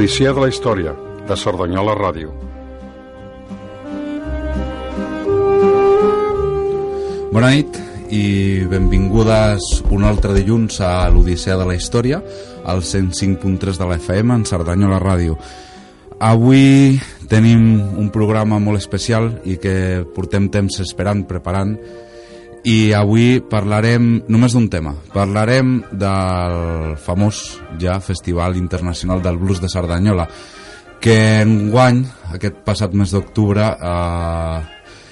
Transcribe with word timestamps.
L'Odissea 0.00 0.30
de 0.32 0.40
la 0.40 0.48
Història, 0.48 0.94
de 1.28 1.36
Cerdanyola 1.36 1.92
Ràdio. 1.92 2.30
Bona 7.34 7.50
nit 7.52 7.76
i 8.08 8.22
benvingudes 8.70 9.66
un 9.92 10.06
altre 10.08 10.32
dilluns 10.38 10.80
a 10.80 11.04
l'Odissea 11.12 11.58
de 11.60 11.66
la 11.68 11.76
Història, 11.76 12.22
al 12.64 12.80
105.3 12.80 13.76
de 13.76 13.90
la 13.90 13.98
FM 14.00 14.38
en 14.38 14.48
Cerdanyola 14.48 15.02
Ràdio. 15.04 15.36
Avui 16.16 16.96
tenim 17.28 17.68
un 18.00 18.08
programa 18.08 18.56
molt 18.56 18.80
especial 18.80 19.28
i 19.44 19.58
que 19.60 20.06
portem 20.16 20.48
temps 20.48 20.80
esperant, 20.80 21.26
preparant, 21.28 21.76
i 22.64 22.92
avui 22.92 23.40
parlarem 23.40 24.20
només 24.28 24.52
d'un 24.52 24.68
tema. 24.72 24.92
Parlarem 25.14 25.78
del 25.92 26.96
famós 27.00 27.60
ja 27.80 28.00
Festival 28.04 28.56
Internacional 28.60 29.22
del 29.22 29.38
Blues 29.40 29.60
de 29.62 29.70
Cerdanyola, 29.72 30.28
que 31.00 31.40
enguany, 31.40 32.04
aquest 32.36 32.60
passat 32.66 32.92
mes 32.92 33.12
d'octubre, 33.14 33.64
eh, 33.64 34.60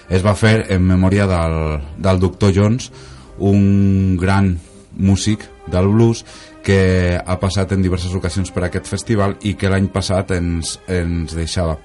es 0.09 0.25
va 0.25 0.37
fer 0.37 0.67
en 0.73 0.85
memòria 0.85 1.27
del, 1.29 1.81
del 1.97 2.21
doctor 2.21 2.53
Jones, 2.55 2.91
un 3.39 4.17
gran 4.21 4.59
músic 4.99 5.45
del 5.71 5.89
blues 5.89 6.25
que 6.65 7.17
ha 7.17 7.37
passat 7.41 7.73
en 7.73 7.83
diverses 7.85 8.13
ocasions 8.17 8.51
per 8.53 8.67
aquest 8.67 8.89
festival 8.91 9.37
i 9.47 9.55
que 9.57 9.71
l'any 9.71 9.89
passat 9.93 10.35
ens, 10.37 10.79
ens 10.89 11.37
deixava. 11.37 11.79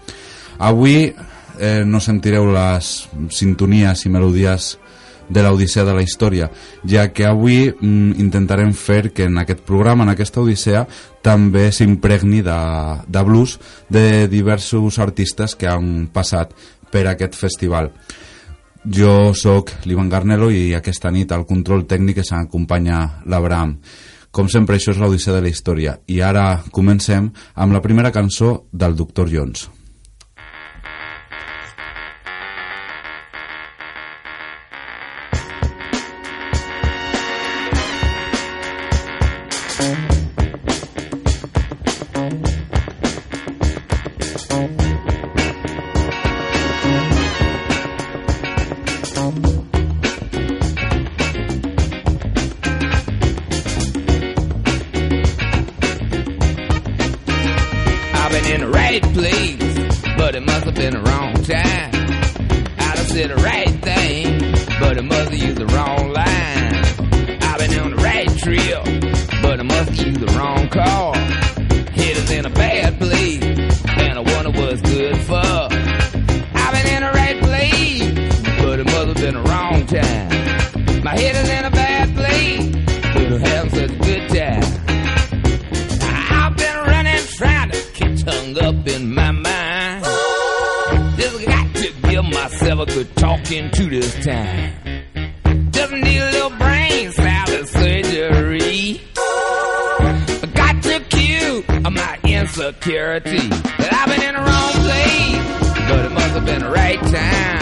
Avui 0.60 1.08
eh, 1.08 1.84
no 1.86 2.02
sentireu 2.04 2.50
les 2.52 2.94
sintonies 3.32 4.06
i 4.08 4.12
melodies 4.12 4.74
de 5.30 5.44
l'Odissea 5.44 5.86
de 5.88 5.94
la 5.96 6.04
Història, 6.04 6.50
ja 6.88 7.08
que 7.14 7.26
avui 7.28 7.70
mm, 7.70 8.20
intentarem 8.22 8.74
fer 8.74 9.12
que 9.14 9.28
en 9.30 9.38
aquest 9.42 9.64
programa, 9.68 10.04
en 10.04 10.14
aquesta 10.14 10.42
Odissea, 10.42 10.86
també 11.24 11.70
s'impregni 11.72 12.42
de, 12.44 12.60
de 13.08 13.24
blues 13.24 13.58
de 13.90 14.28
diversos 14.28 15.00
artistes 15.00 15.56
que 15.56 15.70
han 15.72 16.08
passat 16.14 16.54
per 16.92 17.08
aquest 17.10 17.38
festival. 17.40 17.92
Jo 18.84 19.32
sóc 19.34 19.72
l'Ivan 19.88 20.10
Garnelo 20.12 20.50
i 20.52 20.74
aquesta 20.76 21.12
nit 21.12 21.32
al 21.32 21.48
control 21.48 21.88
tècnic 21.88 22.20
que 22.20 22.28
s'acompanya 22.28 23.24
l'Abraham. 23.32 23.78
Com 24.34 24.50
sempre, 24.50 24.76
això 24.76 24.92
és 24.92 25.00
l'Odissea 25.00 25.36
de 25.38 25.44
la 25.46 25.52
Història. 25.54 26.00
I 26.10 26.20
ara 26.26 26.48
comencem 26.74 27.30
amb 27.54 27.74
la 27.76 27.82
primera 27.86 28.12
cançó 28.12 28.66
del 28.74 28.98
Dr. 28.98 29.30
Jones. 29.30 29.70
Time. 61.44 61.92
I 62.80 62.96
done 62.96 63.06
said 63.06 63.30
the 63.30 63.36
right 63.36 63.70
thing, 63.82 64.40
but 64.80 64.98
it 64.98 65.04
must 65.04 65.32
used 65.32 65.58
the 65.58 65.66
wrong 65.68 66.12
line. 66.12 67.40
I've 67.42 67.60
been 67.60 67.80
on 67.80 67.92
the 67.92 67.98
right 67.98 68.30
trail, 68.38 68.84
but 69.42 69.60
I 69.60 69.64
must 69.64 69.92
used 70.06 70.20
the 70.20 70.28
wrong 70.38 70.70
car. 70.70 71.23
Good 93.54 93.72
talking 93.72 93.72
to 93.72 93.90
this 93.90 94.26
time. 94.26 95.72
Just 95.72 95.94
need 95.94 96.18
a 96.18 96.32
little 96.32 96.50
brain 96.52 97.12
salad 97.12 97.68
surgery. 97.68 99.02
I 99.18 100.50
got 100.54 100.84
to 100.84 101.00
cure 101.10 101.64
my 101.92 102.20
insecurity. 102.24 103.48
That 103.48 103.94
I've 103.94 104.10
been 104.10 104.28
in 104.28 104.36
the 104.36 104.42
wrong 104.42 104.72
place, 104.84 105.90
but 105.90 106.06
it 106.06 106.12
must 106.12 106.34
have 106.34 106.46
been 106.46 106.62
the 106.62 106.72
right 106.72 107.00
time. 107.00 107.53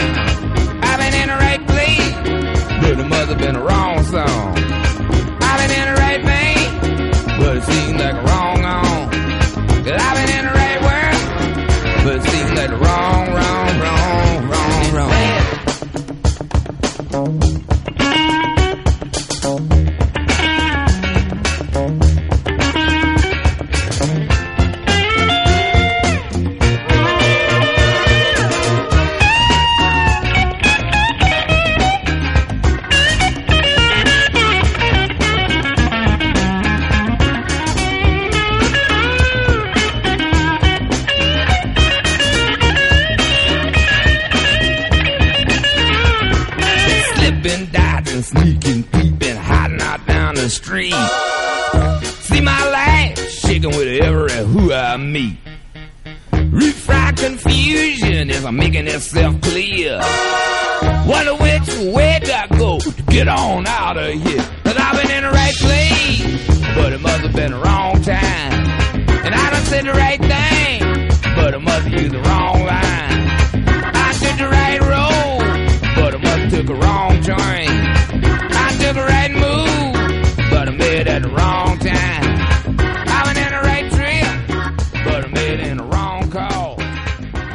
Been 67.42 67.50
the 67.50 67.58
wrong 67.58 68.00
time. 68.02 68.54
And 69.24 69.34
I 69.34 69.50
done 69.50 69.64
said 69.64 69.84
the 69.84 69.96
right 70.04 70.20
thing, 70.20 70.78
but 71.34 71.54
it 71.54 71.58
must 71.58 71.88
used 71.90 72.14
the 72.14 72.22
wrong 72.28 72.56
line. 72.72 73.20
I 74.06 74.10
took 74.22 74.36
the 74.42 74.50
right 74.58 74.80
road, 74.92 75.42
but 75.98 76.10
I 76.14 76.18
must 76.26 76.54
took 76.54 76.68
a 76.70 76.78
wrong 76.82 77.12
turn. 77.28 77.70
I 78.64 78.68
took 78.82 78.96
a 78.96 79.06
right 79.14 79.32
move, 79.44 80.50
but 80.52 80.68
I 80.68 80.70
made 80.70 81.00
it 81.00 81.08
at 81.08 81.22
the 81.22 81.30
wrong 81.30 81.78
time. 81.78 82.26
I've 83.14 83.26
been 83.26 83.38
in 83.46 83.52
the 83.56 83.62
right 83.70 83.88
trip, 83.96 84.30
but 85.06 85.24
I 85.26 85.28
made 85.38 85.58
it 85.58 85.66
in 85.66 85.76
the 85.78 85.88
wrong 85.92 86.30
call. 86.30 86.78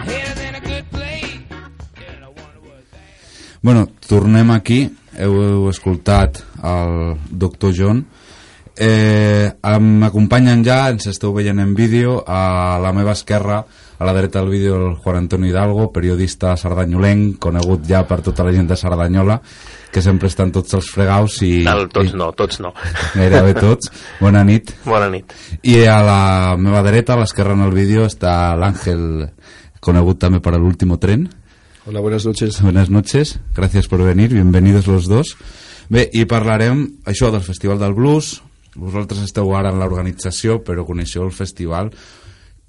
Headed 0.09 0.37
in 0.47 0.53
a 0.55 0.63
good 0.69 0.85
place, 0.91 1.39
and 2.11 2.25
I 2.25 2.29
wonder 2.39 2.59
that. 2.91 3.61
Bueno, 3.63 3.87
tornem 4.09 4.51
aquí. 4.51 4.89
Heu, 5.17 5.33
heu 5.41 5.69
escoltat 5.69 6.43
el 6.61 7.17
Dr. 7.31 7.71
John. 7.71 8.05
Eh, 8.77 9.49
M'acompanyen 9.81 10.61
ja, 10.65 10.83
ens 10.93 11.07
esteu 11.09 11.33
veient 11.33 11.57
en 11.59 11.73
vídeo, 11.75 12.19
a 12.27 12.77
la 12.81 12.91
meva 12.93 13.15
esquerra, 13.17 13.63
a 13.97 14.05
la 14.05 14.13
dreta 14.13 14.39
del 14.39 14.51
vídeo, 14.53 14.75
el 14.77 14.95
Juan 14.95 15.17
Antonio 15.17 15.49
Hidalgo, 15.49 15.91
periodista 15.91 16.53
sardanyolenc, 16.57 17.39
conegut 17.41 17.87
ja 17.89 18.03
per 18.05 18.21
tota 18.21 18.45
la 18.45 18.53
gent 18.53 18.69
de 18.69 18.77
Sardanyola, 18.77 19.39
que 19.91 20.03
sempre 20.05 20.29
estan 20.29 20.51
tots 20.53 20.77
els 20.77 20.91
fregaus 20.93 21.39
i... 21.41 21.63
Del, 21.65 21.87
tots 21.89 22.13
i, 22.13 22.17
no, 22.19 22.29
tots 22.37 22.61
no. 22.61 22.73
Gairebé 23.15 23.55
tots. 23.57 23.89
Bona 24.21 24.43
nit. 24.45 24.75
Bona 24.85 25.09
nit. 25.09 25.33
I 25.65 25.81
a 25.89 25.97
la 26.05 26.21
meva 26.61 26.83
dreta, 26.85 27.15
a 27.15 27.21
l'esquerra 27.23 27.57
en 27.57 27.65
el 27.65 27.73
vídeo, 27.73 28.05
està 28.05 28.53
l'Àngel, 28.59 29.31
conegut 29.81 30.21
també 30.21 30.41
per 30.43 30.53
l'último 30.59 30.99
tren. 31.01 31.25
Hola, 31.87 32.01
buenas 32.03 32.25
noches. 32.27 32.61
Buenas 32.61 32.89
noches, 32.91 33.39
gracias 33.55 33.87
por 33.87 34.03
venir, 34.03 34.33
bienvenidos 34.33 34.87
los 34.87 35.07
dos. 35.07 35.37
Bé, 35.89 36.03
i 36.11 36.25
parlarem 36.27 36.83
això 37.07 37.31
del 37.31 37.41
Festival 37.41 37.79
del 37.79 37.95
Blues. 37.95 38.41
Vosaltres 38.77 39.25
esteu 39.25 39.51
ara 39.57 39.73
en 39.73 39.81
l'organització, 39.81 40.61
però 40.63 40.85
coneixeu 40.85 41.25
el 41.25 41.33
festival 41.33 41.91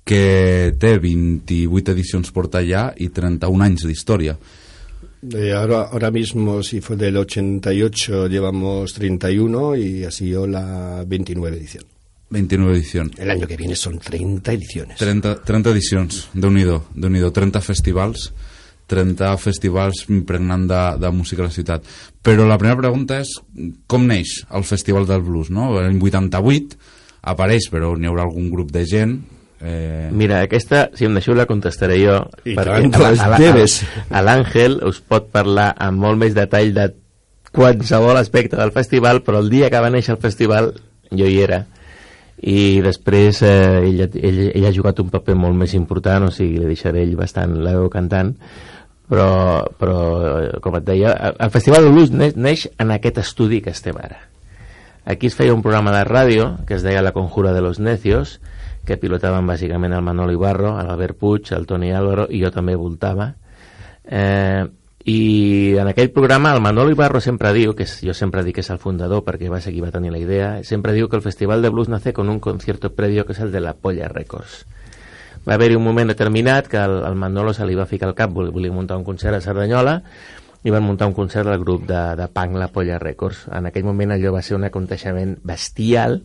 que 0.08 0.72
té 0.81 0.94
28 1.02 1.93
edicions 1.93 2.32
porta 2.32 2.62
ja 2.64 2.88
i 2.96 3.10
31 3.12 3.66
anys 3.66 3.84
d'història. 3.84 4.38
Eh, 5.34 5.52
ahora, 5.52 5.82
ahora 5.93 6.10
mismo, 6.10 6.62
si 6.62 6.81
fue 6.81 6.96
del 6.96 7.19
88, 7.19 8.28
llevamos 8.28 8.94
31 8.94 9.76
y 9.76 10.05
ha 10.05 10.10
sido 10.10 10.46
la 10.46 11.05
29 11.06 11.56
edición. 11.56 11.84
29 12.31 12.76
edicions. 12.76 13.19
El 13.19 13.31
año 13.31 13.46
que 13.46 13.56
viene 13.56 13.76
son 13.76 13.99
30 13.99 14.52
ediciones. 14.52 14.99
30, 14.99 15.43
30 15.43 15.70
edicions, 15.70 16.28
déu 16.32 16.52
nhi 16.52 16.64
déu 16.64 17.12
nhi 17.12 17.25
30 17.25 17.60
festivals 17.64 18.32
30 18.88 19.37
festivals 19.37 20.06
impregnant 20.08 20.64
de, 20.66 20.82
de 20.99 21.10
música 21.12 21.44
a 21.44 21.49
la 21.49 21.52
ciutat. 21.52 21.84
Però 22.29 22.45
la 22.45 22.61
primera 22.61 22.77
pregunta 22.77 23.23
és 23.25 23.33
com 23.89 24.07
neix 24.09 24.43
el 24.53 24.69
Festival 24.69 25.09
del 25.09 25.25
Blues, 25.25 25.49
no? 25.55 25.73
En 25.81 25.97
88 25.97 26.79
apareix, 27.33 27.71
però 27.73 27.95
n'hi 27.97 28.09
haurà 28.11 28.29
algun 28.29 28.53
grup 28.53 28.73
de 28.75 28.85
gent 28.89 29.19
Eh... 29.59 30.09
Mira, 30.15 30.37
aquesta, 30.47 30.85
si 30.95 31.09
em 31.09 31.17
deixeu, 31.17 31.35
la 31.35 31.49
contestaré 31.51 31.97
jo. 31.99 32.21
I 32.47 32.55
perquè 32.55 32.91
tant, 32.95 33.17
a, 33.19 33.33
a, 33.35 33.65
a 34.15 34.21
l'Àngel 34.23 34.79
us 34.87 35.01
pot 35.03 35.33
parlar 35.35 35.73
amb 35.83 35.99
molt 36.05 36.21
més 36.21 36.37
detall 36.37 36.71
de 36.77 36.85
qualsevol 37.51 38.21
aspecte 38.21 38.55
del 38.55 38.71
festival, 38.77 39.25
però 39.27 39.43
el 39.43 39.51
dia 39.51 39.71
que 39.73 39.83
va 39.83 39.91
néixer 39.91 40.15
el 40.15 40.23
festival 40.23 40.71
jo 41.11 41.27
hi 41.27 41.41
era 41.43 41.65
i 42.39 42.79
després 42.85 43.41
eh, 43.43 43.81
ell, 43.83 44.03
ell, 44.07 44.41
ell 44.53 44.67
ha 44.69 44.75
jugat 44.75 45.01
un 45.03 45.09
paper 45.11 45.35
molt 45.35 45.59
més 45.59 45.75
important, 45.75 46.29
o 46.29 46.35
sigui, 46.35 46.61
li 46.61 46.69
deixaré 46.71 47.03
ell 47.03 47.17
bastant 47.19 47.57
la 47.65 47.75
veu 47.75 47.89
cantant, 47.91 48.31
però, 49.08 49.64
però 49.81 49.99
eh, 50.38 50.60
com 50.60 50.76
et 50.78 50.87
deia, 50.87 51.14
el 51.32 51.52
Festival 51.55 51.87
de 51.87 51.93
Blues 51.94 52.12
neix, 52.12 52.37
neix 52.37 52.66
en 52.78 52.93
aquest 52.94 53.22
estudi 53.25 53.62
que 53.64 53.72
estem 53.75 53.96
ara. 53.96 54.20
Aquí 55.08 55.31
es 55.31 55.37
feia 55.37 55.55
un 55.56 55.64
programa 55.64 55.94
de 55.96 56.05
ràdio 56.05 56.49
que 56.69 56.76
es 56.76 56.84
deia 56.84 57.02
La 57.02 57.14
Conjura 57.16 57.55
de 57.55 57.62
los 57.64 57.81
Necios, 57.81 58.38
que 58.84 58.99
pilotaven 59.00 59.49
bàsicament 59.49 59.94
el 59.96 60.05
Manolo 60.05 60.32
Ibarro, 60.32 60.75
l'Albert 60.76 61.16
Puig, 61.16 61.52
el 61.56 61.66
Toni 61.69 61.93
Álvaro, 61.93 62.26
i 62.28 62.43
jo 62.44 62.52
també 62.52 62.76
voltava. 62.76 63.32
Eh, 64.05 64.64
i 65.08 65.76
en 65.81 65.88
aquell 65.88 66.10
programa 66.12 66.52
el 66.52 66.60
Manolo 66.60 66.93
Ibarro 66.93 67.20
sempre 67.25 67.55
diu, 67.56 67.72
que 67.76 67.87
jo 67.88 68.12
sempre 68.12 68.44
dic 68.44 68.58
que 68.58 68.64
és 68.64 68.72
el 68.72 68.81
fundador 68.82 69.25
perquè 69.25 69.49
va 69.49 69.62
ser 69.64 69.72
qui 69.72 69.81
va 69.81 69.93
tenir 69.94 70.12
la 70.12 70.20
idea, 70.20 70.50
sempre 70.64 70.93
diu 70.93 71.08
que 71.08 71.16
el 71.16 71.25
Festival 71.25 71.64
de 71.64 71.70
Blues 71.72 71.88
nace 71.88 72.12
con 72.12 72.28
un 72.28 72.40
concierto 72.40 72.93
previo 72.93 73.25
que 73.25 73.32
és 73.32 73.40
el 73.40 73.52
de 73.52 73.64
la 73.64 73.72
Polla 73.72 74.08
Records. 74.12 74.66
Va 75.49 75.56
haver-hi 75.56 75.79
un 75.79 75.87
moment 75.87 76.11
determinat 76.12 76.69
que 76.69 76.81
el, 76.83 76.99
el 77.09 77.17
Manolo 77.17 77.55
se 77.56 77.67
li 77.67 77.79
va 77.79 77.89
ficar 77.89 78.11
al 78.11 78.17
cap, 78.19 78.35
volia 78.37 78.75
muntar 78.75 78.99
un 79.00 79.06
concert 79.06 79.39
a 79.39 79.41
Cerdanyola, 79.41 80.03
i 80.67 80.75
van 80.75 80.85
muntar 80.85 81.09
un 81.09 81.15
concert 81.17 81.49
del 81.49 81.62
grup 81.62 81.87
de, 81.89 82.00
de 82.19 82.27
punk 82.35 82.59
La 82.61 82.69
Polla 82.75 82.99
Records. 83.00 83.47
En 83.55 83.71
aquell 83.71 83.87
moment 83.87 84.12
allò 84.12 84.35
va 84.35 84.43
ser 84.45 84.59
un 84.59 84.67
aconteixement 84.69 85.39
bestial, 85.47 86.21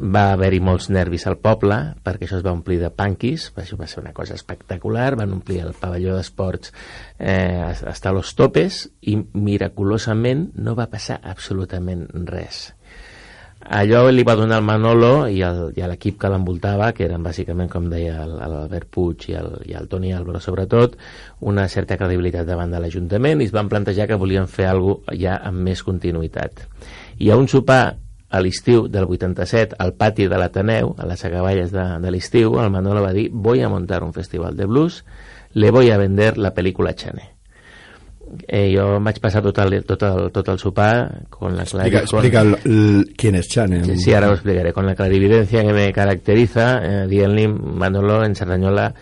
va 0.00 0.32
haver-hi 0.32 0.60
molts 0.64 0.88
nervis 0.92 1.26
al 1.28 1.36
poble 1.44 1.76
perquè 2.04 2.26
això 2.26 2.38
es 2.38 2.44
va 2.44 2.54
omplir 2.56 2.78
de 2.80 2.90
punkies 2.94 3.50
això 3.60 3.76
va 3.76 3.88
ser 3.90 4.00
una 4.02 4.14
cosa 4.16 4.34
espectacular 4.34 5.10
van 5.20 5.34
omplir 5.36 5.60
el 5.60 5.74
pavelló 5.76 6.16
d'esports 6.16 6.72
eh, 7.18 7.60
hasta 7.60 8.12
los 8.12 8.34
topes 8.34 8.86
i 9.02 9.18
miraculosament 9.34 10.48
no 10.56 10.74
va 10.78 10.88
passar 10.92 11.20
absolutament 11.22 12.06
res 12.30 12.70
allò 13.68 14.08
li 14.10 14.22
va 14.22 14.34
donar 14.36 14.58
el 14.60 14.64
Manolo 14.66 15.26
i, 15.26 15.40
el, 15.42 15.72
i 15.76 15.82
l'equip 15.88 16.18
que 16.20 16.30
l'envoltava, 16.30 16.92
que 16.92 17.06
eren 17.06 17.24
bàsicament, 17.24 17.70
com 17.72 17.88
deia 17.90 18.24
l'Albert 18.28 18.88
Puig 18.92 19.28
i 19.30 19.36
el, 19.40 19.50
i 19.70 19.76
el 19.78 19.88
Toni 19.88 20.12
Álvaro 20.14 20.40
sobretot, 20.40 20.96
una 21.40 21.66
certa 21.68 21.98
credibilitat 22.00 22.46
davant 22.48 22.72
de 22.72 22.80
l'Ajuntament 22.82 23.42
i 23.42 23.48
es 23.48 23.54
van 23.54 23.70
plantejar 23.72 24.08
que 24.10 24.20
volien 24.20 24.48
fer 24.48 24.68
alguna 24.70 25.18
ja 25.18 25.38
amb 25.42 25.64
més 25.64 25.82
continuïtat. 25.82 26.66
I 27.18 27.30
a 27.30 27.38
un 27.40 27.48
sopar 27.48 27.96
a 28.34 28.40
l'estiu 28.42 28.88
del 28.90 29.06
87 29.06 29.76
al 29.78 29.94
pati 29.94 30.26
de 30.28 30.40
l'Ateneu, 30.40 30.94
a 30.98 31.06
les 31.06 31.22
acaballes 31.24 31.70
de, 31.70 31.84
de 32.02 32.10
l'estiu, 32.10 32.58
el 32.58 32.72
Manolo 32.74 33.04
va 33.04 33.14
dir 33.14 33.28
voy 33.30 33.62
a 33.62 33.70
montar 33.70 34.02
un 34.02 34.12
festival 34.12 34.56
de 34.56 34.66
blues, 34.66 35.04
le 35.54 35.70
voy 35.70 35.90
a 35.90 35.98
vender 35.98 36.36
la 36.38 36.54
pel·lícula 36.54 36.96
Chane. 36.98 37.33
Eh, 38.48 38.68
jo 38.74 39.00
vaig 39.04 39.18
passar 39.22 39.42
tot 39.44 39.58
el, 39.62 39.80
tot 39.86 40.02
el, 40.06 40.30
tot 40.34 40.48
el 40.52 40.58
sopar 40.58 41.26
con 41.30 41.56
la 41.56 41.64
Explica, 41.64 42.00
explica 42.00 42.40
el, 42.42 42.56
el, 42.64 43.14
quién 43.16 43.34
es 43.36 43.48
Chane. 43.48 43.84
Sí, 43.84 43.98
sí, 43.98 44.14
ara 44.14 44.30
ho 44.30 44.34
explicaré. 44.34 44.72
Con 44.72 44.86
la 44.86 44.94
clarividencia 44.94 45.62
que 45.62 45.72
me 45.72 45.92
caracteriza, 45.92 46.78
eh, 46.82 47.06
dient-li 47.10 47.48
Manolo 47.48 48.24
en 48.24 48.34
Cerdanyola 48.34 48.92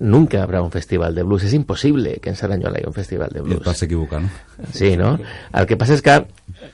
nunca 0.00 0.42
habrá 0.42 0.62
un 0.62 0.70
festival 0.70 1.14
de 1.14 1.22
blues. 1.22 1.44
És 1.44 1.54
impossible 1.54 2.18
que 2.22 2.30
en 2.30 2.36
Cerdanyola 2.36 2.78
hi 2.78 2.82
hagi 2.82 2.88
un 2.90 2.96
festival 2.96 3.30
de 3.32 3.40
blues. 3.42 3.58
I 3.58 3.62
et 3.62 3.70
vas 3.70 3.82
equivocar, 3.86 4.22
no? 4.22 4.30
Sí, 4.72 4.96
no? 4.96 5.16
El 5.52 5.66
que 5.66 5.78
passa 5.78 5.94
és 5.98 6.02
que, 6.02 6.18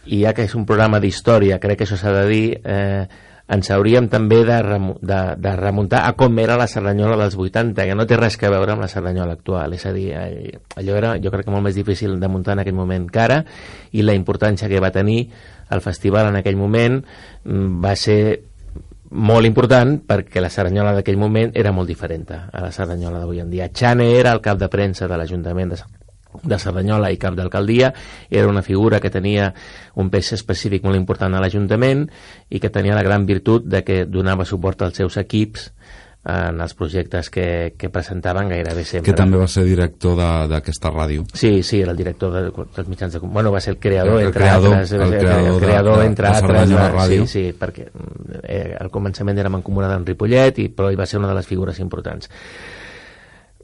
i 0.06 0.22
ja 0.24 0.34
que 0.36 0.48
és 0.48 0.54
un 0.56 0.66
programa 0.68 1.00
d'història, 1.00 1.60
crec 1.60 1.82
que 1.82 1.88
això 1.88 2.00
s'ha 2.00 2.14
de 2.20 2.26
dir, 2.30 2.46
eh, 2.64 3.06
ens 3.46 3.68
hauríem 3.70 4.06
també 4.08 4.40
de, 4.48 4.56
de, 5.04 5.18
de 5.36 5.52
remuntar 5.58 6.04
a 6.08 6.14
com 6.16 6.38
era 6.40 6.56
la 6.56 6.68
Cerdanyola 6.70 7.18
dels 7.20 7.36
80, 7.36 7.76
que 7.76 7.96
no 7.96 8.06
té 8.08 8.16
res 8.16 8.38
que 8.40 8.48
veure 8.48 8.72
amb 8.72 8.84
la 8.84 8.88
Cerdanyola 8.88 9.36
actual. 9.36 9.76
És 9.76 9.84
a 9.84 9.92
dir, 9.92 10.06
eh, 10.16 10.54
allò 10.80 10.96
era, 10.96 11.12
jo 11.20 11.32
crec 11.34 11.44
que 11.44 11.52
molt 11.52 11.66
més 11.68 11.76
difícil 11.76 12.16
de 12.20 12.30
muntar 12.32 12.56
en 12.56 12.64
aquell 12.64 12.78
moment 12.78 13.10
que 13.12 13.20
ara, 13.20 13.42
i 13.92 14.02
la 14.02 14.16
importància 14.16 14.68
que 14.70 14.80
va 14.80 14.92
tenir 14.94 15.28
el 15.70 15.84
festival 15.84 16.30
en 16.30 16.40
aquell 16.40 16.56
moment 16.56 17.02
mm, 17.02 17.84
va 17.84 17.94
ser 18.00 18.18
molt 19.14 19.46
important 19.46 19.98
perquè 20.08 20.40
la 20.40 20.50
Cerdanyola 20.50 20.94
d'aquell 20.96 21.20
moment 21.20 21.52
era 21.54 21.72
molt 21.72 21.88
diferent 21.88 22.24
a 22.34 22.62
la 22.64 22.72
Cerdanyola 22.72 23.20
d'avui 23.20 23.44
en 23.44 23.50
dia. 23.52 23.68
Chane 23.68 24.08
era 24.16 24.32
el 24.32 24.40
cap 24.40 24.58
de 24.58 24.70
premsa 24.72 25.06
de 25.06 25.18
l'Ajuntament 25.20 25.74
de, 25.74 25.78
de 26.42 26.58
Cerdanyola 26.58 27.12
i 27.14 27.20
cap 27.20 27.36
d'alcaldia, 27.38 27.92
era 28.30 28.48
una 28.48 28.62
figura 28.62 29.00
que 29.00 29.12
tenia 29.14 29.52
un 30.00 30.10
pes 30.10 30.32
específic 30.36 30.84
molt 30.84 30.98
important 30.98 31.34
a 31.34 31.42
l'Ajuntament 31.42 32.08
i 32.50 32.60
que 32.60 32.72
tenia 32.74 32.96
la 32.96 33.06
gran 33.06 33.26
virtut 33.26 33.68
de 33.68 33.84
que 33.84 34.04
donava 34.06 34.48
suport 34.48 34.82
als 34.82 34.98
seus 34.98 35.18
equips 35.20 35.70
en 36.24 36.60
els 36.60 36.72
projectes 36.72 37.28
que, 37.28 37.74
que 37.76 37.90
presentaven 37.92 38.48
gairebé 38.48 38.84
sempre. 38.88 39.12
Que 39.12 39.16
també 39.16 39.36
va 39.36 39.48
ser 39.50 39.66
director 39.66 40.16
d'aquesta 40.48 40.88
ràdio. 40.92 41.26
Sí, 41.36 41.58
sí, 41.62 41.82
era 41.84 41.92
el 41.92 42.00
director 42.00 42.32
de, 42.32 42.44
dels 42.48 42.88
mitjans 42.88 43.12
de... 43.12 43.20
Bueno, 43.20 43.52
va 43.52 43.60
ser 43.60 43.74
el 43.74 43.78
creador, 43.78 44.20
el, 44.20 44.30
entre 44.30 44.40
creador, 44.40 44.72
altres. 44.78 44.92
El 44.92 45.18
creador, 45.18 45.50
el 45.50 45.60
creador 45.60 45.98
de, 46.00 46.06
entre 46.06 46.28
de, 46.28 46.38
altres. 46.38 46.70
De 46.70 46.88
ràdio. 46.96 47.26
sí, 47.26 47.34
sí, 47.34 47.58
perquè 47.60 47.90
eh, 48.40 48.72
al 48.80 48.90
començament 48.94 49.42
era 49.42 49.52
mancomunada 49.52 49.98
en 50.00 50.08
Ripollet, 50.08 50.62
i, 50.64 50.70
però 50.72 50.88
ell 50.88 50.98
va 51.00 51.06
ser 51.10 51.20
una 51.20 51.28
de 51.28 51.36
les 51.36 51.50
figures 51.50 51.82
importants. 51.84 52.32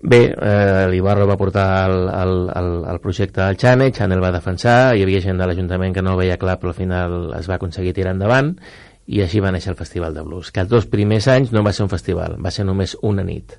Bé, 0.03 0.21
eh, 0.33 0.87
l'Ibarro 0.89 1.27
va 1.29 1.37
portar 1.37 1.67
el, 1.91 2.07
el, 2.09 2.31
el, 2.57 2.69
el 2.89 3.01
projecte 3.05 3.43
al 3.45 3.59
Xane, 3.61 3.91
Xane 3.93 4.17
el 4.17 4.23
va 4.25 4.31
defensar, 4.33 4.95
hi 4.97 5.03
havia 5.05 5.21
gent 5.21 5.37
de 5.37 5.49
l'Ajuntament 5.49 5.93
que 5.93 6.01
no 6.01 6.15
el 6.15 6.23
veia 6.23 6.39
clar, 6.41 6.57
però 6.61 6.73
al 6.73 6.79
final 6.79 7.17
es 7.37 7.51
va 7.51 7.59
aconseguir 7.59 7.93
tirar 7.93 8.15
endavant, 8.17 8.55
i 9.13 9.21
així 9.21 9.43
va 9.45 9.53
néixer 9.53 9.75
el 9.75 9.77
Festival 9.77 10.17
de 10.17 10.25
Blues, 10.25 10.53
que 10.55 10.65
els 10.65 10.71
dos 10.73 10.87
primers 10.89 11.29
anys 11.29 11.53
no 11.53 11.61
va 11.67 11.75
ser 11.77 11.85
un 11.85 11.93
festival, 11.93 12.39
va 12.41 12.53
ser 12.55 12.65
només 12.65 12.97
una 13.03 13.27
nit. 13.27 13.59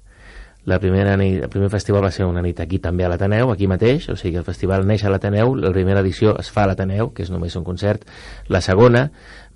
La 0.66 0.78
primera 0.82 1.14
nit, 1.18 1.40
el 1.42 1.50
primer 1.50 1.72
festival 1.74 2.04
va 2.06 2.12
ser 2.14 2.26
una 2.26 2.42
nit 2.46 2.60
aquí 2.62 2.78
també 2.82 3.06
a 3.06 3.10
l'Ateneu, 3.10 3.50
aquí 3.50 3.66
mateix, 3.70 4.08
o 4.10 4.18
sigui 4.18 4.38
el 4.42 4.46
festival 4.46 4.86
neix 4.86 5.06
a 5.06 5.14
l'Ateneu, 5.14 5.56
la 5.58 5.72
primera 5.74 6.02
edició 6.02 6.36
es 6.42 6.50
fa 6.54 6.66
a 6.66 6.70
l'Ateneu, 6.70 7.10
que 7.14 7.26
és 7.26 7.32
només 7.34 7.56
un 7.58 7.66
concert, 7.66 8.06
la 8.50 8.62
segona 8.62 9.08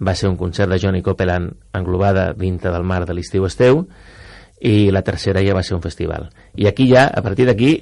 va 0.02 0.16
ser 0.18 0.30
un 0.30 0.38
concert 0.38 0.70
de 0.70 0.80
Johnny 0.82 1.02
Copeland 1.06 1.54
englobada 1.78 2.32
dintre 2.34 2.74
del 2.74 2.86
mar 2.86 3.06
de 3.06 3.18
l'estiu 3.18 3.46
esteu, 3.46 3.88
i 4.62 4.90
la 4.92 5.04
tercera 5.04 5.44
ja 5.44 5.56
va 5.56 5.64
ser 5.64 5.76
un 5.76 5.84
festival. 5.84 6.30
I 6.56 6.68
aquí 6.68 6.88
ja, 6.92 7.08
a 7.08 7.22
partir 7.22 7.48
d'aquí, 7.50 7.74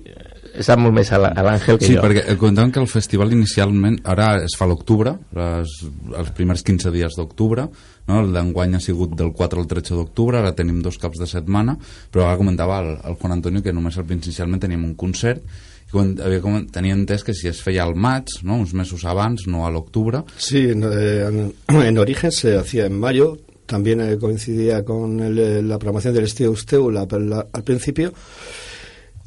sap 0.62 0.78
molt 0.82 0.94
més 0.94 1.10
a 1.14 1.18
l'Àngel 1.18 1.80
que 1.80 1.88
sí, 1.88 1.96
jo. 1.96 2.02
Sí, 2.02 2.04
perquè 2.04 2.36
comentàvem 2.38 2.74
que 2.76 2.82
el 2.84 2.90
festival 2.92 3.34
inicialment, 3.34 4.00
ara 4.10 4.44
es 4.46 4.56
fa 4.58 4.68
a 4.68 4.70
l'octubre, 4.70 5.16
els 5.34 6.32
primers 6.38 6.62
15 6.66 6.94
dies 6.94 7.18
d'octubre, 7.18 7.68
no? 8.08 8.20
el 8.22 8.34
d'enguany 8.36 8.78
ha 8.78 8.82
sigut 8.84 9.16
del 9.18 9.34
4 9.34 9.64
al 9.64 9.70
13 9.70 9.98
d'octubre, 9.98 10.40
ara 10.40 10.54
tenim 10.58 10.82
dos 10.86 11.00
caps 11.02 11.22
de 11.22 11.30
setmana, 11.30 11.78
però 12.12 12.28
ara 12.28 12.40
comentava 12.42 12.82
el, 12.84 12.92
el 13.02 13.18
Juan 13.22 13.38
Antonio 13.40 13.64
que 13.66 13.74
només 13.74 13.98
al 13.98 14.12
inicialment 14.14 14.62
teníem 14.62 14.84
un 14.86 14.98
concert, 15.00 15.42
i 15.88 15.94
quan, 15.94 16.14
havia, 16.22 16.42
com, 16.44 16.60
tenia 16.74 16.98
entès 16.98 17.26
que 17.26 17.34
si 17.38 17.50
es 17.50 17.62
feia 17.64 17.88
al 17.88 17.96
maig, 17.96 18.38
¿no? 18.44 18.60
uns 18.62 18.76
mesos 18.78 19.06
abans, 19.10 19.48
no 19.48 19.66
a 19.66 19.72
l'octubre. 19.74 20.24
Sí, 20.38 20.68
en, 20.70 20.86
en, 20.86 21.42
en 21.70 21.98
origen 21.98 22.32
se 22.32 22.58
hacía 22.58 22.86
en 22.86 23.00
mayo, 23.00 23.38
también 23.74 24.02
eh, 24.02 24.20
coincidía 24.20 24.86
con 24.86 25.20
el, 25.20 25.68
la 25.68 25.80
programación 25.80 26.14
del 26.14 26.26
Estilo 26.26 26.52
Usteu 26.52 26.92
la, 26.92 27.08
la, 27.10 27.48
al 27.52 27.64
principio, 27.64 28.14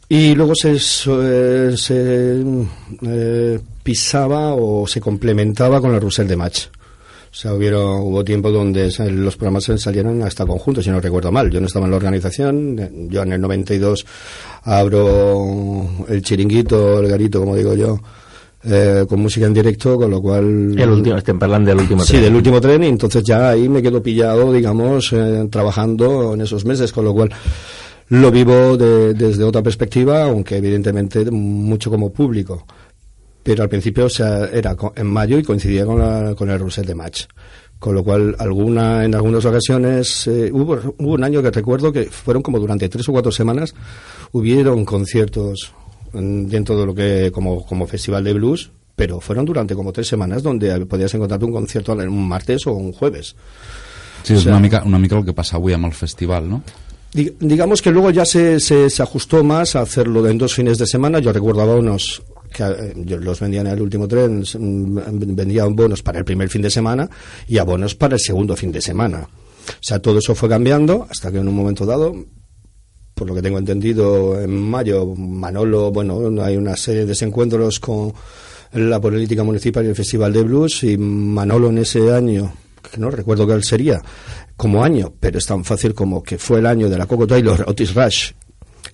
y 0.09 0.37
luego 0.37 0.55
se, 0.55 0.77
eh, 0.77 1.75
se 1.77 2.45
eh, 3.03 3.59
pisaba 3.83 4.55
o 4.55 4.87
se 4.87 5.01
complementaba 5.01 5.81
con 5.81 5.93
el 5.93 6.01
Rusel 6.01 6.29
de 6.29 6.37
Match. 6.37 6.67
O 6.69 7.35
sea, 7.35 7.55
hubieron, 7.55 8.03
hubo 8.03 8.25
tiempo 8.25 8.53
donde 8.53 8.89
los 9.11 9.37
programas 9.37 9.65
salieron 9.83 10.23
hasta 10.23 10.47
conjuntos, 10.47 10.85
si 10.85 10.91
no 10.91 11.01
recuerdo 11.01 11.33
mal. 11.33 11.51
Yo 11.51 11.61
no 11.61 11.67
estaba 11.67 11.87
en 11.87 11.91
la 11.91 11.97
organización, 11.97 13.09
yo 13.11 13.25
en 13.25 13.33
el 13.33 13.41
92 13.41 14.07
abro 14.63 16.07
el 16.09 16.23
chiringuito, 16.23 17.01
el 17.01 17.09
garito, 17.09 17.41
como 17.41 17.57
digo 17.57 17.75
yo, 17.75 17.99
eh, 18.65 19.05
con 19.09 19.21
música 19.21 19.47
en 19.47 19.55
directo, 19.55 19.97
con 19.97 20.11
lo 20.11 20.21
cual... 20.21 20.79
El 20.79 20.91
último, 20.91 21.17
estén 21.17 21.39
hablando 21.41 21.71
del 21.71 21.81
último 21.81 22.05
tren. 22.05 22.19
Sí, 22.19 22.25
del 22.25 22.35
último 22.35 22.61
tren, 22.61 22.85
y 22.85 22.89
entonces 22.89 23.23
ya 23.23 23.51
ahí 23.51 23.69
me 23.69 23.83
quedo 23.83 24.03
pillado, 24.03 24.53
digamos, 24.53 25.13
eh, 25.13 25.47
trabajando 25.51 26.35
en 26.35 26.41
esos 26.41 26.65
meses, 26.65 26.93
con 26.93 27.05
lo 27.05 27.15
cual 27.15 27.31
lo 28.09 28.31
vivo 28.31 28.77
de, 28.77 29.15
desde 29.15 29.45
otra 29.45 29.63
perspectiva, 29.63 30.25
aunque 30.25 30.57
evidentemente 30.57 31.31
mucho 31.31 31.91
como 31.91 32.13
público. 32.13 32.67
Pero 33.43 33.63
al 33.63 33.69
principio 33.69 34.07
o 34.07 34.11
sea, 34.11 34.47
era 34.47 34.77
en 34.97 35.07
mayo 35.07 35.39
y 35.39 35.43
coincidía 35.43 35.87
con, 35.87 35.99
la, 35.99 36.35
con 36.35 36.51
el 36.51 36.59
Rousset 36.59 36.87
de 36.87 36.95
Match. 36.95 37.25
Con 37.79 37.95
lo 37.95 38.03
cual, 38.03 38.35
alguna, 38.39 39.05
en 39.05 39.15
algunas 39.15 39.45
ocasiones, 39.45 40.27
eh, 40.27 40.51
hubo, 40.53 40.81
hubo 40.99 41.13
un 41.13 41.23
año 41.23 41.43
que 41.43 41.51
recuerdo 41.51 41.93
que 41.93 42.05
fueron 42.07 42.43
como 42.43 42.59
durante 42.59 42.89
tres 42.89 43.09
o 43.09 43.13
cuatro 43.13 43.31
semanas, 43.31 43.75
hubieron 44.33 44.85
conciertos 44.85 45.73
dentro 46.13 46.79
de 46.79 46.87
lo 46.87 46.95
que, 46.95 47.31
como, 47.33 47.65
como 47.67 47.87
festival 47.87 48.25
de 48.25 48.33
blues, 48.33 48.71
pero 48.95 49.21
fueron 49.21 49.45
durante 49.45 49.75
como 49.75 49.93
tres 49.93 50.09
semanas 50.09 50.43
donde 50.43 50.87
podías 50.87 51.13
encontrarte 51.15 51.45
un 51.45 51.53
concierto 51.53 51.93
un 51.93 52.29
martes 52.29 52.67
o 52.67 52.73
un 52.73 52.93
jueves. 52.93 53.37
Sí, 54.25 54.33
és 54.35 54.41
O 54.41 54.43
sea, 54.43 54.53
una 54.53 54.61
mica, 54.61 54.83
una 54.85 54.99
mica 54.99 55.17
el 55.19 55.25
que 55.25 55.33
passa 55.33 55.57
avui 55.57 55.73
amb 55.73 55.85
el 55.87 55.93
festival, 55.95 56.49
no? 56.49 56.63
Dig- 57.15 57.37
Digamos 57.39 57.81
que 57.81 57.91
luego 57.93 58.11
ya 58.11 58.25
se, 58.25 58.59
se, 58.59 58.91
se 58.91 59.03
ajustó 59.03 59.45
más 59.45 59.77
a 59.77 59.83
hacerlo 59.83 60.27
en 60.27 60.37
dos 60.39 60.55
fines 60.55 60.79
de 60.79 60.87
semana. 60.87 61.21
Yo 61.21 61.33
recordaba 61.33 61.77
unos 61.77 62.23
que 62.53 62.65
eh, 62.65 62.95
los 63.21 63.39
vendían 63.39 63.67
en 63.69 63.75
el 63.75 63.83
último 63.83 64.09
tren, 64.09 64.41
mm, 64.43 64.99
vendían 65.37 65.77
bonos 65.77 66.03
para 66.03 66.19
el 66.19 66.25
primer 66.25 66.49
fin 66.49 66.63
de 66.63 66.71
semana 66.71 67.09
y 67.47 67.59
abonos 67.59 67.95
para 67.95 68.15
el 68.15 68.21
segundo 68.21 68.57
fin 68.57 68.73
de 68.73 68.81
semana. 68.81 69.29
O 69.69 69.83
sea, 69.83 70.01
todo 70.01 70.19
eso 70.19 70.35
fue 70.35 70.49
cambiando 70.49 71.07
hasta 71.11 71.31
que 71.31 71.39
en 71.39 71.47
un 71.47 71.55
momento 71.55 71.87
dado, 71.87 72.15
por 73.17 73.27
lo 73.27 73.35
que 73.35 73.41
tengo 73.41 73.57
entendido, 73.57 74.39
en 74.39 74.51
mayo, 74.51 75.07
Manolo, 75.07 75.91
bueno, 75.91 76.21
hay 76.43 76.55
una 76.59 76.77
serie 76.77 77.01
de 77.01 77.07
desencuentros 77.07 77.81
con 77.81 78.13
la 78.75 79.01
política 79.01 79.43
municipal 79.43 79.87
y 79.87 79.89
el 79.89 79.97
Festival 79.97 80.35
de 80.35 80.43
Blues 80.43 80.85
y 80.85 80.99
Manolo 80.99 81.71
en 81.71 81.79
ese 81.79 82.13
año, 82.13 82.53
que 82.83 83.01
no 83.01 83.11
recuerdo 83.11 83.47
cuál 83.47 83.65
sería, 83.65 84.03
como 84.55 84.85
año, 84.85 85.15
pero 85.19 85.39
es 85.39 85.47
tan 85.47 85.65
fácil 85.65 85.95
como 85.95 86.23
que 86.23 86.37
fue 86.37 86.59
el 86.59 86.67
año 86.67 86.91
de 86.91 86.99
la 86.99 87.07
Coco 87.07 87.27
Taylor, 87.27 87.65
Otis 87.67 87.95
Rush 87.95 88.33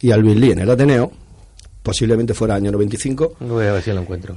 y 0.01 0.13
Alvin 0.13 0.41
Lee 0.41 0.53
en 0.53 0.61
el 0.61 0.71
Ateneo, 0.71 1.11
posiblemente 1.83 2.33
fuera 2.33 2.55
año 2.55 2.71
95, 2.71 3.35
Voy 3.41 3.67
a 3.67 3.73
ver 3.73 3.83
si 3.83 3.91
lo 3.91 4.03
encuentro. 4.03 4.37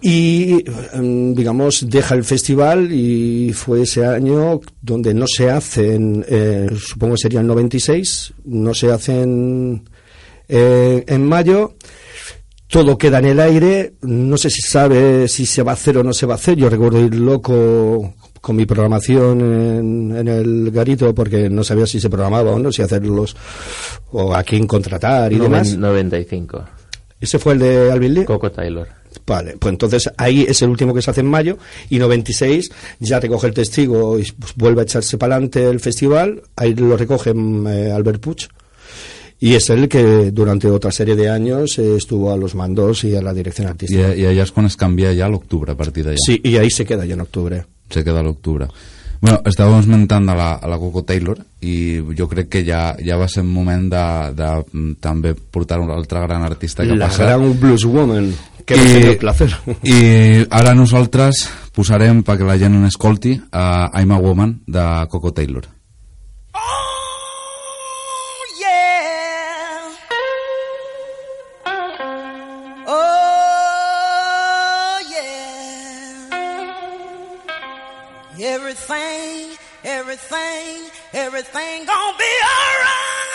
Y 0.00 0.64
em, 0.92 1.34
digamos 1.34 1.88
deja 1.88 2.14
el 2.14 2.24
festival 2.24 2.92
y 2.92 3.52
fue 3.54 3.82
ese 3.82 4.04
año 4.06 4.60
donde 4.82 5.14
no 5.14 5.26
se 5.26 5.50
hacen 5.50 6.24
eh, 6.28 6.68
supongo 6.78 7.16
sería 7.16 7.40
el 7.40 7.46
96 7.46 8.34
no 8.44 8.74
se 8.74 8.92
hacen 8.92 9.88
eh, 10.48 11.02
en 11.06 11.26
mayo. 11.26 11.74
Todo 12.68 12.98
queda 12.98 13.20
en 13.20 13.26
el 13.26 13.40
aire. 13.40 13.94
No 14.02 14.36
sé 14.36 14.50
si 14.50 14.60
sabe 14.60 15.28
si 15.28 15.46
se 15.46 15.62
va 15.62 15.70
a 15.70 15.74
hacer 15.74 15.98
o 15.98 16.02
no 16.04 16.12
se 16.12 16.26
va 16.26 16.34
a 16.34 16.36
hacer. 16.36 16.56
Yo 16.56 16.68
recuerdo 16.68 17.00
ir 17.00 17.14
loco 17.14 18.14
con 18.40 18.56
mi 18.56 18.66
programación 18.66 19.40
en, 19.40 20.16
en 20.16 20.28
el 20.28 20.70
garito 20.72 21.14
porque 21.14 21.48
no 21.48 21.62
sabía 21.64 21.86
si 21.86 22.00
se 22.00 22.10
programaba 22.10 22.52
o 22.52 22.58
no 22.58 22.70
si 22.72 22.82
hacerlos 22.82 23.36
o 24.12 24.34
a 24.34 24.42
quién 24.42 24.66
contratar 24.66 25.32
y 25.32 25.36
Noven- 25.36 25.42
demás. 25.64 25.76
95. 25.78 26.64
ese 27.20 27.38
fue 27.38 27.52
el 27.54 27.58
de 27.60 27.90
Alvin 27.92 28.14
Lee. 28.14 28.24
Coco 28.24 28.50
Taylor. 28.50 28.88
Vale, 29.26 29.56
pues 29.58 29.72
entonces 29.72 30.10
ahí 30.16 30.44
es 30.48 30.60
el 30.62 30.70
último 30.70 30.92
que 30.94 31.02
se 31.02 31.10
hace 31.10 31.20
en 31.20 31.26
mayo 31.26 31.58
y 31.90 31.98
96 31.98 32.70
ya 33.00 33.20
recoge 33.20 33.46
el 33.46 33.54
testigo 33.54 34.18
y 34.18 34.24
pues, 34.32 34.54
vuelve 34.56 34.80
a 34.80 34.84
echarse 34.84 35.18
para 35.18 35.34
adelante 35.34 35.68
el 35.68 35.80
festival, 35.80 36.42
ahí 36.56 36.74
lo 36.74 36.96
recoge 36.96 37.32
mm, 37.34 37.66
eh, 37.66 37.92
Albert 37.92 38.20
Puig 38.20 38.48
y 39.38 39.54
es 39.54 39.68
el 39.70 39.88
que 39.88 40.30
durante 40.30 40.68
otra 40.70 40.90
serie 40.90 41.14
de 41.14 41.28
años 41.28 41.78
eh, 41.78 41.96
estuvo 41.96 42.32
a 42.32 42.36
los 42.36 42.54
mandos 42.54 43.04
y 43.04 43.14
a 43.14 43.22
la 43.22 43.34
dirección 43.34 43.68
artística. 43.68 44.14
I 44.16 44.24
allà 44.24 44.46
és 44.46 44.52
quan 44.52 44.68
es 44.68 44.76
canvia 44.80 45.12
ja 45.12 45.26
a 45.26 45.32
l'octubre, 45.32 45.72
a 45.72 45.76
partir 45.76 46.06
d'allà. 46.06 46.20
Sí, 46.24 46.40
y 46.42 46.56
ahí 46.56 46.70
se 46.70 46.86
queda 46.86 47.04
ya 47.04 47.14
en 47.14 47.20
octubre. 47.20 47.64
Se 47.90 48.02
queda 48.02 48.20
a 48.20 48.24
l'octubre. 48.24 48.68
Bueno, 49.20 49.40
estàvem 49.48 49.78
esmentant 49.80 50.28
a 50.28 50.34
la, 50.36 50.48
a 50.60 50.68
la 50.68 50.78
Coco 50.78 51.02
Taylor 51.04 51.38
i 51.64 52.00
jo 52.18 52.26
crec 52.28 52.48
que 52.52 52.64
ja, 52.66 52.94
ja 53.00 53.16
va 53.16 53.26
ser 53.28 53.42
un 53.42 53.52
moment 53.54 53.86
de, 53.90 54.02
de 54.36 54.50
mm, 54.72 54.92
també 55.00 55.34
portar 55.34 55.80
un 55.80 55.90
altre 55.90 56.20
gran 56.26 56.44
artista 56.46 56.84
que 56.84 56.92
ha 56.92 56.96
La 57.00 57.08
gran 57.08 57.58
blues 57.60 57.84
woman, 57.84 58.32
que 58.66 58.74
I- 58.74 58.78
hemos 58.78 58.92
tenido 58.92 59.10
el 59.12 59.18
placer. 59.18 59.56
I 59.82 60.46
ara 60.50 60.74
nosaltres 60.74 61.46
posarem 61.72 62.22
perquè 62.24 62.44
la 62.46 62.58
gent 62.58 62.74
en 62.76 62.84
escolti 62.88 63.34
a 63.52 63.90
I'm 64.00 64.12
a 64.12 64.18
Woman 64.18 64.60
de 64.66 64.84
Coco 65.10 65.32
Taylor. 65.32 65.64
Everything, 81.36 81.84
gonna 81.84 82.16
be 82.16 82.24
alright. 82.54 83.26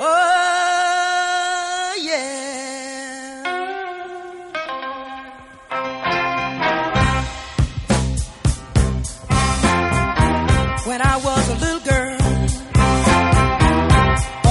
Oh, 0.00 1.94
yeah. 2.02 2.32
when 10.84 11.00
I 11.00 11.16
was 11.16 11.48
a 11.48 11.54
little 11.54 11.80
girl, 11.80 12.18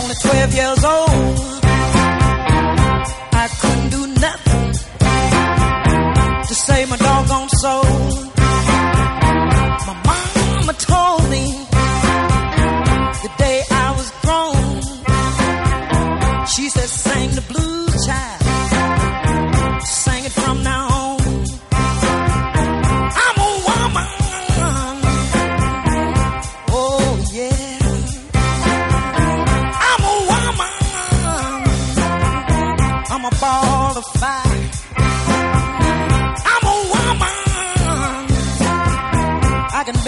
only 0.02 0.16
12 0.16 0.56
years 0.56 0.84
old. 0.84 1.62
I 3.34 3.48
couldn't 3.62 3.90
do 3.90 4.08
nothing 4.20 4.74
to 6.48 6.56
save 6.56 6.90
my 6.90 6.98
doggone 6.98 7.50
soul. 7.50 8.31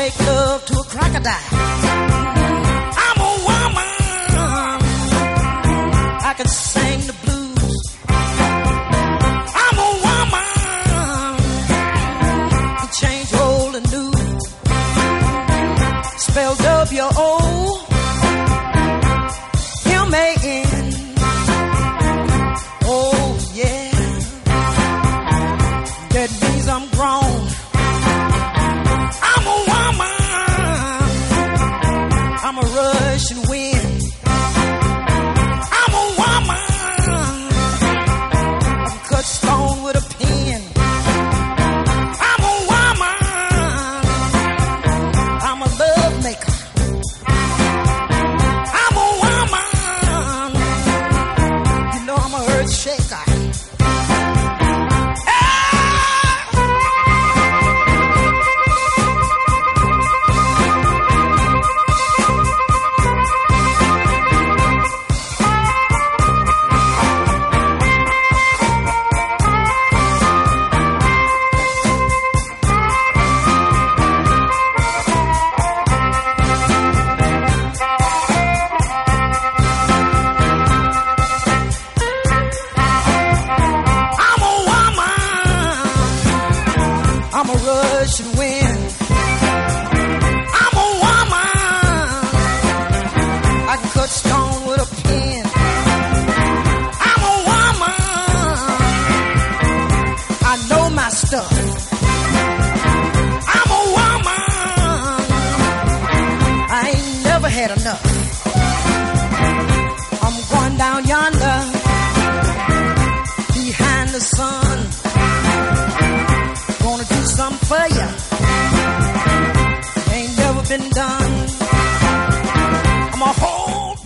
Make 0.03 0.19
love 0.19 0.65
to 0.65 0.73
a 0.73 0.83
crocodile. 0.83 2.12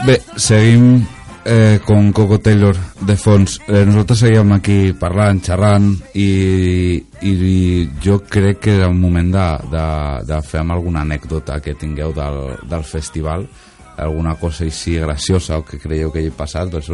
Bé, 0.07 0.21
seguim 0.37 1.05
eh, 1.43 1.81
con 1.83 2.13
Coco 2.13 2.39
Taylor 2.39 2.77
de 3.01 3.17
fons. 3.19 3.57
Eh, 3.67 3.83
nosaltres 3.83 4.21
seguíem 4.23 4.53
aquí 4.55 4.93
parlant, 4.95 5.41
xerrant 5.43 5.89
i, 6.15 6.95
i, 7.27 7.31
i 7.33 7.57
jo 7.99 8.21
crec 8.23 8.61
que 8.63 8.77
era 8.77 8.87
un 8.87 9.01
moment 9.01 9.33
de, 9.35 9.47
de, 9.73 9.87
de 10.29 10.37
fer 10.47 10.61
amb 10.61 10.77
alguna 10.77 11.03
anècdota 11.03 11.59
que 11.59 11.75
tingueu 11.75 12.15
del, 12.15 12.39
del 12.71 12.87
festival 12.87 13.43
alguna 13.97 14.37
cosa 14.39 14.63
així 14.63 14.95
graciosa 15.01 15.57
o 15.59 15.65
que 15.67 15.79
creieu 15.81 16.11
que 16.13 16.21
hi 16.23 16.31
ha 16.31 16.37
passat 16.37 16.71
doncs 16.71 16.87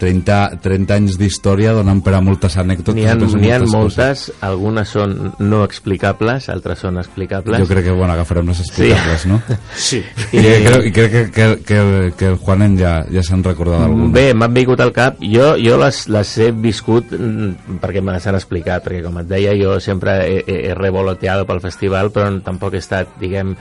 30, 0.00 0.38
30 0.64 0.96
anys 0.98 1.18
d'història 1.20 1.74
donen 1.76 2.02
per 2.04 2.14
a 2.18 2.22
moltes 2.24 2.56
anècdotes 2.60 2.98
N'hi 2.98 3.06
ha, 3.08 3.14
n'hi 3.18 3.52
ha 3.52 3.58
moltes 3.60 3.74
moltes, 3.74 4.24
algunes 4.46 4.94
són 4.94 5.16
no 5.42 5.62
explicables, 5.66 6.48
altres 6.52 6.84
són 6.84 7.00
explicables. 7.02 7.60
jo 7.62 7.68
crec 7.70 7.88
que 7.90 7.96
bueno, 7.96 8.14
agafarem 8.14 8.48
les 8.50 8.62
explicables 8.64 9.26
no? 9.30 9.40
Sí. 9.88 10.02
I, 10.32 10.40
crec, 10.40 10.86
i 10.88 10.92
crec 10.92 11.12
que, 11.12 11.24
que, 11.32 11.48
que, 11.66 11.78
el, 11.78 12.12
que 12.18 12.30
el 12.32 12.38
Juanen 12.42 12.76
ja, 12.78 12.94
ja 13.12 13.22
se'n 13.26 13.44
recorda 13.44 13.82
d'alguna 13.82 14.12
Bé, 14.14 14.26
m'han 14.34 14.54
vingut 14.54 14.80
al 14.80 14.92
cap. 14.96 15.18
Jo, 15.22 15.52
jo 15.60 15.76
les, 15.80 16.00
les 16.12 16.32
he 16.42 16.50
viscut 16.54 17.12
mm, 17.14 17.78
perquè 17.82 18.02
me 18.04 18.14
les 18.14 18.26
han 18.26 18.38
explicat, 18.38 18.84
perquè 18.86 19.02
com 19.04 19.20
et 19.22 19.28
deia, 19.30 19.54
jo 19.58 19.78
sempre 19.82 20.16
he, 20.26 20.38
he, 20.44 20.58
he 20.70 20.76
revoloteado 20.78 21.46
pel 21.48 21.62
festival, 21.64 22.12
però 22.14 22.30
tampoc 22.44 22.76
he 22.76 22.82
estat, 22.82 23.16
diguem, 23.20 23.54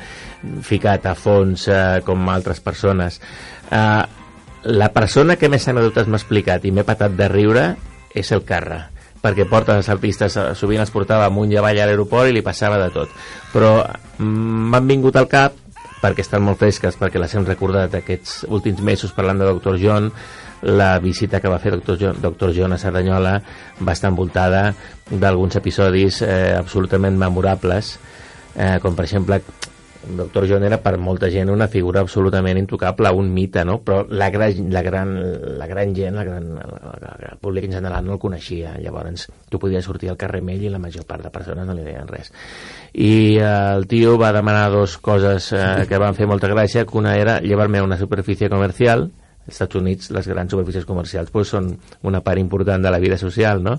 ficat 0.64 1.08
a 1.10 1.16
fons 1.18 1.68
eh, 1.72 1.82
com 2.08 2.30
altres 2.32 2.62
persones. 2.64 3.20
Eh, 3.72 4.17
la 4.64 4.90
persona 4.94 5.36
que 5.36 5.50
més 5.50 5.68
anècdotes 5.68 6.08
m'ha 6.08 6.20
explicat 6.20 6.66
i 6.66 6.72
m'he 6.72 6.86
patat 6.88 7.14
de 7.18 7.28
riure 7.32 7.68
és 8.16 8.32
el 8.32 8.44
Carra 8.48 8.88
perquè 9.22 9.48
porta 9.50 9.76
els 9.78 9.90
artistes, 9.90 10.36
eh, 10.38 10.50
sovint 10.56 10.82
els 10.82 10.94
portava 10.94 11.26
amunt 11.26 11.52
i 11.52 11.58
avall 11.58 11.80
a 11.82 11.86
l'aeroport 11.90 12.30
i 12.30 12.36
li 12.36 12.46
passava 12.46 12.80
de 12.82 12.90
tot 12.94 13.14
però 13.54 13.80
mm, 13.84 14.68
m'han 14.74 14.90
vingut 14.90 15.18
al 15.18 15.30
cap 15.30 15.56
perquè 15.98 16.22
estan 16.22 16.44
molt 16.46 16.60
fresques, 16.62 16.98
perquè 16.98 17.18
les 17.18 17.34
hem 17.34 17.46
recordat 17.48 17.96
aquests 17.98 18.44
últims 18.54 18.84
mesos 18.86 19.14
parlant 19.18 19.42
de 19.42 19.48
Dr. 19.50 19.80
John 19.82 20.12
la 20.62 20.98
visita 21.00 21.40
que 21.42 21.50
va 21.50 21.60
fer 21.62 21.76
Dr. 21.76 21.98
John, 21.98 22.22
Dr. 22.22 22.52
John 22.54 22.74
a 22.74 22.82
Cerdanyola 22.82 23.38
va 23.82 23.94
estar 23.94 24.12
envoltada 24.12 24.72
d'alguns 25.10 25.58
episodis 25.58 26.22
eh, 26.26 26.56
absolutament 26.58 27.18
memorables 27.18 27.98
eh, 28.56 28.78
com 28.82 28.98
per 28.98 29.06
exemple 29.06 29.42
Dr. 30.16 30.48
John 30.48 30.64
era 30.64 30.80
per 30.82 30.96
molta 30.98 31.30
gent 31.30 31.50
una 31.52 31.68
figura 31.68 32.02
absolutament 32.02 32.58
intocable, 32.58 33.10
un 33.12 33.32
mite, 33.34 33.64
no? 33.66 33.80
però 33.84 34.06
la 34.10 34.30
gran, 34.30 34.72
la 34.72 34.82
gran, 34.82 35.14
la 35.58 35.68
gran 35.68 35.94
gent, 35.96 36.16
la 36.16 36.24
gran, 36.24 36.48
el 36.58 37.38
públic 37.42 37.68
en 37.68 37.78
general 37.80 38.06
no 38.06 38.16
el 38.16 38.22
coneixia, 38.22 38.78
llavors 38.82 39.28
tu 39.50 39.60
podies 39.60 39.86
sortir 39.86 40.10
al 40.12 40.18
carrer 40.20 40.42
amb 40.44 40.54
ell 40.56 40.66
i 40.68 40.74
la 40.74 40.82
major 40.82 41.06
part 41.08 41.24
de 41.26 41.32
persones 41.34 41.68
no 41.68 41.76
li 41.76 41.86
deien 41.86 42.08
res. 42.10 42.32
I 42.94 43.38
eh, 43.38 43.54
el 43.78 43.88
tio 43.88 44.18
va 44.20 44.34
demanar 44.36 44.70
dos 44.74 44.98
coses 44.98 45.52
eh, 45.54 45.86
que 45.90 46.02
van 46.02 46.18
fer 46.18 46.28
molta 46.30 46.50
gràcia, 46.52 46.86
que 46.86 46.98
una 46.98 47.16
era 47.18 47.40
llevar-me 47.42 47.80
a 47.80 47.88
una 47.88 47.98
superfície 47.98 48.50
comercial, 48.50 49.10
als 49.48 49.56
Estats 49.56 49.80
Units 49.80 50.12
les 50.12 50.28
grans 50.28 50.52
superfícies 50.52 50.86
comercials 50.86 51.32
pues, 51.32 51.52
són 51.54 51.72
una 52.04 52.22
part 52.24 52.40
important 52.42 52.84
de 52.84 52.92
la 52.92 53.00
vida 53.00 53.18
social, 53.18 53.64
no? 53.64 53.78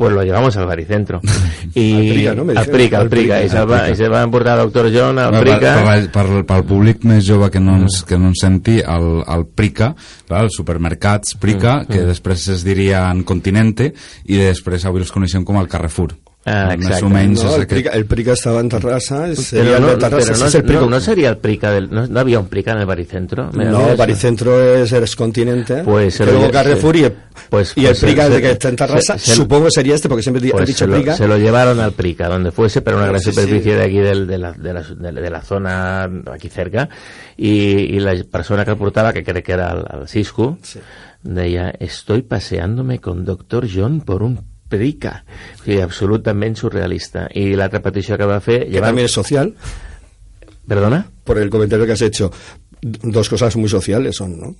Pues 0.00 0.14
lo 0.14 0.22
llevamos 0.24 0.56
al 0.56 0.64
baricentro. 0.64 1.20
I 1.74 1.92
Al 1.92 2.08
Prica, 2.08 2.34
no? 2.34 2.58
Al 2.58 2.66
Prica, 2.68 2.98
al 2.98 3.10
Prica. 3.10 3.42
I 3.44 3.50
se'l 3.52 3.68
va, 3.68 3.82
se 3.94 4.08
va 4.08 4.22
emportar 4.24 4.54
el 4.56 4.70
doctor 4.70 4.88
John 4.94 5.20
al 5.20 5.34
Per, 5.34 5.42
Prica. 5.44 5.74
per, 5.76 5.98
per, 6.14 6.24
per, 6.48 6.60
públic 6.64 7.04
més 7.04 7.20
jove 7.28 7.50
que 7.52 7.60
no 7.60 7.76
ens, 7.82 8.00
que 8.08 8.16
no 8.16 8.30
ens 8.32 8.40
senti, 8.40 8.78
el, 8.80 9.10
el 9.28 9.44
Prica, 9.52 9.92
els 10.40 10.56
supermercats 10.56 11.36
Prica, 11.36 11.82
que 11.84 12.00
després 12.08 12.48
es 12.56 12.64
dirien 12.64 13.20
Continente, 13.28 13.92
i 14.24 14.40
després 14.40 14.88
avui 14.88 15.04
els 15.04 15.12
coneixem 15.12 15.44
com 15.44 15.60
el 15.60 15.68
Carrefour. 15.68 16.16
Ah, 16.46 16.74
Més 16.74 16.86
exacte. 16.86 17.04
o 17.04 17.08
menys 17.10 17.42
No, 17.44 17.50
és 17.50 17.54
el, 17.56 17.62
aquest... 17.66 17.70
Prica, 17.70 17.90
el 17.98 18.06
Prica 18.06 18.32
estaba 18.32 18.60
en 18.60 18.70
Terrassa, 18.70 19.34
sería 19.36 19.76
Pero 19.76 19.76
el 19.76 19.82
no, 19.92 19.98
Terrassa, 19.98 20.32
ese 20.32 20.40
no, 20.40 20.46
es 20.48 20.54
el 20.54 20.64
Prica. 20.64 20.80
no, 20.80 20.88
no 20.88 21.00
sería 21.00 21.28
el 21.28 21.36
Prica 21.36 21.70
del... 21.70 21.90
No, 21.90 22.06
no 22.06 22.18
había 22.20 22.38
un 22.40 22.46
Prica 22.48 22.72
en 22.72 22.78
el 22.78 22.86
baricentro. 22.86 23.50
No, 23.52 23.88
me- 23.88 23.94
Baricentro 23.94 24.74
es, 24.74 24.90
es 24.90 25.16
continente. 25.16 25.82
Pues 25.84 26.14
se 26.14 26.24
que 26.24 26.32
luego 26.32 26.50
Carrefour 26.50 26.96
se- 26.96 27.06
y, 27.06 27.12
pues- 27.50 27.72
y 27.76 27.80
el 27.80 27.86
pues 27.88 27.98
se- 27.98 28.06
Prica 28.06 28.24
se- 28.24 28.30
de 28.30 28.40
que 28.40 28.50
está 28.52 28.68
en 28.70 28.76
Terrassa, 28.76 29.18
se- 29.18 29.26
se- 29.26 29.34
supongo 29.36 29.70
sería 29.70 29.94
este, 29.94 30.08
porque 30.08 30.22
siempre 30.22 30.50
Pues 30.50 30.62
he 30.62 30.66
dicho 30.66 30.78
se, 30.78 30.86
lo, 30.86 30.94
Prica. 30.96 31.14
se 31.14 31.28
lo 31.28 31.36
llevaron 31.36 31.78
al 31.78 31.92
Prica, 31.92 32.28
donde 32.30 32.52
fuese, 32.52 32.80
pero 32.80 32.96
una 32.96 33.06
gran 33.08 33.20
Sí, 33.20 33.30
sí. 33.32 33.36
superficie 33.38 33.76
de 33.76 33.82
aquí 33.84 33.98
del- 33.98 34.26
de, 34.26 34.38
la, 34.38 34.52
de, 34.52 34.72
la, 34.72 34.82
de, 34.82 35.12
la- 35.12 35.20
de 35.20 35.30
la 35.30 35.42
zona 35.42 36.04
aquí 36.32 36.48
cerca, 36.48 36.88
y, 37.36 37.50
y 37.50 38.00
la 38.00 38.14
persona 38.24 38.64
que 38.64 38.70
el 38.70 38.78
portava, 38.78 39.12
que 39.12 39.22
crec 39.22 39.44
que 39.44 39.52
era 39.52 39.72
el, 39.72 40.00
el 40.00 40.08
Cisco, 40.08 40.56
deia, 41.22 41.68
estoy 41.78 42.22
paseándome 42.22 42.98
con 42.98 43.26
Dr. 43.26 43.68
John 43.72 44.00
por 44.00 44.22
un 44.22 44.49
O 45.60 45.64
sigui, 45.64 45.80
absolutament 45.82 46.54
surrealista. 46.56 47.26
I 47.34 47.54
l'altra 47.58 47.80
petició 47.82 48.16
que 48.18 48.24
va 48.28 48.40
fer... 48.40 48.62
que 48.70 48.80
también 48.80 49.06
es 49.06 49.12
social, 49.12 49.54
Perdona? 50.66 51.10
por 51.24 51.38
el 51.38 51.50
comentario 51.50 51.86
que 51.86 51.92
has 51.92 52.02
hecho. 52.02 52.30
Dos 52.82 53.28
cosas 53.28 53.56
muy 53.56 53.68
sociales 53.68 54.16
son, 54.16 54.40
¿no? 54.40 54.54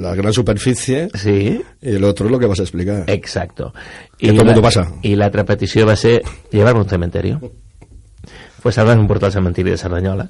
La 0.00 0.14
gran 0.16 0.32
superficie 0.32 1.08
Sí. 1.14 1.62
y 1.80 1.94
el 1.94 2.02
otro 2.04 2.28
lo 2.28 2.38
que 2.38 2.46
vas 2.46 2.58
a 2.58 2.62
explicar. 2.64 3.04
Exacto. 3.06 3.72
Que 4.18 4.28
todo 4.32 4.40
el 4.40 4.46
mundo 4.46 4.62
pasa. 4.62 4.90
I 5.02 5.14
l'altra 5.14 5.44
petició 5.44 5.86
va 5.86 5.94
ser 5.96 6.22
llevar-me 6.50 6.80
a 6.80 6.82
un 6.82 6.88
cementerio. 6.88 7.40
Pues 8.64 8.78
el 8.80 8.86
van 8.88 9.06
portar 9.06 9.26
al 9.28 9.32
cementiri 9.36 9.70
de 9.70 9.76
Cerdanyola. 9.76 10.24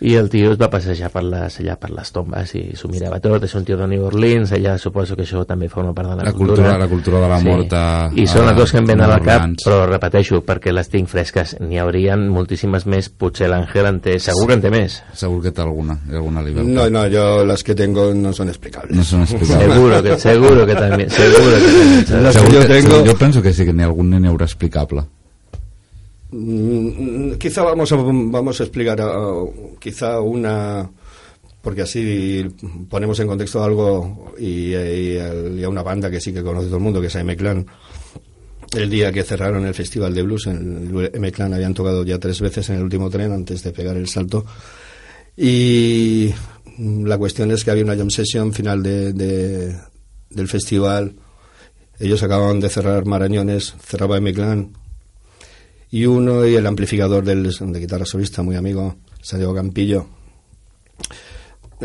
I 0.00 0.14
el 0.16 0.30
tio 0.32 0.50
es 0.52 0.58
va 0.60 0.70
passejar 0.72 1.10
per 1.12 1.22
les, 1.22 1.58
allà 1.60 1.76
per 1.78 1.90
les 1.92 2.10
tombes 2.10 2.54
i 2.56 2.62
s'ho 2.74 2.88
mirava 2.88 3.20
tot, 3.20 3.44
és 3.44 3.54
un 3.54 3.64
tio 3.68 3.76
de 3.76 3.86
New 3.86 4.06
Orleans 4.08 4.50
allà 4.56 4.78
suposo 4.80 5.14
que 5.14 5.22
això 5.26 5.44
també 5.46 5.68
forma 5.68 5.92
part 5.94 6.08
de 6.10 6.16
la, 6.16 6.24
La 6.24 6.32
cultura- 6.32 6.78
la 6.80 6.88
cultura 6.88 7.20
de 7.20 7.28
la 7.28 7.38
mort 7.44 7.72
a- 7.76 8.10
i 8.16 8.26
són 8.26 8.46
les 8.48 8.56
dues 8.56 8.72
que 8.72 8.78
em 8.80 8.86
venen 8.88 9.04
al 9.10 9.20
cap 9.22 9.44
però 9.64 9.84
repeteixo, 9.86 10.40
perquè 10.44 10.72
les 10.72 10.88
tinc 10.88 11.08
fresques. 11.12 11.56
N'hi 11.60 11.78
haurien 11.78 12.26
moltíssimes 12.28 12.86
més, 12.86 13.10
potser 13.10 13.48
l'Àngel 13.52 13.86
en 13.92 14.00
té, 14.00 14.18
segur 14.18 14.46
que 14.48 14.54
en 14.54 14.62
té 14.64 14.70
més. 14.70 15.02
Segur 15.12 15.42
que 15.42 15.52
té 15.52 15.60
alguna, 15.62 15.98
alguna 16.10 16.42
li. 16.42 16.54
No, 16.54 16.88
no, 16.88 17.06
yo 17.06 17.44
las 17.44 17.62
que 17.62 17.74
tengo 17.74 18.14
no 18.14 18.32
son 18.32 18.48
explicables. 18.48 18.96
no 18.96 19.04
són 19.04 19.22
explicables. 19.22 19.74
seguro 19.74 20.02
que, 20.02 20.18
seguro 20.18 20.66
que 20.66 20.74
també 20.74 21.10
seguro 21.10 21.50
que 21.52 22.04
també 22.08 22.22
Las 22.22 22.36
que 22.38 22.52
yo 22.54 22.60
que, 22.60 22.66
tengo- 22.80 23.04
jo 23.04 23.14
penso 23.18 23.42
que 23.42 23.52
sí 23.52 23.64
que 23.66 23.72
n'hi 23.74 23.82
ha 23.82 23.86
algun 23.86 24.08
n'hi 24.10 24.26
haurà 24.28 24.44
explicable. 24.46 25.04
Mm, 26.36 27.34
Quizá 27.38 27.62
vamos 27.62 27.92
a, 27.92 27.96
vamos 27.96 28.60
a 28.60 28.64
explicar 28.64 29.00
ah, 29.00 29.44
quizá 29.78 30.20
una 30.20 30.90
porque 31.62 31.82
así 31.82 32.44
ponemos 32.90 33.18
en 33.20 33.28
contexto 33.28 33.62
algo 33.62 34.34
y, 34.38 34.74
a 34.74 35.68
una 35.68 35.82
banda 35.84 36.10
que 36.10 36.20
sí 36.20 36.32
que 36.32 36.42
conoce 36.42 36.66
todo 36.66 36.78
el 36.78 36.82
mundo 36.82 37.00
que 37.00 37.06
es 37.06 37.14
M-Clan 37.14 37.64
el 38.76 38.90
día 38.90 39.12
que 39.12 39.22
cerraron 39.22 39.64
el 39.64 39.74
festival 39.74 40.12
de 40.12 40.22
blues 40.22 40.46
en 40.48 40.92
M-Clan 41.14 41.54
habían 41.54 41.72
tocado 41.72 42.04
ya 42.04 42.18
tres 42.18 42.40
veces 42.40 42.68
en 42.70 42.76
el 42.76 42.82
último 42.82 43.08
tren 43.08 43.30
antes 43.32 43.62
de 43.62 43.70
pegar 43.70 43.96
el 43.96 44.08
salto. 44.08 44.44
Y 45.36 46.34
mm, 46.78 47.04
la 47.06 47.16
cuestión 47.16 47.52
es 47.52 47.62
que 47.64 47.70
había 47.70 47.84
una 47.84 47.96
jam 47.96 48.10
session 48.10 48.52
final 48.52 48.82
de, 48.82 49.12
de- 49.12 49.76
del 50.30 50.48
festival. 50.48 51.14
Ellos 52.00 52.20
acababan 52.24 52.58
de 52.58 52.68
cerrar 52.68 53.06
Marañones 53.06 53.74
cerraba 53.80 54.16
M-Clan 54.18 54.70
y 55.94 56.06
uno 56.06 56.44
y 56.46 56.54
el 56.56 56.66
amplificador 56.66 57.24
del, 57.24 57.50
de 57.52 57.78
guitarra 57.80 58.04
solista, 58.04 58.42
muy 58.42 58.56
amigo, 58.56 58.96
Santiago 59.22 59.54
Campillo. 59.54 60.06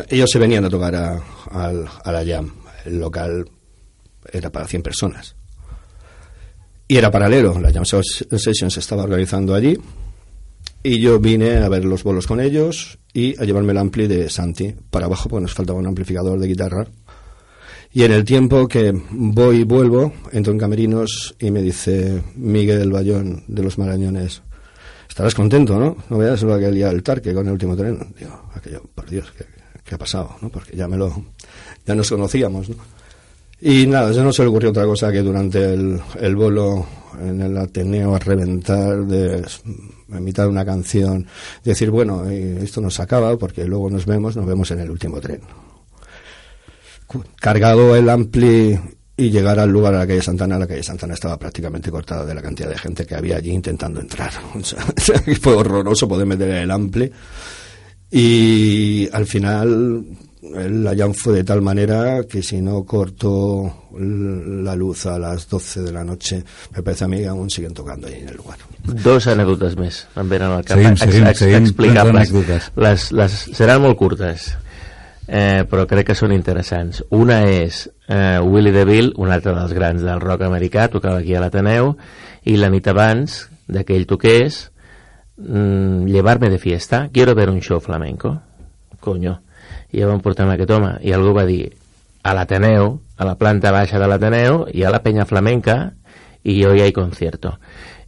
Ellos 0.10 0.30
se 0.32 0.40
venían 0.40 0.66
a 0.66 0.70
tocar 0.70 0.96
a, 0.96 1.22
al- 1.52 1.88
a 2.04 2.12
la 2.12 2.26
Jam. 2.26 2.52
El 2.86 3.00
local 3.00 3.46
era 4.32 4.50
para 4.52 4.68
100 4.68 4.82
personas. 4.82 5.36
Y 6.88 6.98
era 6.98 7.12
paralelo, 7.12 7.60
la 7.60 7.72
Jam 7.72 7.84
Ses- 7.84 8.26
Session 8.38 8.72
se 8.72 8.80
estaba 8.80 9.04
organizando 9.04 9.54
allí. 9.54 9.78
Y 10.82 11.00
yo 11.00 11.20
vine 11.20 11.58
a 11.58 11.70
ver 11.70 11.86
los 11.86 12.04
bolos 12.04 12.26
con 12.26 12.40
ellos 12.40 12.98
y 13.14 13.40
a 13.40 13.46
llevarme 13.46 13.74
el 13.74 13.78
ampli 13.78 14.08
de 14.08 14.30
Santi 14.30 14.74
para 14.90 15.06
abajo, 15.08 15.30
porque 15.30 15.42
nos 15.44 15.54
faltaba 15.54 15.78
un 15.78 15.88
amplificador 15.88 16.40
de 16.40 16.48
guitarra. 16.48 16.88
Y 17.92 18.04
en 18.04 18.12
el 18.12 18.24
tiempo 18.24 18.68
que 18.68 18.94
voy 19.10 19.58
y 19.58 19.64
vuelvo, 19.64 20.14
entro 20.32 20.54
en 20.54 20.60
camerinos 20.60 21.36
y 21.40 21.50
me 21.50 21.64
dice 21.64 22.22
Miguel 22.36 22.78
del 22.78 22.92
Bayón 22.92 23.44
de 23.48 23.64
los 23.64 23.80
Marañones, 23.80 24.44
estarás 25.08 25.34
contento, 25.34 25.80
¿no? 25.80 25.98
No 26.08 26.18
veas 26.20 26.44
lo 26.44 26.60
que 26.60 26.68
el 26.68 27.04
Tarque 27.04 27.34
con 27.34 27.48
el 27.48 27.54
último 27.54 27.76
tren. 27.76 28.14
Digo, 28.18 28.44
aquello, 28.54 28.84
por 28.94 29.10
Dios, 29.10 29.34
¿qué, 29.36 29.46
qué 29.84 29.96
ha 29.96 29.98
pasado? 29.98 30.36
¿no? 30.40 30.50
Porque 30.50 30.78
ya 30.78 30.88
me 30.88 30.98
lo, 30.98 31.26
ya 31.84 31.96
nos 31.96 32.10
conocíamos, 32.12 32.70
¿no? 32.70 32.76
Y 33.60 33.88
nada, 33.88 34.12
eso 34.12 34.24
no 34.24 34.32
se 34.32 34.44
le 34.44 34.50
ocurrió 34.50 34.70
otra 34.70 34.86
cosa 34.86 35.12
que 35.12 35.22
durante 35.22 35.74
el, 35.74 36.00
el 36.22 36.36
bolo 36.36 36.86
en 37.20 37.42
el 37.42 37.58
Ateneo 37.58 38.16
a 38.16 38.20
reventar 38.20 39.04
de, 39.06 39.44
en 40.14 40.24
mitad 40.24 40.44
de 40.44 40.50
una 40.50 40.64
canción, 40.64 41.26
decir, 41.64 41.90
bueno, 41.90 42.30
eh, 42.30 42.60
esto 42.62 42.82
nos 42.82 43.00
acaba 43.00 43.36
porque 43.36 43.66
luego 43.66 43.90
nos 43.90 44.06
vemos, 44.06 44.38
nos 44.38 44.46
vemos 44.46 44.70
en 44.72 44.80
el 44.80 44.92
último 44.92 45.20
tren 45.20 45.42
cargado 47.40 47.96
el 47.96 48.10
ampli 48.10 48.80
y 49.18 49.30
llegar 49.30 49.60
al 49.60 49.70
lugar 49.70 49.94
a 49.94 50.00
la 50.00 50.08
calle 50.08 50.22
Santana, 50.22 50.58
la 50.58 50.68
calle 50.68 50.84
Santana 50.84 51.14
estaba 51.14 51.38
prácticamente 51.38 51.92
cortada 51.92 52.26
de 52.26 52.34
la 52.34 52.42
cantidad 52.42 52.70
de 52.70 52.78
gente 52.78 53.06
que 53.06 53.16
había 53.16 53.38
allí 53.38 53.52
intentando 53.52 54.00
entrar. 54.00 54.32
O 54.56 54.64
sea, 54.64 54.84
fue 55.42 55.56
horroroso 55.56 56.08
poder 56.08 56.26
meter 56.26 56.50
el 56.50 56.72
ampli. 56.72 57.12
Y 58.12 59.08
al 59.12 59.26
final 59.28 60.06
el 60.42 60.84
la 60.84 60.96
jam 60.96 61.14
fue 61.14 61.34
de 61.34 61.44
tal 61.44 61.62
manera 61.62 62.24
que 62.24 62.42
si 62.42 62.62
no 62.62 62.84
cortó 62.84 63.90
la 63.94 64.76
luz 64.76 65.06
a 65.06 65.20
las 65.20 65.50
12 65.50 65.82
de 65.82 65.92
la 65.92 66.04
noche, 66.04 66.44
me 66.76 66.82
parece 66.82 67.04
a 67.04 67.08
mí 67.08 67.18
que 67.18 67.28
aún 67.28 67.50
siguen 67.50 67.74
tocando 67.74 68.08
ahí 68.08 68.22
en 68.22 68.30
el 68.30 68.38
lugar. 68.38 68.58
Dos 69.04 69.28
anècdotes 69.28 69.76
més 69.78 70.00
em 70.18 70.30
venen 70.32 70.56
al 70.56 70.64
cap. 70.64 70.80
Seguim, 70.80 70.96
seguim, 70.98 71.28
seguim, 71.36 71.98
anècdotes. 72.00 72.72
Les, 72.80 73.12
les 73.12 73.36
seran 73.52 73.84
molt 73.84 74.00
curtes. 74.00 74.54
Eh, 75.30 75.66
però 75.70 75.86
crec 75.88 76.10
que 76.10 76.18
són 76.18 76.34
interessants. 76.34 77.04
Una 77.14 77.44
és 77.46 77.84
eh, 78.08 78.40
Willie 78.42 78.74
DeVille, 78.74 79.14
un 79.22 79.32
altre 79.32 79.54
dels 79.54 79.74
grans 79.78 80.02
del 80.06 80.22
rock 80.24 80.48
americà, 80.48 80.88
tocava 80.90 81.22
aquí 81.22 81.36
a 81.38 81.44
l'Ateneu, 81.44 81.94
i 82.50 82.58
la 82.58 82.72
nit 82.74 82.88
abans 82.90 83.44
d'aquell 83.70 84.08
toqués, 84.10 84.64
mm, 85.38 86.10
llevar-me 86.10 86.50
de 86.50 86.58
fiesta, 86.58 87.08
quiero 87.14 87.36
ver 87.36 87.50
un 87.50 87.62
show 87.62 87.80
flamenco. 87.80 88.40
Coño. 89.00 89.40
I 89.94 90.02
ja 90.02 90.10
vam 90.10 90.22
portar 90.22 90.46
amb 90.46 90.56
aquest 90.58 90.74
home, 90.74 90.96
i 91.06 91.14
algú 91.14 91.36
va 91.38 91.46
dir, 91.46 91.70
a 92.24 92.34
l'Ateneu, 92.34 92.98
a 93.18 93.26
la 93.26 93.38
planta 93.38 93.72
baixa 93.72 94.02
de 94.02 94.10
l'Ateneu, 94.10 94.66
hi 94.74 94.84
ha 94.84 94.92
la 94.92 95.04
penya 95.06 95.30
flamenca, 95.30 95.94
i 96.44 96.62
jo 96.62 96.74
hi 96.74 96.82
ha 96.82 96.92
concierto 96.96 97.58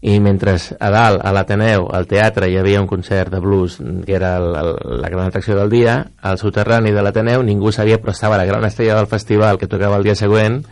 i 0.02 0.20
mentre 0.20 0.56
a 0.80 0.90
dalt, 0.90 1.22
a 1.24 1.32
l'Ateneu, 1.32 1.88
al 1.94 2.08
teatre, 2.10 2.48
hi 2.50 2.58
havia 2.58 2.82
un 2.82 2.88
concert 2.90 3.30
de 3.32 3.40
blues 3.40 3.78
que 4.06 4.16
era 4.18 4.38
el, 4.38 4.56
el, 4.56 5.02
la 5.02 5.10
gran 5.14 5.28
atracció 5.28 5.56
del 5.56 5.70
dia, 5.70 6.08
al 6.22 6.40
soterrani 6.42 6.90
de 6.92 7.04
l'Ateneu 7.06 7.44
ningú 7.46 7.72
sabia, 7.72 8.00
però 8.02 8.12
estava 8.16 8.38
la 8.42 8.46
gran 8.50 8.66
estrella 8.66 8.96
del 8.98 9.06
festival 9.12 9.60
que 9.62 9.68
tocava 9.70 9.98
el 9.98 10.04
dia 10.04 10.16
següent 10.16 10.64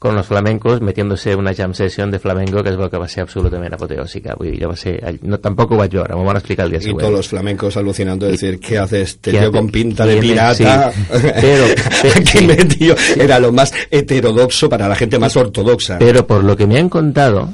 con 0.00 0.14
los 0.16 0.24
flamencos 0.26 0.80
metiéndose 0.80 1.34
una 1.36 1.52
jam 1.54 1.74
session 1.74 2.10
de 2.10 2.18
flamenco 2.18 2.62
que 2.62 2.70
es 2.70 2.76
veu 2.80 2.88
que 2.88 2.96
va 2.96 3.08
ser 3.08 3.20
absolutament 3.20 3.74
apoteòsica 3.76 4.32
vull 4.38 4.48
dir, 4.52 4.64
va 4.68 4.72
ser, 4.76 4.94
no, 5.28 5.36
tampoc 5.44 5.72
ho 5.72 5.76
vaig 5.76 5.92
veure 5.92 6.16
m'ho 6.16 6.24
van 6.24 6.38
explicar 6.40 6.64
el 6.64 6.70
dia 6.72 6.80
Y 6.80 6.84
següent 6.88 7.00
todos 7.04 7.12
los 7.18 7.28
flamencos 7.28 7.76
alucinando, 7.76 8.26
Y- 8.26 8.32
decir, 8.32 8.58
¿qué 8.60 8.78
hace 8.78 9.02
este 9.02 9.30
¿Qué 9.30 9.36
tío 9.38 9.48
hace? 9.48 9.58
con 9.58 9.68
pinta 9.68 10.06
de 10.06 10.16
pirata? 10.16 10.54
sí. 10.54 10.64
Pero- 10.64 11.66
pero- 12.02 12.52
Aquí 12.52 12.92
sí. 12.96 13.20
Era 13.20 13.38
lo 13.38 13.52
más 13.52 13.72
heterodoxo 13.90 14.68
para 14.70 14.88
la 14.88 14.96
gente 14.96 15.18
más 15.18 15.36
ortodoxa. 15.36 15.98
Pero 15.98 16.26
por 16.26 16.44
lo 16.44 16.56
que 16.56 16.66
me 16.66 16.78
han 16.78 16.88
contado, 16.88 17.50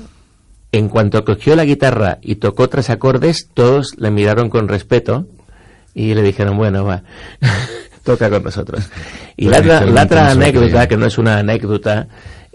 en 0.77 0.89
cuanto 0.89 1.25
cogió 1.25 1.57
la 1.57 1.65
guitarra 1.65 2.19
y 2.23 2.37
tocó 2.37 2.69
tres 2.69 2.91
acordes, 2.91 3.49
todos 3.55 3.95
le 3.99 4.11
miraron 4.11 4.51
con 4.51 4.69
respeto 4.69 5.27
y 5.95 6.15
le 6.15 6.23
dijeron, 6.23 6.57
bueno, 6.57 6.85
va, 6.85 7.03
toca 8.05 8.31
con 8.31 8.43
nosotros. 8.45 8.89
I 9.37 9.49
Però 9.49 9.61
l'altra 9.61 9.81
dijeron 9.81 9.95
l'altra 9.95 10.21
que 10.29 10.37
no 10.37 10.43
anècdota, 10.45 10.89
que 10.89 11.07
és 11.07 11.19
una 11.19 11.39
anècdota, 11.39 11.97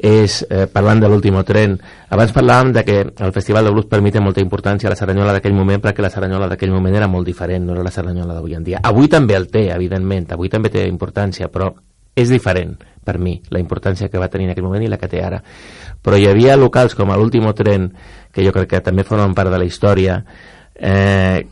és, 0.02 0.40
eh, 0.50 0.66
parlant 0.66 1.00
de 1.00 1.10
l'últim 1.10 1.38
tren, 1.46 1.76
abans 2.10 2.34
parlàvem 2.34 2.72
de 2.74 2.84
que 2.84 3.00
el 3.02 3.34
Festival 3.34 3.66
de 3.66 3.72
Blues 3.72 3.86
permite 3.86 4.20
molta 4.20 4.42
importància 4.42 4.90
a 4.90 4.94
la 4.94 4.98
Cerdanyola 4.98 5.34
d'aquell 5.34 5.54
moment 5.54 5.82
perquè 5.82 6.02
la 6.02 6.10
Cerdanyola 6.10 6.48
d'aquell 6.50 6.72
moment 6.72 6.96
era 6.96 7.08
molt 7.08 7.26
diferent, 7.26 7.66
no 7.66 7.74
era 7.74 7.84
la 7.84 7.92
Cerdanyola 7.92 8.34
d'avui 8.34 8.56
en 8.56 8.64
dia. 8.64 8.80
Avui 8.84 9.08
també 9.08 9.36
el 9.36 9.48
té, 9.48 9.70
evidentment, 9.72 10.32
avui 10.34 10.50
també 10.50 10.70
té 10.74 10.88
importància, 10.88 11.52
però 11.54 11.70
és 12.16 12.30
diferent 12.30 12.78
per 13.04 13.18
mi 13.20 13.42
la 13.50 13.60
importància 13.60 14.10
que 14.10 14.20
va 14.22 14.30
tenir 14.30 14.50
en 14.50 14.54
aquell 14.54 14.68
moment 14.68 14.84
i 14.84 14.90
la 14.92 15.00
que 15.02 15.10
té 15.12 15.24
ara. 15.24 15.42
Però 16.02 16.18
hi 16.18 16.28
havia 16.30 16.58
locals 16.58 16.96
com 16.96 17.12
a 17.12 17.18
l'últim 17.18 17.48
tren, 17.54 17.92
que 18.32 18.46
jo 18.46 18.54
crec 18.56 18.70
que 18.70 18.82
també 18.86 19.04
formen 19.04 19.36
part 19.36 19.52
de 19.52 19.60
la 19.60 19.66
història, 19.66 20.24
eh, 20.76 21.48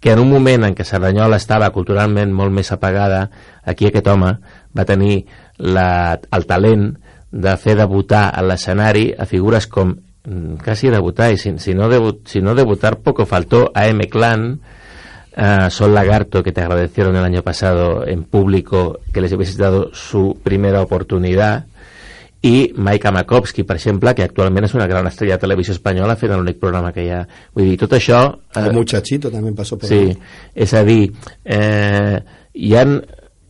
que 0.00 0.12
en 0.12 0.20
un 0.20 0.30
moment 0.30 0.64
en 0.68 0.74
què 0.76 0.84
Cerdanyola 0.84 1.40
estava 1.40 1.72
culturalment 1.74 2.32
molt 2.32 2.52
més 2.52 2.70
apagada, 2.72 3.26
aquí 3.64 3.88
aquest 3.88 4.06
home 4.06 4.36
va 4.76 4.84
tenir 4.84 5.24
la, 5.58 6.20
el 6.30 6.46
talent 6.46 6.90
de 7.32 7.56
fer 7.58 7.76
debutar 7.76 8.28
a 8.30 8.42
l'escenari 8.44 9.08
a 9.18 9.26
figures 9.26 9.66
com 9.66 9.96
mm, 9.96 10.60
quasi 10.64 10.92
debutar, 10.92 11.32
y 11.32 11.38
si, 11.38 11.58
si, 11.58 11.74
no 11.74 11.88
debut, 11.88 12.22
si 12.28 12.40
no 12.40 12.54
debutar 12.54 12.98
poco 12.98 13.26
faltó 13.26 13.72
a 13.74 13.88
M. 13.88 14.08
Clan, 14.08 14.60
a 15.36 15.70
Sol 15.70 15.94
Lagarto, 15.94 16.42
que 16.42 16.52
te 16.52 16.62
agradecieron 16.62 17.14
el 17.16 17.24
año 17.24 17.42
pasado 17.42 18.06
en 18.06 18.24
público 18.24 19.00
que 19.12 19.20
les 19.20 19.32
hubiese 19.32 19.60
dado 19.60 19.90
su 19.92 20.38
primera 20.42 20.80
oportunidad, 20.80 21.66
i 22.46 22.72
Maika 22.76 23.10
Makovsky, 23.10 23.64
per 23.64 23.76
exemple, 23.76 24.12
que 24.14 24.24
actualment 24.26 24.66
és 24.68 24.74
una 24.76 24.86
gran 24.86 25.08
estrella 25.08 25.36
de 25.36 25.42
televisió 25.46 25.74
espanyola 25.74 26.16
fent 26.20 26.34
l'únic 26.36 26.60
programa 26.62 26.92
que 26.94 27.06
hi 27.06 27.10
ha. 27.10 27.22
Vull 27.56 27.70
dir, 27.72 27.78
tot 27.80 27.96
això... 27.96 28.20
El 28.60 28.72
muchachito 28.76 29.30
también 29.32 29.56
pasó 29.56 29.78
por 29.78 29.88
Sí, 29.88 30.14
és 30.54 30.74
a 30.76 30.84
dir, 30.86 31.10
eh, 31.44 32.20
hi 32.54 32.74
han, 32.76 33.00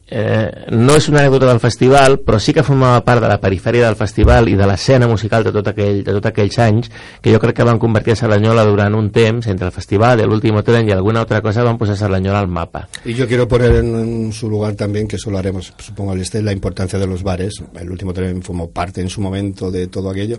eh, 0.08 0.66
no 0.70 0.94
és 0.94 1.08
una 1.10 1.20
anècdota 1.24 1.48
del 1.50 1.60
festival, 1.60 2.20
però 2.22 2.38
sí 2.42 2.54
que 2.54 2.64
formava 2.66 3.02
part 3.04 3.24
de 3.24 3.30
la 3.30 3.40
perifèria 3.42 3.86
del 3.86 3.98
festival 3.98 4.48
i 4.48 4.54
de 4.58 4.66
l'escena 4.68 5.08
musical 5.10 5.44
de 5.44 5.52
tot, 5.54 5.70
aquell, 5.72 6.02
de 6.06 6.14
tot 6.18 6.28
aquells 6.30 6.58
anys, 6.62 6.90
que 7.22 7.32
jo 7.34 7.40
crec 7.42 7.56
que 7.58 7.66
van 7.66 7.80
convertir 7.82 8.14
a 8.14 8.20
Cerdanyola 8.20 8.64
durant 8.68 8.94
un 8.94 9.10
temps, 9.10 9.48
entre 9.50 9.66
el 9.66 9.74
festival, 9.74 10.22
l'último 10.26 10.62
tren 10.66 10.88
i 10.88 10.94
alguna 10.94 11.24
altra 11.24 11.42
cosa, 11.42 11.64
van 11.66 11.78
posar 11.78 11.98
Cerdanyola 11.98 12.40
al 12.40 12.48
mapa. 12.48 12.88
Y 13.04 13.14
yo 13.14 13.26
quiero 13.26 13.48
poner 13.48 13.76
en, 13.76 13.94
en 13.96 14.32
su 14.32 14.48
lugar 14.48 14.74
también, 14.74 15.08
que 15.08 15.16
eso 15.16 15.30
lo 15.30 15.38
haremos, 15.38 15.72
supongo, 15.78 16.12
al 16.12 16.20
este, 16.20 16.42
la 16.42 16.52
importancia 16.52 16.98
de 16.98 17.06
los 17.06 17.22
bares. 17.22 17.62
El 17.74 17.90
último 17.90 18.12
tren 18.12 18.42
formó 18.42 18.70
parte 18.70 19.00
en 19.00 19.08
su 19.08 19.20
momento 19.20 19.70
de 19.70 19.88
todo 19.88 20.10
aquello, 20.10 20.38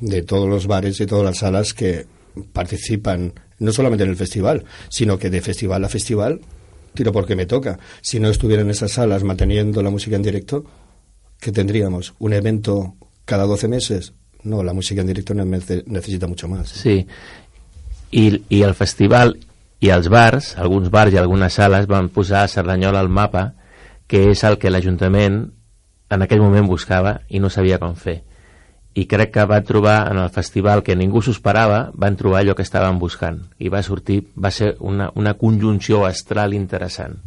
de 0.00 0.22
todos 0.22 0.48
los 0.48 0.66
bares 0.66 1.00
y 1.00 1.06
todas 1.06 1.24
las 1.24 1.38
salas 1.38 1.72
que 1.72 2.06
participan, 2.52 3.32
no 3.58 3.72
solamente 3.72 4.04
en 4.04 4.10
el 4.10 4.16
festival, 4.16 4.64
sino 4.90 5.18
que 5.18 5.30
de 5.30 5.40
festival 5.40 5.84
a 5.84 5.88
festival, 5.88 6.40
tiro 6.96 7.12
porque 7.12 7.36
me 7.36 7.46
toca. 7.46 7.78
Si 8.00 8.18
no 8.18 8.28
estuvieran 8.28 8.68
esas 8.70 8.90
salas 8.92 9.22
manteniendo 9.22 9.80
la 9.82 9.90
música 9.90 10.16
en 10.16 10.22
directo, 10.22 10.64
¿qué 11.38 11.52
tendríamos? 11.52 12.14
¿Un 12.18 12.32
evento 12.32 12.96
cada 13.24 13.44
12 13.44 13.68
meses? 13.68 14.12
No, 14.42 14.62
la 14.64 14.72
música 14.72 15.00
en 15.02 15.06
directo 15.06 15.34
nece- 15.34 15.84
necesita 15.86 16.26
mucho 16.26 16.48
más. 16.48 16.68
Sí. 16.70 17.06
I, 18.10 18.42
I 18.48 18.62
el 18.62 18.74
festival 18.74 19.36
i 19.80 19.90
els 19.92 20.08
bars, 20.08 20.54
alguns 20.56 20.90
bars 20.90 21.12
i 21.12 21.18
algunes 21.20 21.52
sales 21.58 21.86
van 21.86 22.08
posar 22.08 22.44
a 22.44 22.48
Cerdanyola 22.48 23.00
al 23.00 23.08
mapa, 23.10 23.54
que 24.06 24.30
és 24.30 24.42
el 24.46 24.56
que 24.58 24.70
l'Ajuntament 24.70 25.40
en 26.08 26.22
aquell 26.22 26.40
moment 26.40 26.68
buscava 26.70 27.20
i 27.28 27.40
no 27.42 27.50
sabia 27.50 27.78
com 27.82 27.94
fer. 27.98 28.22
I 28.96 29.04
crec 29.04 29.34
que 29.34 29.44
van 29.44 29.64
trobar 29.68 29.98
en 30.10 30.22
el 30.22 30.30
festival 30.32 30.82
que 30.82 30.96
ningú 30.96 31.20
s'ho 31.22 31.34
esperava, 31.36 31.90
van 31.94 32.16
trobar 32.16 32.40
allò 32.40 32.56
que 32.56 32.64
estaven 32.64 32.98
buscant. 32.98 33.42
I 33.60 33.68
va 33.72 33.84
sortir, 33.84 34.22
va 34.32 34.50
ser 34.50 34.74
una, 34.80 35.10
una 35.14 35.36
conjunció 35.36 36.06
astral 36.08 36.56
interessant. 36.56 37.18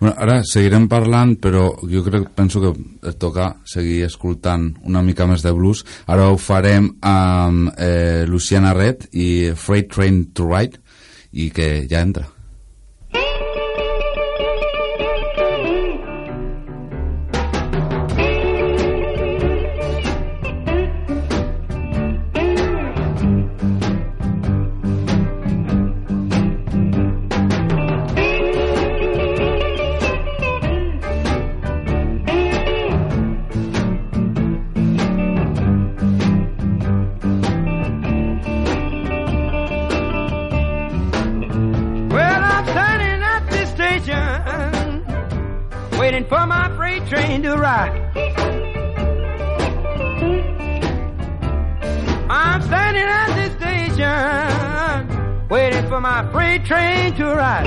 Bueno, 0.00 0.14
ara 0.16 0.38
seguirem 0.48 0.86
parlant, 0.88 1.34
però 1.42 1.66
jo 1.84 2.00
crec, 2.06 2.30
penso 2.32 2.62
que 2.62 2.70
et 3.10 3.18
toca 3.20 3.50
seguir 3.68 4.04
escoltant 4.06 4.70
una 4.88 5.02
mica 5.04 5.26
més 5.28 5.44
de 5.44 5.52
blues. 5.52 5.82
Ara 6.08 6.30
ho 6.30 6.38
farem 6.40 6.88
amb 7.04 7.74
eh, 7.76 8.24
Luciana 8.30 8.72
Red 8.72 9.10
i 9.12 9.50
Freight 9.52 9.92
Train 9.92 10.22
to 10.32 10.48
Ride, 10.48 10.80
i 11.32 11.50
que 11.54 11.86
ja 11.90 12.00
entra. 12.02 12.28
Train 56.64 57.14
to 57.14 57.30
arrive. 57.30 57.66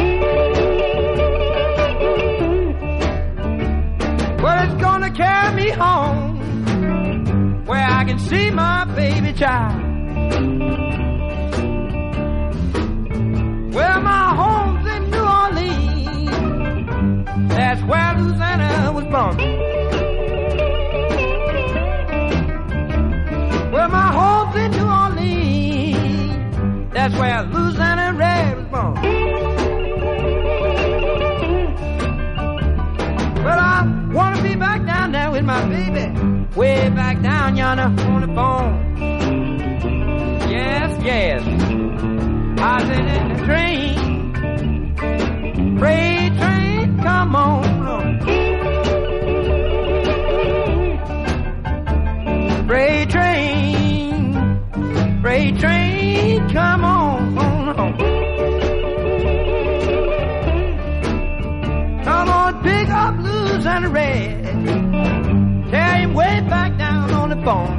Well, 4.41 4.63
it's 4.65 4.75
gonna 4.81 5.11
carry 5.11 5.53
me 5.55 5.69
home, 5.69 7.65
where 7.65 7.85
I 7.85 8.03
can 8.05 8.19
see 8.19 8.49
my 8.51 8.85
baby 8.85 9.33
child. 9.33 9.81
Well, 13.73 14.01
my 14.01 14.35
home's 14.35 14.85
in 14.95 15.09
New 15.11 15.25
Orleans. 15.41 16.29
That's 17.49 17.81
where 17.83 18.13
Louisiana 18.17 18.91
was 18.93 19.05
born. 19.05 19.37
Well, 23.71 23.89
my 23.89 24.11
home's 24.11 24.55
in 24.63 24.71
New 24.71 24.85
Orleans. 24.85 26.93
That's 26.93 27.13
where 27.15 27.43
Louisiana 27.43 27.53
Red 27.53 27.69
Way 36.55 36.87
back 36.89 37.19
down 37.23 37.55
yonder 37.57 37.83
on 38.03 38.21
the 38.21 38.27
phone. 38.27 38.97
Yes, 40.51 41.03
yes. 41.03 41.41
I 42.59 42.79
was 42.79 42.89
in 42.89 43.37
the 43.37 43.45
train. 43.45 44.02
Bone. 67.43 67.77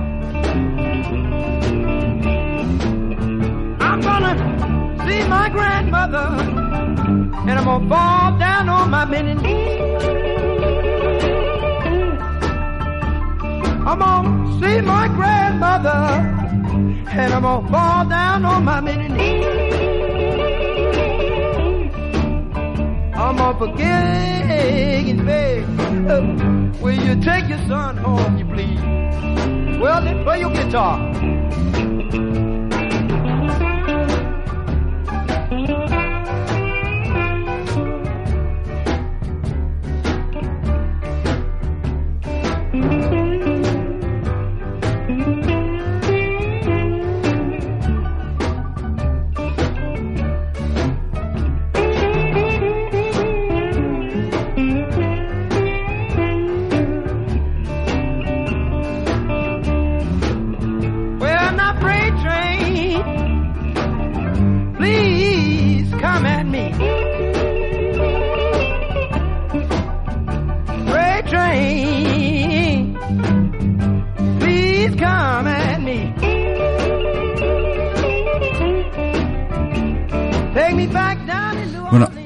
I'm 3.80 4.00
gonna 4.00 4.34
see 5.06 5.26
my 5.28 5.48
grandmother, 5.48 6.26
and 7.48 7.58
I'm 7.58 7.64
gonna 7.64 7.88
fall 7.88 8.38
down 8.38 8.68
on 8.68 8.90
my 8.90 9.04
bending 9.06 9.40
knee. 9.42 9.78
I'm 13.86 13.98
gonna 13.98 14.60
see 14.60 14.80
my 14.82 15.08
grandmother, 15.08 16.00
and 17.10 17.34
I'm 17.34 17.42
gonna 17.42 17.68
fall 17.70 18.08
down 18.08 18.44
on 18.44 18.64
my 18.64 18.80
bending 18.80 19.14
knee. 19.14 19.44
I'm 23.14 23.36
gonna 23.36 23.58
forget 23.58 24.24
and 25.10 25.24
beg. 25.24 25.64
Will 26.82 26.92
you 26.92 27.14
take 27.22 27.48
your 27.48 27.58
son 27.66 27.96
home, 27.96 28.36
you 28.36 28.44
please? 28.44 29.03
Well, 29.78 30.02
then 30.02 30.22
play 30.24 30.40
your 30.40 30.50
guitar. 30.50 31.13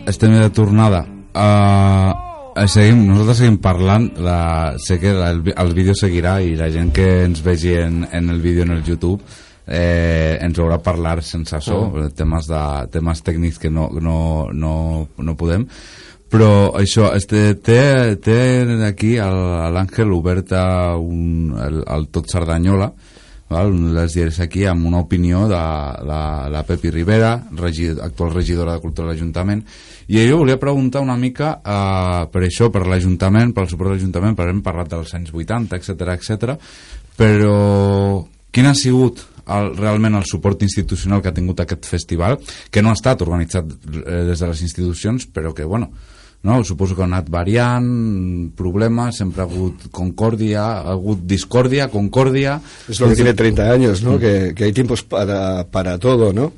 Estem 0.08 0.32
de 0.38 0.48
tornada. 0.50 1.04
Uh, 1.34 2.64
seguim, 2.66 3.04
nosaltres 3.06 3.38
seguim 3.44 3.58
parlant. 3.62 4.08
La, 4.18 4.74
sé 4.82 4.98
que 4.98 5.12
el, 5.14 5.42
vi- 5.46 5.54
el 5.56 5.74
vídeo 5.76 5.94
seguirà 5.94 6.38
i 6.42 6.56
la 6.58 6.70
gent 6.74 6.90
que 6.96 7.06
ens 7.26 7.42
vegi 7.44 7.74
en, 7.78 8.02
en 8.10 8.30
el 8.34 8.40
vídeo 8.42 8.64
en 8.66 8.72
el 8.74 8.82
YouTube 8.84 9.20
eh, 9.68 10.38
ens 10.40 10.58
haurà 10.58 10.78
parlar 10.82 11.20
sense 11.22 11.60
so, 11.60 11.90
Mm. 11.92 12.10
temes, 12.16 12.46
de, 12.48 12.62
temes 12.90 13.22
tècnics 13.22 13.58
que 13.60 13.70
no, 13.70 13.90
no, 14.00 14.48
no, 14.52 14.74
no 15.18 15.36
podem. 15.36 15.66
Però 16.28 16.74
això, 16.76 17.10
este, 17.16 17.54
té, 17.64 18.16
té 18.20 18.34
aquí 18.84 19.14
l'Àngel 19.16 20.10
oberta 20.12 20.96
un, 21.00 21.54
el, 21.56 21.78
el 21.86 22.08
Tot 22.12 22.28
Cerdanyola, 22.28 22.90
val? 23.48 23.70
dels 23.94 24.12
diaris 24.12 24.40
aquí 24.44 24.66
amb 24.68 24.84
una 24.90 25.00
opinió 25.00 25.46
de, 25.48 25.62
de 26.04 26.18
la 26.52 26.64
Pepi 26.68 26.90
Rivera, 26.92 27.30
regi, 27.56 27.88
actual 27.96 28.34
regidora 28.34 28.74
de 28.76 28.82
Cultura 28.84 29.08
de 29.08 29.14
l'Ajuntament, 29.14 29.62
i 30.08 30.22
jo 30.24 30.38
volia 30.40 30.56
preguntar 30.60 31.02
una 31.04 31.18
mica 31.20 31.58
eh, 31.60 32.26
per 32.32 32.44
això, 32.46 32.70
per 32.72 32.86
l'Ajuntament, 32.88 33.52
pel 33.56 33.68
suport 33.68 33.92
de 33.92 33.98
l'Ajuntament, 33.98 34.36
perquè 34.38 34.54
hem 34.54 34.62
parlat 34.64 34.92
dels 34.94 35.14
anys 35.18 35.34
80, 35.34 35.76
etc 35.76 36.14
etc. 36.16 36.54
però 37.18 37.56
quin 38.50 38.70
ha 38.70 38.74
sigut 38.74 39.20
el, 39.48 39.74
realment 39.76 40.16
el 40.18 40.28
suport 40.28 40.62
institucional 40.64 41.22
que 41.22 41.32
ha 41.32 41.36
tingut 41.36 41.60
aquest 41.60 41.88
festival, 41.88 42.38
que 42.70 42.82
no 42.82 42.92
ha 42.92 42.98
estat 42.98 43.24
organitzat 43.24 43.68
eh, 43.68 44.22
des 44.28 44.38
de 44.38 44.48
les 44.48 44.62
institucions, 44.64 45.28
però 45.32 45.52
que, 45.56 45.64
bueno, 45.68 45.90
no? 46.42 46.62
suposo 46.64 46.96
que 46.96 47.02
ha 47.02 47.08
anat 47.08 47.28
variant, 47.32 47.88
problemes, 48.56 49.18
sempre 49.20 49.42
ha 49.42 49.48
hagut 49.48 49.88
concòrdia, 49.94 50.64
ha 50.80 50.94
hagut 50.94 51.24
discòrdia, 51.28 51.88
concòrdia... 51.92 52.58
Es 52.88 53.00
lo 53.00 53.08
que 53.08 53.16
tiene 53.16 53.34
30 53.34 53.70
años, 53.70 54.02
¿no? 54.02 54.18
Que, 54.18 54.54
que 54.54 54.64
hay 54.64 54.72
tiempos 54.72 55.02
para, 55.02 55.66
para 55.68 55.98
todo, 55.98 56.32
¿no? 56.32 56.52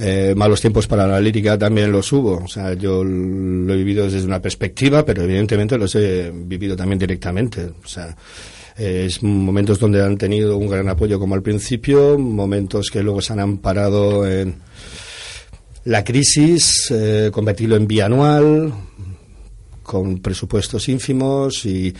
Eh, 0.00 0.32
malos 0.36 0.60
tiempos 0.60 0.86
para 0.86 1.08
la 1.08 1.20
lírica 1.20 1.58
también 1.58 1.90
los 1.90 2.12
hubo. 2.12 2.36
O 2.44 2.48
sea, 2.48 2.74
yo 2.74 3.02
lo 3.02 3.74
he 3.74 3.76
vivido 3.76 4.04
desde 4.04 4.26
una 4.26 4.40
perspectiva, 4.40 5.04
pero 5.04 5.22
evidentemente 5.22 5.76
los 5.76 5.94
he 5.96 6.30
vivido 6.32 6.76
también 6.76 7.00
directamente. 7.00 7.64
O 7.82 7.86
sea, 7.86 8.16
eh, 8.78 9.06
es 9.06 9.22
momentos 9.24 9.80
donde 9.80 10.00
han 10.00 10.16
tenido 10.16 10.56
un 10.56 10.68
gran 10.68 10.88
apoyo 10.88 11.18
como 11.18 11.34
al 11.34 11.42
principio, 11.42 12.16
momentos 12.16 12.90
que 12.90 13.02
luego 13.02 13.20
se 13.20 13.32
han 13.32 13.40
amparado 13.40 14.24
en 14.26 14.54
la 15.84 16.04
crisis, 16.04 16.90
eh, 16.92 17.30
convertirlo 17.32 17.74
en 17.74 17.88
bianual, 17.88 18.72
con 19.82 20.20
presupuestos 20.20 20.88
ínfimos 20.88 21.64
y 21.64 21.92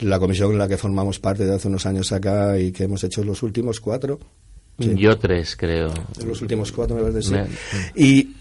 la 0.00 0.18
comisión 0.18 0.52
en 0.52 0.58
la 0.58 0.66
que 0.66 0.76
formamos 0.76 1.20
parte 1.20 1.44
de 1.44 1.54
hace 1.54 1.68
unos 1.68 1.86
años 1.86 2.10
acá 2.10 2.58
y 2.58 2.72
que 2.72 2.84
hemos 2.84 3.04
hecho 3.04 3.22
los 3.22 3.42
últimos 3.44 3.78
cuatro. 3.78 4.18
Sí. 4.78 4.94
Yo 4.96 5.16
tres, 5.18 5.54
creo. 5.56 5.92
De 6.18 6.26
los 6.26 6.40
últimos 6.42 6.72
cuatro, 6.72 6.96
me 6.96 7.02
parece. 7.02 7.22
sí. 7.22 7.34
Me- 7.34 7.46
Y 7.94 8.34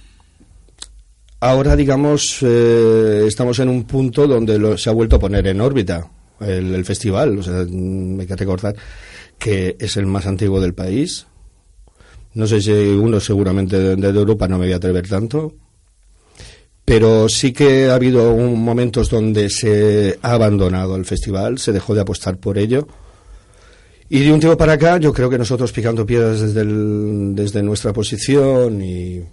ahora, 1.39 1.75
digamos, 1.75 2.37
eh, 2.41 3.25
estamos 3.27 3.59
en 3.59 3.69
un 3.69 3.83
punto 3.83 4.27
donde 4.27 4.57
lo- 4.57 4.77
se 4.77 4.89
ha 4.89 4.93
vuelto 4.93 5.17
a 5.17 5.19
poner 5.19 5.45
en 5.47 5.61
órbita 5.61 6.09
el, 6.39 6.73
el 6.73 6.85
festival. 6.85 7.37
O 7.37 7.43
sea, 7.43 7.65
mm, 7.69 8.19
hay 8.21 8.25
que 8.27 8.35
recordar 8.35 8.75
que 9.37 9.75
es 9.79 9.97
el 9.97 10.05
más 10.05 10.25
antiguo 10.25 10.59
del 10.59 10.73
país. 10.73 11.27
No 12.33 12.47
sé 12.47 12.61
si 12.61 12.71
uno 12.71 13.19
seguramente 13.19 13.77
de, 13.77 13.95
de 13.95 14.19
Europa 14.19 14.47
no 14.47 14.57
me 14.57 14.65
voy 14.65 14.73
a 14.73 14.77
atrever 14.77 15.07
tanto. 15.07 15.53
Pero 16.85 17.29
sí 17.29 17.53
que 17.53 17.87
ha 17.89 17.95
habido 17.95 18.33
un- 18.33 18.61
momentos 18.63 19.09
donde 19.09 19.49
se 19.49 20.17
ha 20.21 20.33
abandonado 20.33 20.95
el 20.95 21.05
festival, 21.05 21.59
se 21.59 21.71
dejó 21.71 21.93
de 21.95 22.01
apostar 22.01 22.37
por 22.37 22.57
ello. 22.57 22.87
Y 24.09 24.19
de 24.19 24.31
un 24.33 24.39
tiempo 24.39 24.57
para 24.57 24.73
acá, 24.73 24.97
yo 24.99 25.13
creo 25.13 25.29
que 25.29 25.37
nosotros 25.37 25.71
picando 25.71 26.05
piedras 26.05 26.39
desde, 26.41 26.61
el- 26.61 27.33
desde 27.35 27.63
nuestra 27.63 27.93
posición 27.93 28.81
y 28.81 29.23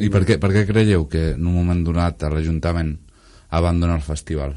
I 0.00 0.08
per 0.08 0.22
què, 0.24 0.38
per 0.40 0.48
què 0.54 0.62
creieu 0.64 1.08
que 1.10 1.32
en 1.34 1.44
un 1.44 1.52
moment 1.52 1.82
donat 1.84 2.22
l'Ajuntament 2.22 2.94
abandona 3.50 3.96
el 3.98 4.00
festival? 4.06 4.54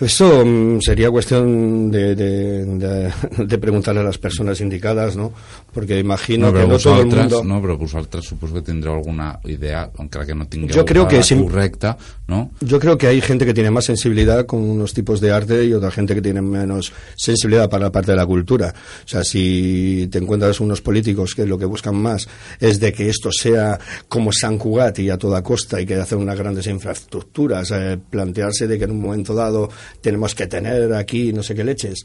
Eso 0.00 0.44
mm, 0.44 0.80
sería 0.80 1.10
cuestión 1.10 1.90
de, 1.90 2.14
de, 2.14 2.64
de- 2.64 3.12
de 3.46 3.58
preguntarle 3.58 4.00
a 4.00 4.04
las 4.04 4.18
personas 4.18 4.60
indicadas, 4.60 5.16
¿no? 5.16 5.32
Porque 5.72 5.98
imagino 5.98 6.52
que 6.52 6.66
no 6.66 6.78
todo 6.78 7.00
el 7.00 7.06
vosaltres, 7.06 7.32
mundo... 7.32 7.44
no, 7.44 7.60
però 7.62 7.76
vosaltres 7.78 8.24
suposo 8.24 8.54
que 8.54 8.62
tindreu 8.62 8.94
alguna 8.94 9.38
idea, 9.44 9.90
encara 9.98 10.26
que 10.26 10.34
no 10.34 10.46
tingueu 10.46 10.84
creo 10.84 11.06
que 11.06 11.18
la 11.22 11.42
correcta, 11.42 11.96
no? 12.26 12.50
Yo 12.60 12.78
creo 12.80 12.98
que 12.98 13.06
hay 13.06 13.20
gente 13.20 13.44
que 13.46 13.54
tiene 13.54 13.70
más 13.70 13.84
sensibilidad 13.84 14.46
con 14.46 14.60
unos 14.62 14.94
tipos 14.94 15.20
de 15.20 15.30
arte 15.32 15.64
y 15.64 15.72
otra 15.72 15.90
gente 15.90 16.14
que 16.14 16.22
tiene 16.22 16.42
menos 16.42 16.92
sensibilidad 17.16 17.68
para 17.70 17.84
la 17.84 17.92
parte 17.92 18.12
de 18.12 18.16
la 18.16 18.26
cultura. 18.26 18.74
O 19.04 19.08
sea, 19.08 19.22
si 19.24 20.08
te 20.10 20.18
encuentras 20.18 20.58
unos 20.60 20.80
políticos 20.80 21.34
que 21.34 21.46
lo 21.46 21.56
que 21.58 21.66
buscan 21.66 21.94
más 21.96 22.26
es 22.60 22.80
de 22.80 22.92
que 22.92 23.08
esto 23.08 23.30
sea 23.32 23.78
como 24.08 24.32
San 24.32 24.58
Cugat 24.58 24.98
y 24.98 25.10
a 25.10 25.18
toda 25.18 25.42
costa 25.42 25.80
y 25.80 25.86
que 25.86 25.94
hacer 25.96 26.18
unas 26.18 26.38
grandes 26.38 26.66
infraestructuras, 26.66 27.70
eh, 27.72 27.98
plantearse 28.10 28.66
de 28.66 28.78
que 28.78 28.84
en 28.84 28.90
un 28.92 29.00
momento 29.02 29.34
dado 29.34 29.68
tenemos 30.00 30.34
que 30.34 30.46
tener 30.46 30.92
aquí 30.94 31.32
no 31.32 31.42
sé 31.42 31.54
qué 31.54 31.64
leches 31.64 32.04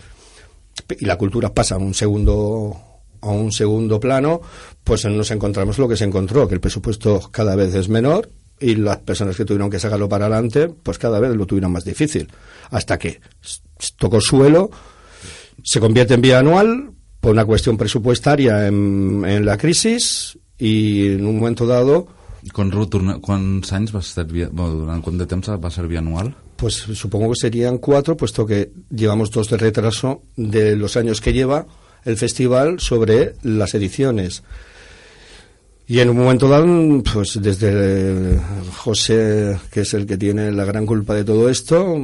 y 1.00 1.06
la 1.06 1.18
cultura 1.18 1.54
pasa 1.54 1.76
a 1.76 1.78
un 1.78 1.94
segundo 1.94 2.78
a 3.22 3.32
un 3.32 3.52
segundo 3.52 4.00
plano, 4.00 4.42
pues 4.84 5.04
nos 5.06 5.30
encontramos 5.32 5.78
lo 5.78 5.90
que 5.90 5.98
se 5.98 6.06
encontró, 6.06 6.48
que 6.48 6.56
el 6.56 6.62
presupuesto 6.62 7.30
cada 7.32 7.56
vez 7.56 7.76
es 7.76 7.90
menor 7.90 8.30
y 8.62 8.76
las 8.76 9.00
personas 9.00 9.36
que 9.36 9.44
tuvieron 9.46 9.70
que 9.70 9.80
sacarlo 9.80 10.08
para 10.08 10.28
adelante, 10.28 10.70
pues 10.70 10.98
cada 10.98 11.20
vez 11.20 11.36
lo 11.36 11.46
tuvieron 11.46 11.72
más 11.72 11.84
difícil. 11.84 12.30
Hasta 12.72 12.98
que 12.98 13.20
tocó 13.98 14.22
suelo, 14.22 14.70
se 15.64 15.82
convierte 15.82 16.14
en 16.14 16.22
vía 16.22 16.40
anual 16.40 16.92
por 17.20 17.32
una 17.32 17.46
cuestión 17.46 17.78
presupuestaria 17.78 18.68
en, 18.68 19.26
en 19.26 19.46
la 19.46 19.58
crisis 19.58 20.38
y 20.58 21.08
en 21.08 21.26
un 21.26 21.40
momento 21.40 21.66
dado 21.68 22.20
Quan, 22.56 22.70
retorna, 22.72 23.18
quants 23.20 23.74
anys 23.76 23.92
va 23.92 24.00
servir, 24.00 24.48
bueno, 24.56 24.86
durant 24.86 25.02
quant 25.04 25.18
de 25.20 25.26
temps 25.28 25.50
va 25.60 25.72
servir 25.76 26.00
anual? 26.00 26.32
Pues 26.60 26.74
supongo 26.76 27.30
que 27.30 27.40
serían 27.40 27.78
cuatro, 27.78 28.18
puesto 28.18 28.46
que 28.46 28.72
llevamos 28.90 29.32
dos 29.32 29.50
de 29.50 29.58
retraso 29.58 30.24
de 30.36 30.76
los 30.76 30.98
años 30.98 31.22
que 31.22 31.32
lleva 31.32 31.66
el 32.04 32.18
festival 32.18 32.80
sobre 32.80 33.36
las 33.44 33.74
ediciones. 33.76 34.44
Y 35.88 36.02
en 36.02 36.10
un 36.10 36.18
momento 36.18 36.48
dado, 36.48 36.68
pues 37.12 37.42
desde 37.42 38.40
José, 38.78 39.58
que 39.72 39.82
es 39.82 39.94
el 39.96 40.06
que 40.06 40.18
tiene 40.18 40.52
la 40.52 40.66
gran 40.66 40.86
culpa 40.86 41.16
de 41.16 41.24
todo 41.24 41.50
esto, 41.50 41.98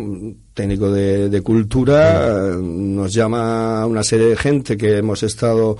técnico 0.54 0.91
de, 0.91 1.41
cultura, 1.44 2.56
nos 2.60 3.13
llama 3.13 3.82
a 3.82 3.86
una 3.86 4.04
serie 4.04 4.28
de 4.28 4.38
gente 4.38 4.76
que 4.78 4.98
hemos 4.98 5.22
estado 5.22 5.78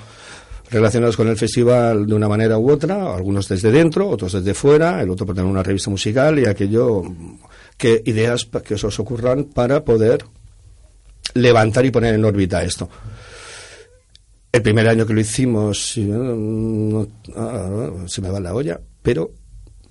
relacionados 0.70 1.18
con 1.18 1.30
el 1.30 1.38
festival 1.38 2.06
de 2.06 2.14
una 2.14 2.28
manera 2.28 2.60
u 2.60 2.70
otra, 2.70 3.16
algunos 3.16 3.48
desde 3.48 3.72
dentro, 3.72 4.10
otros 4.10 4.34
desde 4.34 4.54
fuera, 4.54 5.02
el 5.02 5.10
otro 5.10 5.26
por 5.26 5.34
tener 5.34 5.50
una 5.50 5.64
revista 5.64 5.90
musical 5.90 6.38
y 6.38 6.46
aquello 6.46 7.04
que 7.78 8.02
ideas 8.06 8.48
que 8.64 8.78
se 8.78 8.88
os 8.88 9.00
ocurran 9.00 9.46
para 9.46 9.84
poder 9.84 10.26
levantar 11.34 11.86
y 11.86 11.92
poner 11.92 12.16
en 12.16 12.24
órbita 12.26 12.64
esto. 12.64 12.90
El 14.52 14.62
primer 14.62 14.88
año 14.88 15.06
que 15.06 15.14
lo 15.14 15.20
hicimos, 15.20 15.98
no- 15.98 16.36
no- 16.36 17.08
ah, 17.36 17.90
se 18.08 18.22
me 18.22 18.30
va 18.30 18.40
la 18.40 18.54
olla, 18.54 18.80
pero 19.02 19.32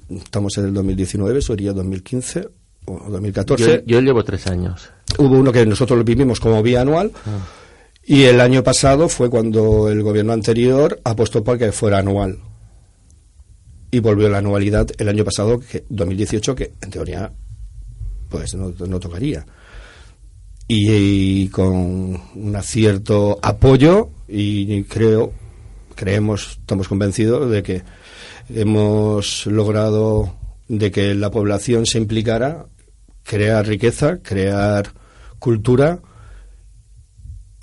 estamos 0.08 0.56
en 0.56 0.66
el 0.66 0.74
2019, 0.74 1.42
sería 1.42 1.72
2015 1.74 2.48
o 2.86 2.98
Yo, 3.04 3.10
2014. 3.10 3.84
yo 3.86 4.00
llevo 4.00 4.24
tres 4.24 4.46
años. 4.46 4.88
Hubo 5.18 5.38
uno 5.38 5.52
que 5.52 5.66
nosotros 5.66 5.98
lo 5.98 6.04
vivimos 6.04 6.40
como 6.40 6.62
vía 6.62 6.80
anual 6.80 7.12
y 8.06 8.22
el 8.22 8.40
año 8.40 8.62
pasado 8.64 9.08
fue 9.10 9.28
cuando 9.28 9.90
el 9.90 10.02
gobierno 10.02 10.32
anterior 10.32 10.98
apostó 11.04 11.44
para 11.44 11.58
que 11.58 11.72
fuera 11.72 11.98
anual. 11.98 12.38
Y 13.90 14.00
volvió 14.00 14.28
la 14.28 14.38
anualidad 14.38 14.88
el 14.98 15.08
año 15.08 15.24
pasado, 15.24 15.60
que 15.60 15.84
2018, 15.88 16.54
que 16.54 16.72
en 16.80 16.90
teoría 16.90 17.30
pues 18.28 18.54
no, 18.54 18.72
no 18.86 19.00
tocaría. 19.00 19.46
Y, 20.66 20.90
y 20.90 21.48
con 21.48 21.74
un 22.34 22.62
cierto 22.62 23.38
apoyo 23.42 24.10
y 24.28 24.82
creo, 24.84 25.32
creemos, 25.94 26.58
estamos 26.60 26.88
convencidos 26.88 27.50
de 27.50 27.62
que 27.62 27.82
hemos 28.48 29.46
logrado 29.46 30.34
de 30.68 30.90
que 30.90 31.14
la 31.14 31.30
población 31.30 31.86
se 31.86 31.98
implicara, 31.98 32.66
crear 33.22 33.66
riqueza, 33.66 34.18
crear 34.22 34.92
cultura 35.38 36.00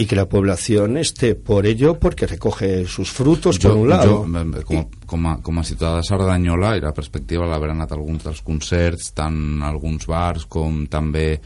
y 0.02 0.06
que 0.08 0.16
la 0.16 0.28
población 0.28 0.98
esté 0.98 1.36
por 1.36 1.66
ello 1.66 2.00
porque 2.00 2.26
recoge 2.28 2.86
sus 2.88 3.12
frutos 3.12 3.60
por 3.60 3.72
un 3.78 3.90
lado. 3.90 4.26
Jo, 4.26 4.26
com, 4.66 4.78
a, 4.80 4.88
com, 5.06 5.28
a, 5.28 5.34
com 5.42 5.60
a 5.60 5.64
ciutadà 5.64 5.98
de 6.00 6.08
Cerdanyola 6.08 6.76
i 6.78 6.82
la 6.82 6.94
perspectiva 6.98 7.46
l'haver 7.46 7.70
anat 7.76 7.92
a 7.94 8.00
alguns 8.00 8.24
dels 8.26 8.42
concerts 8.42 9.12
tant 9.14 9.62
alguns 9.64 10.08
bars 10.10 10.46
com 10.50 10.88
també 10.90 11.40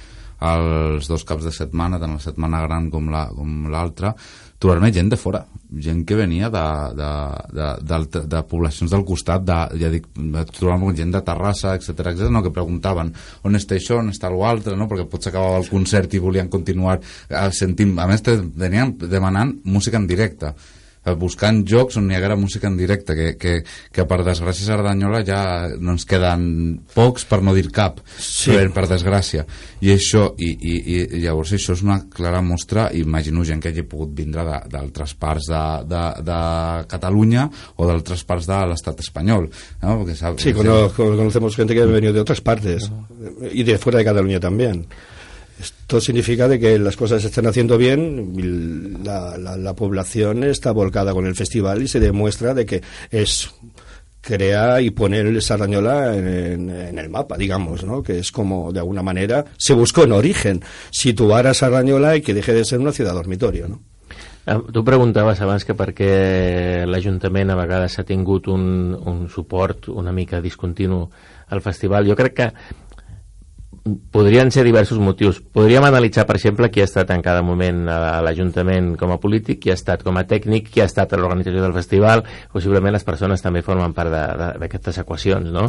els 0.46 1.08
dos 1.08 1.24
caps 1.28 1.46
de 1.48 1.52
setmana 1.56 2.00
tant 2.00 2.14
la 2.18 2.24
setmana 2.24 2.62
gran 2.66 2.90
com 2.92 3.08
la- 3.12 3.30
com 3.34 3.68
l'altra 3.72 4.14
trobar-me 4.60 4.92
gent 4.92 5.10
de 5.10 5.18
fora 5.18 5.46
gent 5.82 6.04
que 6.08 6.16
venia 6.16 6.50
de, 6.54 6.64
de, 6.96 7.10
de, 7.56 7.70
de, 7.84 8.22
de 8.32 8.42
poblacions 8.50 8.92
del 8.92 9.06
costat 9.08 9.44
de, 9.48 9.58
ja 9.82 9.92
dic, 9.92 10.08
trobar 10.56 10.96
gent 10.96 11.12
de 11.16 11.22
Terrassa 11.26 11.76
etc 11.76 12.12
etc 12.14 12.32
no, 12.32 12.44
que 12.46 12.54
preguntaven 12.56 13.12
on 13.44 13.60
està 13.60 13.76
això, 13.76 14.00
on 14.00 14.14
està 14.14 14.32
l'altre 14.32 14.76
no? 14.76 14.88
perquè 14.92 15.08
potser 15.10 15.34
acabava 15.34 15.60
el 15.64 15.70
concert 15.70 16.14
i 16.14 16.24
volien 16.24 16.52
continuar 16.52 17.00
eh, 17.00 17.50
sentint, 17.52 17.96
a 18.00 18.08
més 18.08 18.24
venien 18.56 18.96
demanant 19.02 19.56
música 19.66 20.00
en 20.02 20.08
directe 20.08 20.54
buscant 21.14 21.62
jocs 21.70 21.98
on 22.02 22.10
hi 22.10 22.16
haguera 22.18 22.36
música 22.36 22.66
en 22.68 22.78
directe 22.78 23.14
que, 23.14 23.28
que, 23.38 23.54
que 23.94 24.06
per 24.10 24.24
desgràcia 24.26 24.66
a 24.66 24.70
Cerdanyola 24.76 25.22
ja 25.28 25.40
no 25.78 25.94
ens 25.94 26.06
queden 26.10 26.80
pocs 26.96 27.28
per 27.30 27.44
no 27.46 27.54
dir 27.54 27.68
cap 27.72 28.00
Sí. 28.18 28.52
per, 28.56 28.72
per 28.74 28.88
desgràcia 28.90 29.46
i 29.86 29.92
això 29.94 30.32
i, 30.42 30.50
i, 30.58 30.76
i 31.04 31.22
llavors 31.22 31.54
això 31.54 31.76
és 31.78 31.84
una 31.86 32.00
clara 32.10 32.42
mostra 32.42 32.88
imagino 32.98 33.44
gent 33.46 33.62
que 33.62 33.70
hagi 33.70 33.84
pogut 33.86 34.16
vindre 34.18 34.44
d'altres 34.72 35.14
parts 35.14 35.46
de, 35.52 35.64
de, 35.94 36.04
de 36.26 36.40
Catalunya 36.90 37.50
o 37.78 37.86
d'altres 37.88 38.24
parts 38.26 38.48
de 38.50 38.60
l'estat 38.72 39.00
espanyol 39.06 39.46
no? 39.84 40.00
Perquè 40.02 40.16
sap, 40.18 40.40
Sí, 40.42 40.54
cono- 40.54 40.90
conocemos 40.96 41.56
gente 41.56 41.74
que 41.76 41.82
ha 41.82 41.86
venido 41.86 42.14
de 42.14 42.22
otras 42.22 42.42
partes 42.42 42.90
y 43.52 43.64
de 43.64 43.78
fuera 43.78 44.00
de 44.00 44.06
Cataluña 44.06 44.40
también. 44.40 44.88
Esto 45.60 46.02
significa 46.02 46.48
de 46.50 46.60
que 46.60 46.78
las 46.78 46.98
cosas 46.98 47.22
se 47.22 47.28
están 47.30 47.48
haciendo 47.48 47.78
bien, 47.78 49.00
la, 49.06 49.38
la- 49.38 49.56
la 49.58 49.74
población 49.74 50.44
está 50.44 50.72
volcada 50.72 51.14
con 51.14 51.26
el 51.26 51.36
festival 51.36 51.82
y 51.82 51.88
se 51.88 52.00
demuestra 52.02 52.54
de 52.54 52.66
que 52.66 52.82
es 53.10 53.50
crear 54.22 54.82
y 54.82 54.90
poner 54.90 55.28
el 55.28 55.42
Sardañola 55.42 56.16
en, 56.16 56.28
en- 56.28 56.70
en 56.70 57.00
el 57.00 57.10
mapa, 57.10 57.38
digamos, 57.38 57.84
¿no? 57.86 58.02
Que 58.04 58.20
es 58.20 58.32
como, 58.32 58.74
de 58.74 58.80
alguna 58.80 59.04
manera, 59.04 59.46
se 59.58 59.74
buscó 59.74 60.04
en 60.04 60.12
origen 60.14 60.62
situar 60.92 61.48
a 61.48 61.54
Sardañola 61.54 62.16
y 62.18 62.22
que 62.22 62.34
deje 62.34 62.54
de 62.54 62.66
ser 62.66 62.80
una 62.80 62.92
ciudad 62.92 63.14
dormitorio, 63.14 63.68
¿no? 63.68 63.82
Eh, 64.48 64.60
Tu 64.74 64.84
preguntaves 64.84 65.40
abans 65.42 65.64
que 65.66 65.74
per 65.74 65.94
què 65.98 66.84
l'Ajuntament 66.86 67.50
a 67.50 67.56
vegades 67.58 67.96
ha 67.98 68.04
tingut 68.06 68.46
un, 68.48 68.94
un 68.94 69.24
suport 69.30 69.88
una 69.90 70.12
mica 70.14 70.38
discontinu 70.42 71.08
al 71.50 71.62
festival. 71.66 72.06
Jo 72.06 72.14
crec 72.16 72.34
que 72.38 72.52
podrien 73.86 74.50
ser 74.50 74.64
diversos 74.66 74.98
motius. 74.98 75.38
Podríem 75.54 75.84
analitzar, 75.86 76.26
per 76.26 76.40
exemple, 76.40 76.72
qui 76.74 76.82
ha 76.82 76.88
estat 76.88 77.12
en 77.14 77.22
cada 77.22 77.44
moment 77.46 77.84
a 77.92 78.18
l'Ajuntament 78.26 78.96
com 78.98 79.14
a 79.14 79.20
polític, 79.22 79.60
qui 79.62 79.70
ha 79.70 79.78
estat 79.78 80.02
com 80.04 80.18
a 80.18 80.24
tècnic, 80.26 80.72
qui 80.74 80.82
ha 80.82 80.88
estat 80.90 81.14
a 81.14 81.20
l'organització 81.20 81.62
del 81.62 81.76
festival, 81.76 82.24
possiblement 82.52 82.96
les 82.96 83.06
persones 83.06 83.46
també 83.46 83.62
formen 83.66 83.94
part 83.94 84.10
d'aquestes 84.10 84.98
equacions, 85.04 85.52
no? 85.54 85.68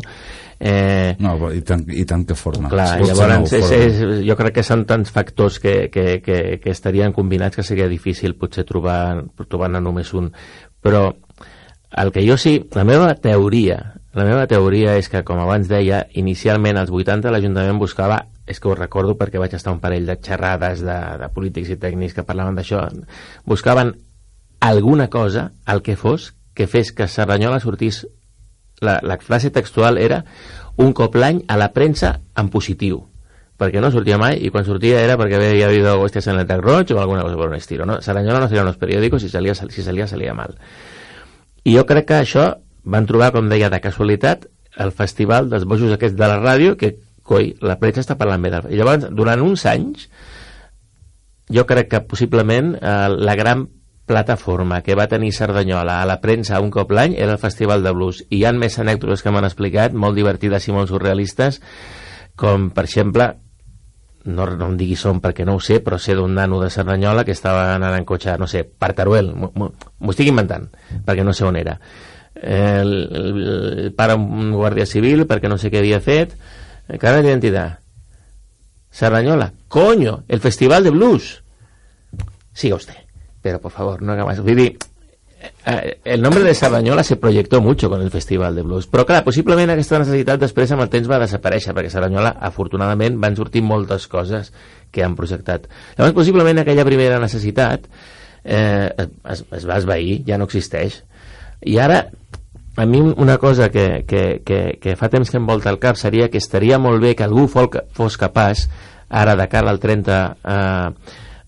Eh, 0.57 1.13
no, 1.21 1.35
i, 1.53 1.61
tant, 1.61 1.83
i 1.93 2.07
tant 2.09 2.23
que 2.25 2.33
forma 2.33 2.71
Clar, 2.73 2.87
Si 2.95 3.11
llavors 3.11 3.51
tenir-ho 3.53 3.75
és, 3.77 3.99
és, 4.01 4.23
jo 4.25 4.37
crec 4.39 4.55
que 4.57 4.65
són 4.65 4.87
tants 4.89 5.13
factors 5.13 5.59
que, 5.61 5.75
que, 5.93 6.23
que, 6.25 6.39
que 6.63 6.73
estarien 6.73 7.13
combinats 7.13 7.61
que 7.61 7.67
seria 7.67 7.91
difícil 7.93 8.39
potser 8.41 8.65
trobar, 8.65 9.27
trobar-ne 9.45 9.85
només 9.85 10.15
un. 10.17 10.31
Però 10.81 11.11
el 12.01 12.13
que 12.17 12.25
jo 12.25 12.41
sí, 12.41 12.57
la 12.73 12.87
meva 12.89 13.13
teoria, 13.21 13.83
la 14.17 14.25
meva 14.25 14.47
teoria 14.49 14.95
és 14.97 15.11
que, 15.13 15.21
com 15.29 15.39
abans 15.43 15.69
deia, 15.69 16.07
inicialment 16.17 16.79
als 16.81 16.91
80 16.91 17.31
l'Ajuntament 17.33 17.77
buscava, 17.77 18.23
és 18.49 18.61
que 18.61 18.71
ho 18.71 18.75
recordo 18.75 19.17
perquè 19.21 19.41
vaig 19.43 19.53
estar 19.59 19.75
un 19.75 19.83
parell 19.83 20.09
de 20.09 20.17
xerrades 20.17 20.81
de, 20.87 20.97
de 21.21 21.29
polítics 21.35 21.75
i 21.75 21.77
tècnics 21.83 22.17
que 22.17 22.25
parlaven 22.25 22.57
d'això, 22.57 22.87
buscaven 23.45 23.93
alguna 24.65 25.11
cosa, 25.13 25.51
el 25.69 25.83
que 25.85 25.99
fos, 26.01 26.33
que 26.57 26.67
fes 26.67 26.95
que 26.97 27.09
Cerdanyola 27.13 27.61
sortís. 27.61 28.07
La, 28.81 29.01
la 29.03 29.19
frase 29.21 29.51
textual 29.53 29.99
era 30.01 30.23
un 30.77 30.97
cop 30.97 31.15
l'any 31.17 31.43
a 31.49 31.57
la 31.61 31.71
premsa 31.73 32.19
en 32.37 32.49
positiu 32.53 33.07
perquè 33.57 33.81
no 33.81 33.89
sortia 33.89 34.19
mai 34.21 34.37
i 34.45 34.51
quan 34.53 34.67
sortia 34.67 34.99
era 35.01 35.17
perquè 35.17 35.39
havia 35.39 35.71
habido 35.71 35.95
hostias 36.01 36.27
en 36.29 36.37
el 36.37 36.49
Tac 36.49 36.61
Roig 36.61 36.93
o 36.93 37.01
alguna 37.01 37.23
cosa 37.25 37.37
por 37.37 37.49
un 37.49 37.55
estilo 37.57 37.87
no? 37.89 38.03
Saranyona 38.03 38.41
no 38.41 38.49
salía 38.49 38.61
en 38.61 38.67
los 38.69 38.77
periódicos 38.77 39.25
i 39.25 39.31
salía, 39.31 39.55
si 39.55 39.83
salía, 39.83 40.07
salía 40.07 40.35
mal. 40.35 40.59
I 41.65 41.79
jo 41.79 41.87
crec 41.89 42.07
que 42.07 42.19
això 42.21 42.45
van 42.87 43.07
trobar, 43.09 43.33
com 43.35 43.51
deia, 43.51 43.71
de 43.73 43.83
casualitat 43.83 44.47
el 44.83 44.93
festival 44.93 45.51
dels 45.51 45.67
bojos 45.69 45.95
aquests 45.95 46.17
de 46.19 46.29
la 46.31 46.39
ràdio 46.39 46.77
que, 46.81 46.95
coi, 47.27 47.55
la 47.65 47.79
premsa 47.81 48.05
està 48.05 48.17
parlant 48.21 48.43
bé. 48.45 48.53
I 48.71 48.79
llavors, 48.79 49.09
durant 49.11 49.43
uns 49.43 49.67
anys 49.67 50.07
jo 51.53 51.65
crec 51.67 51.91
que 51.91 52.03
possiblement 52.07 52.75
eh, 52.77 53.09
la 53.11 53.35
gran 53.39 53.67
plataforma 54.07 54.83
que 54.83 54.95
va 54.95 55.09
tenir 55.11 55.33
Cerdanyola 55.35 56.01
a 56.01 56.07
la 56.07 56.21
premsa 56.23 56.61
un 56.63 56.71
cop 56.71 56.93
l'any 56.95 57.17
era 57.19 57.35
el 57.35 57.43
Festival 57.43 57.83
de 57.83 57.91
Blues 57.91 58.23
i 58.29 58.39
hi 58.39 58.45
ha 58.47 58.53
més 58.55 58.79
anècdotes 58.79 59.23
que 59.23 59.33
m'han 59.35 59.49
explicat 59.49 59.95
molt 59.95 60.15
divertides 60.15 60.69
i 60.69 60.75
molt 60.75 60.93
surrealistes 60.93 61.59
com 62.39 62.71
per 62.71 62.85
exemple 62.87 63.33
no, 64.27 64.47
no 64.47 64.69
em 64.71 64.77
digui 64.79 64.95
som 64.99 65.19
perquè 65.23 65.47
no 65.47 65.57
ho 65.59 65.63
sé 65.63 65.81
però 65.83 65.99
sé 65.99 66.15
d'un 66.15 66.39
nano 66.39 66.61
de 66.63 66.71
Cerdanyola 66.71 67.25
que 67.27 67.35
estava 67.35 67.73
anant 67.75 67.99
en 67.99 68.07
cotxe, 68.07 68.39
no 68.39 68.47
sé, 68.47 68.63
per 68.63 68.95
m'ho 68.95 69.51
m'ho 69.57 70.15
estic 70.15 70.31
inventant 70.31 70.71
perquè 71.05 71.27
no 71.27 71.35
sé 71.35 71.45
on 71.45 71.59
era 71.59 71.81
el, 72.43 72.93
el, 73.13 73.43
el 73.87 73.93
pare 73.97 74.15
un 74.19 74.53
guàrdia 74.55 74.87
civil 74.87 75.27
perquè 75.27 75.49
no 75.49 75.59
sé 75.59 75.73
què 75.73 75.81
havia 75.81 76.03
fet 76.05 76.37
eh, 76.37 76.99
cara 76.99 77.23
d'identitat 77.23 77.87
Sardañola, 78.97 79.53
coño, 79.69 80.25
el 80.27 80.41
festival 80.41 80.83
de 80.83 80.89
blues. 80.89 81.43
Siga 82.55 82.77
usted, 82.77 82.95
pero 83.43 83.61
por 83.61 83.71
favor, 83.71 84.01
no 84.01 84.13
haga 84.13 84.25
más. 84.25 84.41
Vull 84.41 84.57
dir, 84.57 84.79
eh, 85.67 86.01
el 86.03 86.23
nombre 86.23 86.43
de 86.43 86.55
Sardañola 86.55 87.05
se 87.05 87.17
proyectó 87.17 87.61
mucho 87.61 87.91
con 87.91 88.01
el 88.01 88.11
festival 88.11 88.55
de 88.55 88.63
blues, 88.63 88.89
però 88.89 89.05
clar, 89.05 89.21
possiblement 89.23 89.75
aquesta 89.75 90.01
necessitat 90.01 90.41
després 90.41 90.73
amb 90.73 90.87
el 90.87 90.89
temps 90.89 91.11
va 91.13 91.21
desaparèixer, 91.21 91.75
perquè 91.77 91.93
Sardanyola, 91.93 92.39
afortunadament, 92.49 93.21
van 93.21 93.37
sortir 93.37 93.61
moltes 93.61 94.09
coses 94.09 94.55
que 94.91 95.05
han 95.05 95.13
projectat. 95.15 95.69
Llavors, 95.99 96.17
possiblement 96.17 96.65
aquella 96.65 96.89
primera 96.89 97.21
necessitat 97.21 97.85
eh, 98.45 99.09
es, 99.29 99.45
es 99.45 99.69
va 99.69 99.77
esvair, 99.77 100.23
ja 100.25 100.41
no 100.41 100.49
existeix. 100.49 101.03
I 101.69 101.77
ara, 101.85 102.07
a 102.77 102.87
mi 102.87 103.01
una 103.01 103.39
cosa 103.39 103.71
que, 103.71 104.05
que, 104.07 104.43
que, 104.45 104.79
que 104.81 104.97
fa 104.97 105.09
temps 105.09 105.31
que 105.33 105.41
em 105.41 105.47
volta 105.49 105.71
al 105.73 105.81
cap 105.81 105.97
seria 105.97 106.29
que 106.29 106.39
estaria 106.39 106.79
molt 106.79 107.01
bé 107.01 107.15
que 107.17 107.25
algú 107.25 107.49
fos 107.49 108.19
capaç 108.21 108.67
ara 109.09 109.37
de 109.37 109.49
cara 109.49 109.73
al 109.73 109.81
30 109.81 110.19
eh, 110.45 110.91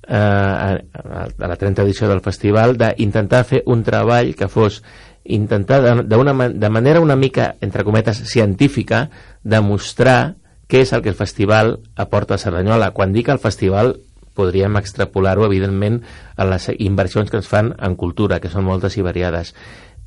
eh, 0.08 0.16
a, 0.16 1.28
la 1.36 1.56
30 1.56 1.84
edició 1.84 2.08
del 2.08 2.24
festival 2.24 2.78
d'intentar 2.80 3.44
fer 3.44 3.62
un 3.66 3.84
treball 3.84 4.34
que 4.34 4.48
fos 4.48 4.82
intentar 5.28 5.82
de, 5.82 5.94
de, 6.02 6.16
una, 6.16 6.48
de 6.48 6.70
manera 6.70 7.00
una 7.00 7.16
mica 7.16 7.56
entre 7.60 7.84
cometes 7.84 8.24
científica 8.24 9.10
demostrar 9.44 10.36
què 10.68 10.82
és 10.84 10.92
el 10.92 11.02
que 11.04 11.12
el 11.12 11.16
festival 11.16 11.78
aporta 11.96 12.36
a 12.36 12.40
Cerdanyola. 12.40 12.90
Quan 12.92 13.14
dic 13.14 13.30
el 13.32 13.40
festival 13.40 13.94
podríem 14.36 14.76
extrapolar-ho 14.78 15.46
evidentment 15.48 16.02
a 16.36 16.46
les 16.46 16.68
inversions 16.76 17.32
que 17.32 17.40
es 17.40 17.48
fan 17.50 17.72
en 17.74 17.96
cultura 17.98 18.38
que 18.38 18.52
són 18.52 18.68
moltes 18.68 18.96
i 19.00 19.04
variades 19.04 19.54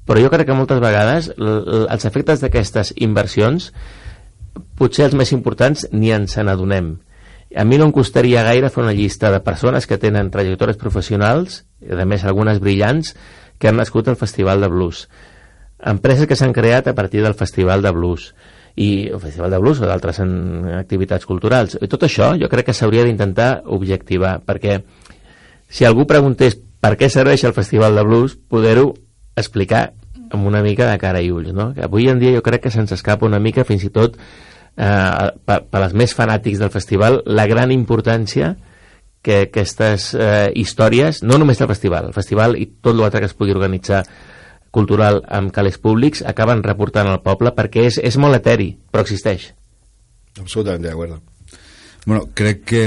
però 0.06 0.22
jo 0.24 0.32
crec 0.34 0.48
que 0.50 0.58
moltes 0.58 0.82
vegades 0.82 1.32
els 1.38 2.06
efectes 2.06 2.42
d'aquestes 2.42 2.94
inversions 2.98 3.72
potser 4.78 5.08
els 5.08 5.16
més 5.16 5.32
importants 5.32 5.86
ni 5.92 6.12
ens 6.12 6.38
n'adonem 6.38 6.96
a 7.56 7.66
mi 7.66 7.78
no 7.78 7.86
em 7.90 7.92
costaria 7.92 8.44
gaire 8.48 8.70
fer 8.72 8.84
una 8.84 8.96
llista 8.96 9.32
de 9.32 9.42
persones 9.44 9.88
que 9.88 10.00
tenen 10.00 10.32
trajectòries 10.32 10.80
professionals, 10.80 11.66
a 11.84 12.06
més 12.08 12.24
algunes 12.24 12.62
brillants, 12.64 13.16
que 13.60 13.68
han 13.68 13.78
nascut 13.78 14.08
al 14.08 14.16
Festival 14.20 14.64
de 14.64 14.70
Blues. 14.72 15.08
Empreses 15.92 16.30
que 16.30 16.38
s'han 16.40 16.56
creat 16.56 16.88
a 16.88 16.96
partir 16.96 17.22
del 17.22 17.36
Festival 17.36 17.82
de 17.82 17.92
Blues. 17.92 18.34
i 18.72 19.10
el 19.12 19.20
Festival 19.20 19.52
de 19.52 19.58
Blues 19.60 19.82
o 19.82 19.86
d'altres 19.86 20.22
activitats 20.24 21.26
culturals. 21.28 21.74
I 21.76 21.90
tot 21.92 22.06
això 22.08 22.30
jo 22.40 22.48
crec 22.48 22.70
que 22.70 22.74
s'hauria 22.74 23.04
d'intentar 23.04 23.64
objectivar, 23.66 24.38
perquè 24.48 24.78
si 25.68 25.84
algú 25.84 26.06
preguntés 26.08 26.56
per 26.56 26.96
què 26.96 27.10
serveix 27.12 27.44
el 27.44 27.52
Festival 27.52 28.00
de 28.00 28.06
Blues, 28.08 28.38
poder-ho 28.48 28.94
explicar 29.42 29.92
amb 30.32 30.48
una 30.48 30.62
mica 30.64 30.88
de 30.90 30.98
cara 31.02 31.22
i 31.22 31.32
ulls, 31.32 31.52
no? 31.54 31.72
Que 31.76 31.86
avui 31.86 32.08
en 32.10 32.22
dia 32.22 32.34
jo 32.36 32.44
crec 32.46 32.64
que 32.66 32.72
se'ns 32.74 32.94
escapa 32.96 33.28
una 33.28 33.42
mica, 33.44 33.68
fins 33.68 33.84
i 33.84 33.92
tot 33.94 34.18
eh, 34.18 35.32
per, 35.46 35.62
per 35.68 35.82
als 35.82 35.96
més 35.98 36.16
fanàtics 36.16 36.62
del 36.62 36.72
festival, 36.74 37.22
la 37.26 37.48
gran 37.52 37.74
importància 37.76 38.56
que 39.22 39.44
aquestes 39.48 40.12
eh, 40.16 40.52
històries, 40.58 41.22
no 41.24 41.38
només 41.38 41.60
del 41.62 41.70
festival, 41.70 42.10
el 42.10 42.16
festival 42.18 42.56
i 42.58 42.68
tot 42.82 42.98
l'altre 42.98 43.22
que 43.22 43.30
es 43.30 43.38
pugui 43.38 43.54
organitzar 43.54 44.06
cultural 44.72 45.22
amb 45.28 45.52
calés 45.54 45.78
públics, 45.78 46.24
acaben 46.26 46.64
reportant 46.64 47.10
al 47.12 47.22
poble 47.22 47.52
perquè 47.54 47.86
és, 47.90 48.00
és 48.00 48.18
molt 48.18 48.40
eteri, 48.40 48.72
però 48.90 49.04
existeix. 49.04 49.52
Absolutamente 50.40 50.88
de 50.88 50.94
acuerdo. 50.94 51.22
Bueno, 52.06 52.30
crec 52.34 52.64
que, 52.66 52.86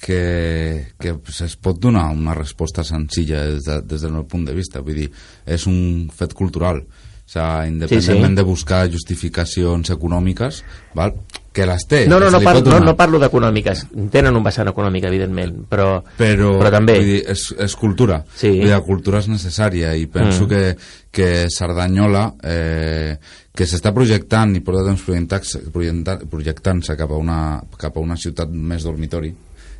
que, 0.00 0.92
que 1.00 1.16
es 1.44 1.56
pot 1.56 1.80
donar 1.80 2.10
una 2.14 2.34
resposta 2.34 2.84
senzilla 2.84 3.44
des, 3.46 3.64
de, 3.64 3.80
des 3.82 4.04
del 4.04 4.12
meu 4.12 4.26
punt 4.28 4.46
de 4.46 4.54
vista. 4.54 4.84
Vull 4.84 5.02
dir, 5.04 5.10
és 5.46 5.66
un 5.70 6.08
fet 6.14 6.36
cultural. 6.36 6.82
O 7.26 7.28
sigui, 7.28 7.72
independentment 7.72 8.36
sí. 8.36 8.38
de 8.38 8.42
buscar 8.46 8.84
justificacions 8.92 9.90
econòmiques, 9.90 10.62
val? 10.94 11.16
que 11.56 11.64
les 11.64 11.86
té. 11.88 12.02
No, 12.06 12.18
no, 12.20 12.28
no, 12.28 12.36
se 12.36 12.42
li 12.42 12.44
par 12.44 12.58
pot 12.58 12.66
no, 12.68 12.78
no 12.84 12.92
parlo 12.98 13.18
d'econòmiques. 13.18 13.86
Tenen 14.12 14.36
un 14.36 14.44
vessant 14.44 14.68
econòmic, 14.68 15.06
evidentment, 15.08 15.54
però, 15.70 16.02
però, 16.18 16.50
però 16.60 16.72
també... 16.74 16.98
vull 17.00 17.08
dir, 17.14 17.22
és, 17.32 17.46
és 17.64 17.76
cultura 17.80 18.20
Sí. 18.28 18.50
Vull 18.50 18.66
dir, 18.66 18.74
la 18.74 18.82
cultura 18.84 19.22
és 19.24 19.30
necessària 19.32 19.94
i 19.96 20.04
penso 20.12 20.44
Mm. 20.44 20.48
que, 20.50 20.76
que 21.10 21.48
Cerdanyola 21.48 22.26
eh, 22.44 23.16
que 23.56 23.64
s'està 23.64 23.94
projectant 23.96 24.52
i 24.54 24.60
porta 24.60 24.84
temps 24.84 25.02
projectant-se 25.02 25.64
projectant, 25.72 26.28
projectant 26.28 26.84
cap, 26.84 27.10
a 27.10 27.16
una, 27.16 27.40
cap 27.80 27.96
a 27.96 28.04
una 28.04 28.20
ciutat 28.20 28.52
més 28.52 28.84
dormitori 28.84 29.32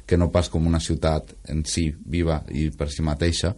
que 0.07 0.17
no 0.17 0.31
pas 0.33 0.49
com 0.53 0.67
una 0.67 0.81
ciutat 0.81 1.35
en 1.51 1.65
si 1.67 1.91
viva 1.91 2.43
i 2.55 2.71
per 2.71 2.91
si 2.93 3.03
mateixa 3.03 3.55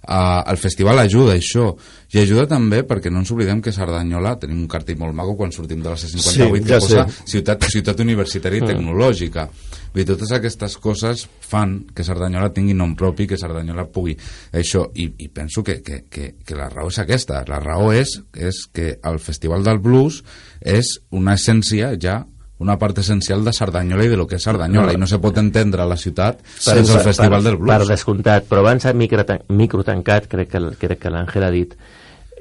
Uh, 0.00 0.40
el 0.48 0.56
festival 0.56 0.98
ajuda 0.98 1.34
això. 1.36 1.66
I 2.14 2.22
ajuda 2.22 2.46
també 2.48 2.80
perquè 2.88 3.10
no 3.12 3.20
ens 3.20 3.30
oblidem 3.34 3.58
que 3.60 3.72
Cerdanyola 3.72 4.32
tenim 4.40 4.62
un 4.62 4.68
cartell 4.70 4.96
molt 4.98 5.12
maco 5.14 5.34
quan 5.36 5.52
sortim 5.52 5.82
de 5.84 5.90
la 5.92 5.98
C58 6.00 6.30
Sí, 6.32 6.46
que 6.54 6.62
ja 6.64 6.78
posa 6.80 7.02
sé. 7.04 7.26
ciutat, 7.34 7.66
ciutat 7.68 8.00
universitària 8.00 8.62
i 8.62 8.70
tecnològica. 8.70 9.44
Vull 9.92 10.00
dir, 10.00 10.06
totes 10.08 10.32
aquestes 10.32 10.78
coses 10.80 11.26
fan 11.44 11.76
que 11.94 12.06
Cerdanyola 12.06 12.48
tingui 12.56 12.72
nom 12.74 12.96
propi, 12.96 13.28
que 13.28 13.36
Cerdanyola 13.36 13.84
pugui 13.92 14.16
això, 14.56 14.86
i, 14.96 15.10
i 15.20 15.28
penso 15.28 15.62
que, 15.62 15.82
que, 15.84 16.06
que, 16.08 16.32
que 16.46 16.56
la 16.56 16.70
raó 16.72 16.88
és 16.88 17.02
aquesta, 17.04 17.44
la 17.50 17.60
raó 17.60 17.92
és, 17.92 18.16
és 18.32 18.64
que 18.72 18.94
el 19.04 19.20
Festival 19.20 19.68
del 19.68 19.84
Blues 19.84 20.22
és 20.64 20.96
una 21.12 21.36
essència 21.36 21.92
ja 22.00 22.22
una 22.60 22.76
part 22.78 22.98
essencial 23.00 23.42
de 23.44 23.52
Cerdanyola 23.56 24.04
i 24.04 24.08
de 24.12 24.16
lo 24.20 24.26
que 24.28 24.36
és 24.36 24.44
Cerdanyola, 24.44 24.92
i 24.92 24.98
no 25.00 25.06
se 25.08 25.18
pot 25.18 25.38
entendre 25.40 25.86
la 25.88 25.96
ciutat 25.96 26.42
sense 26.58 26.92
el 26.98 27.00
Festival 27.06 27.40
per, 27.40 27.50
del 27.50 27.56
Per 27.58 27.64
Blues. 27.64 27.88
descomptat, 27.88 28.44
però 28.48 28.60
abans 28.60 28.84
de 28.84 28.92
micro, 28.94 29.24
micro 29.48 29.82
tancat, 29.84 30.28
crec 30.28 30.50
que, 30.52 30.60
crec 30.78 30.98
que 31.00 31.10
l'Àngel 31.14 31.46
ha 31.46 31.50
dit 31.50 31.72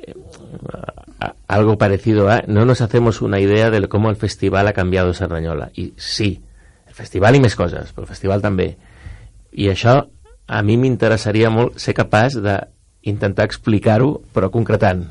eh, 0.03 0.13
a- 1.19 1.33
algo 1.47 1.77
parecido 1.77 2.29
a 2.29 2.41
no 2.47 2.65
nos 2.65 2.81
hacemos 2.81 3.21
una 3.21 3.39
idea 3.39 3.69
de 3.69 3.87
cómo 3.87 4.09
el 4.09 4.15
festival 4.15 4.67
ha 4.67 4.73
cambiado 4.73 5.13
Cerdanyola. 5.13 5.71
I 5.75 5.93
sí, 5.97 6.41
el 6.87 6.93
festival 6.93 7.35
i 7.35 7.39
més 7.39 7.55
coses, 7.55 7.93
però 7.95 8.03
el 8.05 8.11
festival 8.11 8.41
també. 8.41 8.75
I 9.53 9.67
això 9.71 10.01
a 10.47 10.61
mi 10.63 10.77
m'interessaria 10.77 11.49
molt 11.49 11.77
ser 11.79 11.93
capaç 11.93 12.35
d'intentar 12.41 13.45
explicar-ho, 13.45 14.19
però 14.33 14.49
concretant. 14.51 15.05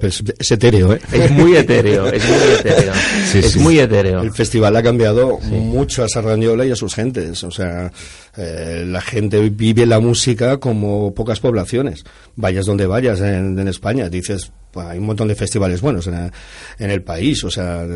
Pues 0.00 0.22
es 0.38 0.50
etéreo, 0.50 0.92
¿eh? 0.92 1.00
Es 1.12 1.30
muy 1.30 1.56
etéreo, 1.56 2.06
es 2.06 2.24
muy 2.28 2.54
etéreo. 2.58 2.92
Sí, 3.32 3.38
es 3.38 3.52
sí. 3.52 3.58
muy 3.60 3.78
etéreo. 3.78 4.20
El 4.20 4.32
festival 4.32 4.76
ha 4.76 4.82
cambiado 4.82 5.38
mucho 5.38 6.02
a 6.02 6.08
Sardañola 6.08 6.66
y 6.66 6.72
a 6.72 6.76
sus 6.76 6.94
gentes. 6.94 7.44
O 7.44 7.50
sea, 7.50 7.90
eh, 8.36 8.84
la 8.86 9.00
gente 9.00 9.48
vive 9.50 9.86
la 9.86 10.00
música 10.00 10.58
como 10.58 11.14
pocas 11.14 11.38
poblaciones. 11.40 12.04
Vayas 12.34 12.66
donde 12.66 12.86
vayas 12.86 13.20
en, 13.20 13.56
en 13.58 13.68
España, 13.68 14.08
dices, 14.08 14.50
"Pues 14.72 14.86
hay 14.86 14.98
un 14.98 15.06
montón 15.06 15.28
de 15.28 15.36
festivales 15.36 15.80
buenos 15.80 16.08
en, 16.08 16.30
en 16.78 16.90
el 16.90 17.02
país. 17.02 17.44
O 17.44 17.50
sea, 17.50 17.86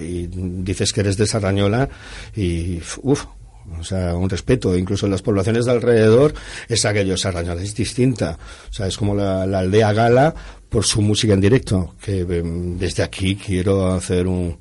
y 0.00 0.28
dices 0.32 0.92
que 0.92 1.00
eres 1.02 1.16
de 1.18 1.26
Sardañola 1.26 1.88
y, 2.34 2.80
uff, 3.02 3.26
o 3.78 3.84
sea, 3.84 4.14
un 4.16 4.30
respeto. 4.30 4.76
Incluso 4.76 5.06
en 5.06 5.12
las 5.12 5.22
poblaciones 5.22 5.66
de 5.66 5.72
alrededor 5.72 6.32
es 6.68 6.84
aquello, 6.86 7.16
Sardañola 7.18 7.62
es 7.62 7.74
distinta. 7.74 8.38
O 8.70 8.72
sea, 8.72 8.86
es 8.86 8.96
como 8.96 9.14
la, 9.14 9.46
la 9.46 9.60
aldea 9.60 9.92
gala 9.92 10.34
por 10.72 10.84
su 10.84 11.02
música 11.02 11.34
en 11.34 11.40
directo. 11.40 11.94
Que 12.02 12.20
em, 12.20 12.78
desde 12.78 13.04
aquí 13.04 13.36
quiero 13.36 13.92
hacer 13.92 14.26
un, 14.26 14.56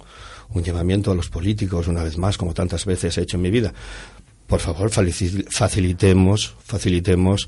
un 0.54 0.64
llamamiento 0.64 1.12
a 1.12 1.16
los 1.16 1.30
políticos, 1.30 1.88
una 1.88 2.04
vez 2.04 2.18
más, 2.18 2.38
como 2.38 2.54
tantas 2.54 2.86
veces 2.86 3.18
he 3.18 3.22
hecho 3.22 3.38
en 3.38 3.44
mi 3.44 3.50
vida. 3.50 3.74
Por 4.46 4.60
favor, 4.60 4.92
facilitemos, 4.92 6.56
facilitemos 6.64 7.48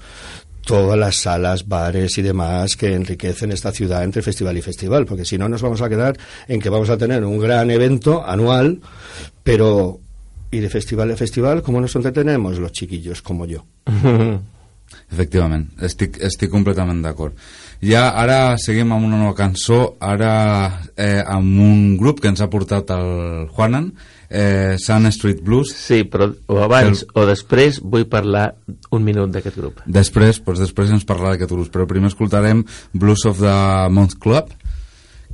todas 0.65 0.97
las 0.97 1.17
salas, 1.17 1.67
bares 1.67 2.17
y 2.17 2.21
demás 2.21 2.77
que 2.77 2.93
enriquecen 2.93 3.51
esta 3.51 3.73
ciudad 3.73 4.05
entre 4.05 4.21
festival 4.21 4.57
y 4.57 4.61
festival, 4.61 5.05
porque 5.05 5.25
si 5.25 5.37
no 5.37 5.49
nos 5.49 5.61
vamos 5.61 5.81
a 5.81 5.89
quedar 5.89 6.17
en 6.47 6.61
que 6.61 6.69
vamos 6.69 6.89
a 6.89 6.97
tener 6.97 7.25
un 7.25 7.39
gran 7.39 7.69
evento 7.69 8.25
anual, 8.25 8.79
pero 9.43 9.99
y 10.49 10.59
de 10.59 10.69
festival 10.69 11.11
a 11.11 11.17
festival, 11.17 11.61
¿cómo 11.61 11.81
nos 11.81 11.95
entretenemos 11.97 12.57
los 12.59 12.71
chiquillos 12.71 13.21
como 13.21 13.45
yo? 13.45 13.65
Efectivament, 15.13 15.67
estic, 15.85 16.17
estic 16.25 16.49
completament 16.53 17.03
d'acord. 17.03 17.37
Ja 17.83 18.07
ara 18.17 18.55
seguim 18.61 18.93
amb 18.95 19.05
una 19.09 19.19
nova 19.19 19.35
cançó, 19.37 19.97
ara 20.01 20.33
eh, 20.95 21.21
amb 21.21 21.59
un 21.61 21.97
grup 21.99 22.21
que 22.23 22.31
ens 22.31 22.41
ha 22.41 22.49
portat 22.49 22.93
el 22.95 23.47
Juanan, 23.53 23.91
eh, 24.29 24.75
Sun 24.79 25.05
Street 25.11 25.43
Blues. 25.43 25.73
Sí, 25.75 26.01
però 26.09 26.29
o 26.47 26.61
abans 26.63 27.05
o 27.13 27.27
després 27.29 27.81
vull 27.83 28.07
parlar 28.09 28.53
un 28.91 29.05
minut 29.05 29.35
d'aquest 29.35 29.59
grup. 29.59 29.83
Després, 29.85 30.41
doncs 30.41 30.63
després 30.63 30.95
ens 30.95 31.05
parlarà 31.05 31.35
d'aquest 31.35 31.53
grup, 31.53 31.69
però 31.73 31.87
primer 31.89 32.13
escoltarem 32.13 32.65
Blues 32.93 33.27
of 33.29 33.43
the 33.43 33.55
Month 33.93 34.17
Club, 34.23 34.55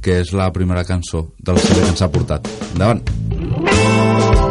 que 0.01 0.19
és 0.23 0.33
la 0.35 0.51
primera 0.55 0.83
cançó 0.87 1.29
del 1.39 1.59
CD 1.63 1.83
que 1.83 1.91
ens 1.93 2.03
ha 2.03 2.11
portat. 2.11 2.47
Endavant. 2.73 3.03
I 3.69 4.48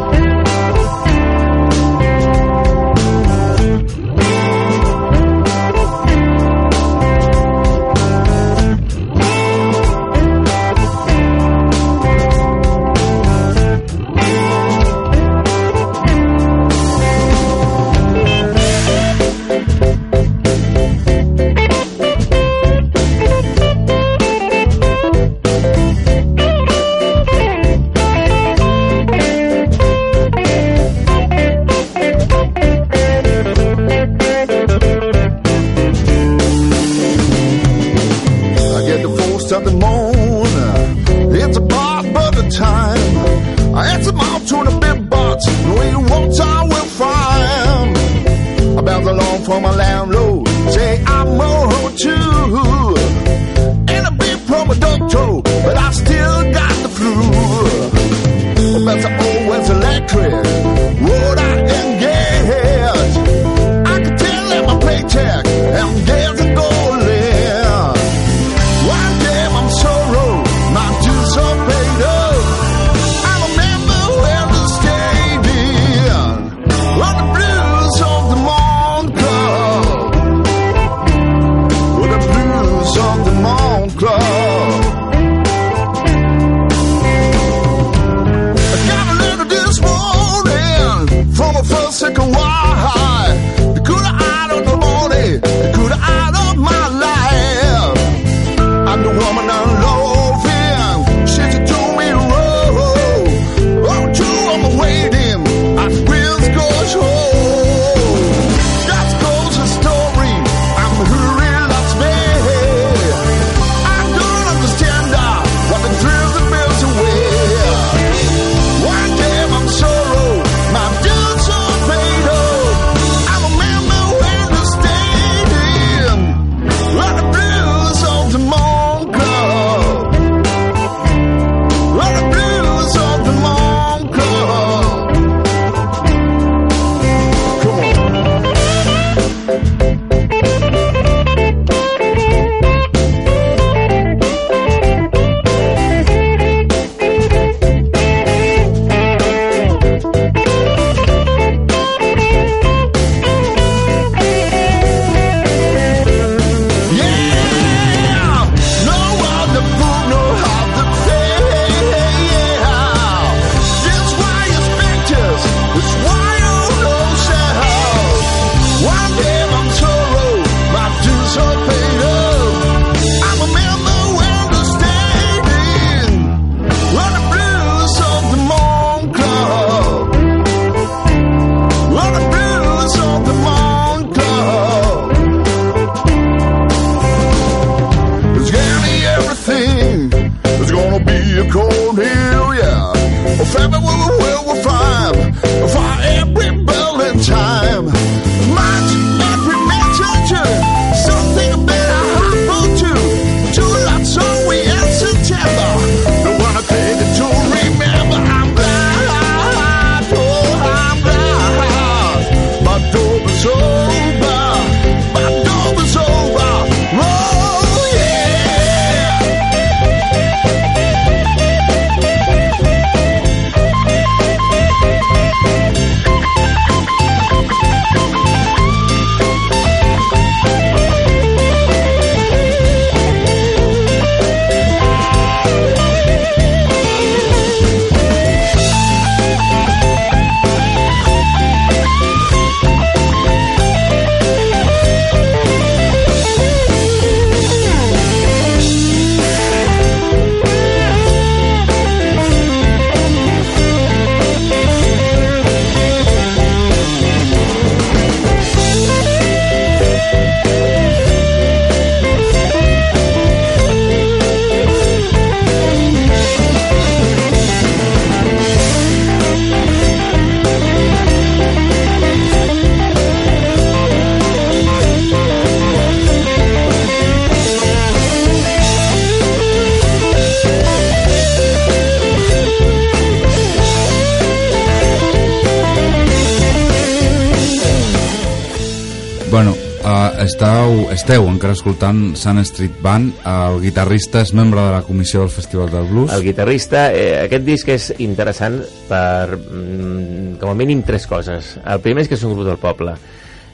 encara 291.39 291.55
escoltant 291.55 292.17
Sun 292.19 292.41
Street 292.43 292.81
Band. 292.83 293.13
El 293.23 293.61
guitarrista 293.63 294.19
és 294.25 294.33
membre 294.35 294.59
de 294.59 294.73
la 294.73 294.81
comissió 294.83 295.21
del 295.23 295.31
Festival 295.31 295.69
del 295.71 295.87
Blues. 295.87 296.11
El 296.11 296.25
guitarrista, 296.25 296.89
eh, 296.91 297.23
aquest 297.23 297.45
disc 297.47 297.69
és 297.71 297.93
interessant 298.03 298.59
per, 298.89 299.37
mm, 299.37 300.35
com 300.41 300.49
a 300.49 300.53
mínim, 300.53 300.83
tres 300.83 301.07
coses. 301.07 301.57
El 301.65 301.79
primer 301.79 302.03
és 302.03 302.09
que 302.09 302.15
és 302.15 302.23
un 302.23 302.33
grup 302.33 302.45
del 302.45 302.57
poble. 302.57 302.97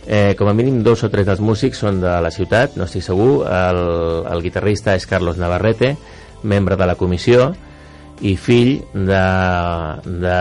Eh, 0.07 0.33
com 0.35 0.47
a 0.47 0.53
mínim 0.53 0.81
dos 0.81 1.03
o 1.03 1.09
tres 1.09 1.27
dels 1.27 1.39
músics 1.39 1.77
són 1.77 2.01
de 2.01 2.21
la 2.21 2.31
ciutat, 2.31 2.75
no 2.75 2.85
estic 2.85 3.03
segur. 3.03 3.45
El, 3.45 4.25
el 4.33 4.41
guitarrista 4.41 4.95
és 4.95 5.05
Carlos 5.05 5.37
Navarrete, 5.37 5.95
membre 6.41 6.75
de 6.75 6.85
la 6.87 6.95
comissió 6.95 7.55
i 8.21 8.35
fill 8.35 8.81
de, 8.93 9.25
de 10.05 10.37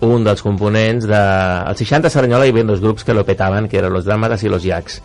un 0.00 0.24
dels 0.24 0.42
components 0.42 1.06
de... 1.06 1.14
Al 1.14 1.76
60 1.76 2.08
a 2.08 2.10
Cerdanyola 2.10 2.46
hi 2.46 2.50
havia 2.50 2.64
dos 2.64 2.80
grups 2.80 3.04
que 3.04 3.14
lo 3.14 3.24
petaven, 3.24 3.68
que 3.68 3.78
eren 3.78 3.92
los 3.92 4.04
Dálmatas 4.04 4.42
i 4.42 4.48
los 4.48 4.64
Jacks. 4.64 5.00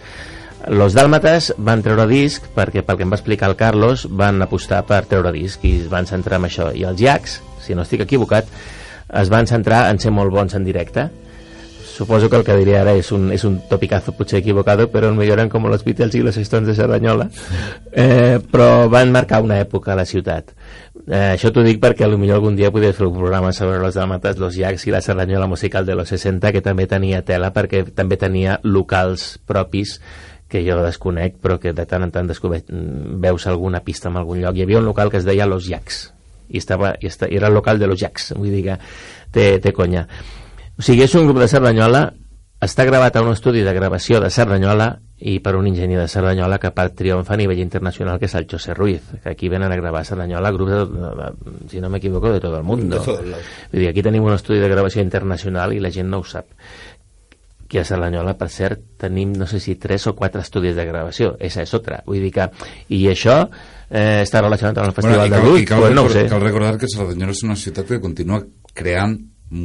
Los 0.67 0.93
Dálmatas 0.93 1.51
van 1.57 1.83
treure 1.85 2.07
disc 2.09 2.47
perquè, 2.55 2.81
pel 2.85 2.97
que 2.97 3.05
em 3.05 3.11
va 3.13 3.19
explicar 3.19 3.51
el 3.51 3.57
Carlos, 3.59 4.07
van 4.09 4.41
apostar 4.41 4.81
per 4.89 5.03
treure 5.09 5.33
disc 5.35 5.61
i 5.67 5.75
es 5.83 5.91
van 5.91 6.07
centrar 6.09 6.39
en 6.41 6.47
això. 6.47 6.71
I 6.73 6.87
els 6.89 6.97
Jacks, 7.01 7.37
si 7.61 7.75
no 7.77 7.85
estic 7.85 8.05
equivocat, 8.05 8.49
es 9.21 9.29
van 9.29 9.45
centrar 9.45 9.85
en 9.91 10.01
ser 10.01 10.13
molt 10.15 10.33
bons 10.33 10.57
en 10.57 10.65
directe. 10.65 11.09
Suposo 11.95 12.29
que 12.29 12.35
el 12.35 12.43
que 12.43 12.57
diré 12.59 12.73
ara 12.75 12.91
és 12.97 13.11
un, 13.15 13.29
és 13.31 13.45
un 13.47 13.61
topicazo 13.69 14.11
potser 14.17 14.41
equivocado, 14.41 14.89
però 14.91 15.13
no 15.15 15.23
eren 15.23 15.47
com 15.47 15.69
los 15.71 15.85
Beatles 15.85 16.17
i 16.17 16.23
los 16.25 16.35
Stones 16.35 16.67
de 16.67 16.75
Cerdanyola. 16.75 17.29
Eh, 17.93 18.41
però 18.51 18.89
van 18.91 19.13
marcar 19.15 19.39
una 19.45 19.61
època 19.61 19.93
a 19.93 19.95
la 20.01 20.03
ciutat. 20.03 20.51
Eh, 21.05 21.35
això 21.37 21.53
t'ho 21.53 21.63
dic 21.63 21.79
perquè 21.79 22.03
potser 22.09 22.35
algun 22.35 22.57
dia 22.57 22.73
podries 22.73 22.97
fer 22.97 23.07
un 23.07 23.15
programa 23.15 23.53
sobre 23.53 23.79
los 23.79 23.95
dàmates, 23.95 24.41
los 24.41 24.57
llacs 24.57 24.87
i 24.87 24.91
la 24.91 25.03
Cerdanyola 25.05 25.47
musical 25.47 25.85
de 25.85 25.95
los 25.95 26.09
60 26.09 26.51
que 26.51 26.65
també 26.65 26.87
tenia 26.89 27.21
tela 27.23 27.53
perquè 27.53 27.85
també 27.95 28.17
tenia 28.17 28.59
locals 28.63 29.37
propis 29.45 29.99
que 30.49 30.61
jo 30.65 30.77
desconec 30.83 31.39
però 31.41 31.57
que 31.61 31.73
de 31.73 31.85
tant 31.89 32.05
en 32.05 32.11
tant 32.13 32.27
descobert, 32.29 32.69
veus 32.69 33.47
alguna 33.47 33.81
pista 33.85 34.11
en 34.11 34.19
algun 34.21 34.43
lloc. 34.43 34.57
Hi 34.57 34.65
havia 34.65 34.81
un 34.81 34.85
local 34.85 35.11
que 35.11 35.21
es 35.21 35.25
deia 35.25 35.47
Los 35.49 35.69
Llacs 35.69 36.03
i, 36.49 36.59
estava, 36.59 36.93
i 37.01 37.09
esta, 37.09 37.25
era 37.25 37.47
el 37.47 37.57
local 37.57 37.79
de 37.79 37.87
Los 37.87 38.01
Llacs, 38.01 38.33
vull 38.37 38.53
dir 38.53 38.63
que 38.67 38.77
té, 39.33 39.47
té 39.63 39.73
conya. 39.73 40.05
O 40.75 40.83
sigui, 40.85 41.05
és 41.07 41.15
un 41.17 41.25
grup 41.29 41.41
de 41.41 41.49
Cerdanyola 41.49 42.05
està 42.65 42.85
gravat 42.87 43.15
a 43.15 43.23
un 43.23 43.33
estudi 43.33 43.63
de 43.65 43.73
gravació 43.75 44.21
de 44.23 44.29
Cerdanyola 44.31 44.95
i 45.15 45.37
per 45.43 45.53
un 45.55 45.67
enginyer 45.69 45.99
de 45.99 46.07
Cerdanyola 46.11 46.57
que 46.59 46.71
part 46.75 46.95
triomfa 46.97 47.35
a 47.35 47.37
nivell 47.39 47.61
internacional 47.63 48.17
que 48.19 48.27
és 48.27 48.35
el 48.35 48.47
José 48.51 48.73
Ruiz 48.75 49.03
que 49.23 49.29
aquí 49.31 49.49
venen 49.51 49.71
a 49.71 49.77
gravar 49.79 50.01
a 50.01 50.07
Cerdanyola 50.07 50.51
grups 50.55 50.71
de, 50.71 50.79
de, 50.85 51.11
de, 51.19 51.53
si 51.71 51.83
no 51.83 51.91
m'equivoco 51.91 52.33
de 52.33 52.41
tot 52.43 52.55
el 52.57 52.65
món. 52.67 52.87
Vull 52.89 53.35
dir, 53.71 53.89
aquí 53.91 54.03
tenim 54.03 54.27
un 54.27 54.35
estudi 54.35 54.59
de 54.59 54.71
gravació 54.71 55.03
internacional 55.03 55.75
i 55.75 55.79
la 55.83 55.91
gent 55.91 56.11
no 56.11 56.19
ho 56.23 56.27
sap 56.27 56.51
que 57.67 57.79
a 57.79 57.85
Cerdanyola, 57.85 58.35
per 58.37 58.49
cert, 58.49 58.79
tenim 59.01 59.31
no 59.33 59.47
sé 59.47 59.59
si 59.59 59.75
tres 59.75 60.05
o 60.07 60.15
quatre 60.15 60.41
estudis 60.41 60.75
de 60.75 60.85
gravació 60.85 61.35
esa 61.39 61.63
és 61.65 61.73
otra, 61.73 62.01
vull 62.05 62.21
dir 62.21 62.31
que 62.31 62.49
i 62.93 63.05
això 63.09 63.39
eh, 63.89 64.21
està 64.23 64.41
relacionat 64.41 64.77
amb 64.77 64.87
el 64.91 64.93
Festival 64.97 65.29
de 65.29 65.35
cal, 65.37 65.45
Luz 65.49 65.61
i 65.61 65.65
cal, 65.65 65.79
pues 65.81 65.95
no 65.95 66.01
ho 66.01 66.07
recordar, 66.07 66.23
sé 66.27 66.29
cal 66.35 66.41
recordar 66.45 66.77
que 66.77 66.87
Cerdanyola 66.93 67.31
és 67.33 67.43
una 67.43 67.55
ciutat 67.55 67.87
que 67.89 67.99
continua 68.03 68.43
creant 68.73 69.17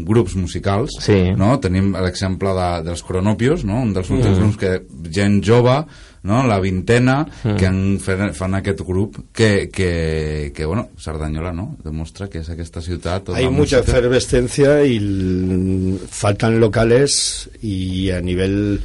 grups 0.07 0.35
musicals 0.37 0.91
Sí. 1.01 1.33
no? 1.37 1.55
tenim 1.61 1.95
l'exemple 1.97 2.53
de, 2.55 2.69
dels 2.85 3.03
Cronopios 3.03 3.65
no? 3.65 3.81
un 3.83 3.93
dels 3.97 4.11
últims 4.11 4.37
Mm. 4.37 4.41
grups 4.43 4.57
que 4.61 5.11
gent 5.11 5.41
jove 5.45 5.79
no? 6.23 6.47
la 6.47 6.59
vintena 6.61 7.27
Mm. 7.45 7.57
que 7.57 7.67
han, 7.67 7.99
fan, 8.01 8.35
fan 8.35 8.55
aquest 8.55 8.81
grup 8.87 9.17
que, 9.33 9.69
que, 9.73 10.53
que 10.55 10.65
bueno, 10.67 10.91
Cerdanyola 10.99 11.53
no? 11.53 11.77
demostra 11.83 12.29
que 12.29 12.41
és 12.41 12.49
aquesta 12.51 12.81
ciutat 12.83 13.31
Hay 13.31 13.47
mucha 13.49 13.79
música- 13.79 13.81
efervescencia 13.81 14.85
y 14.85 14.97
l- 14.99 15.99
faltan 16.11 16.61
locales 16.61 17.49
y 17.63 18.11
a 18.11 18.21
nivel 18.21 18.81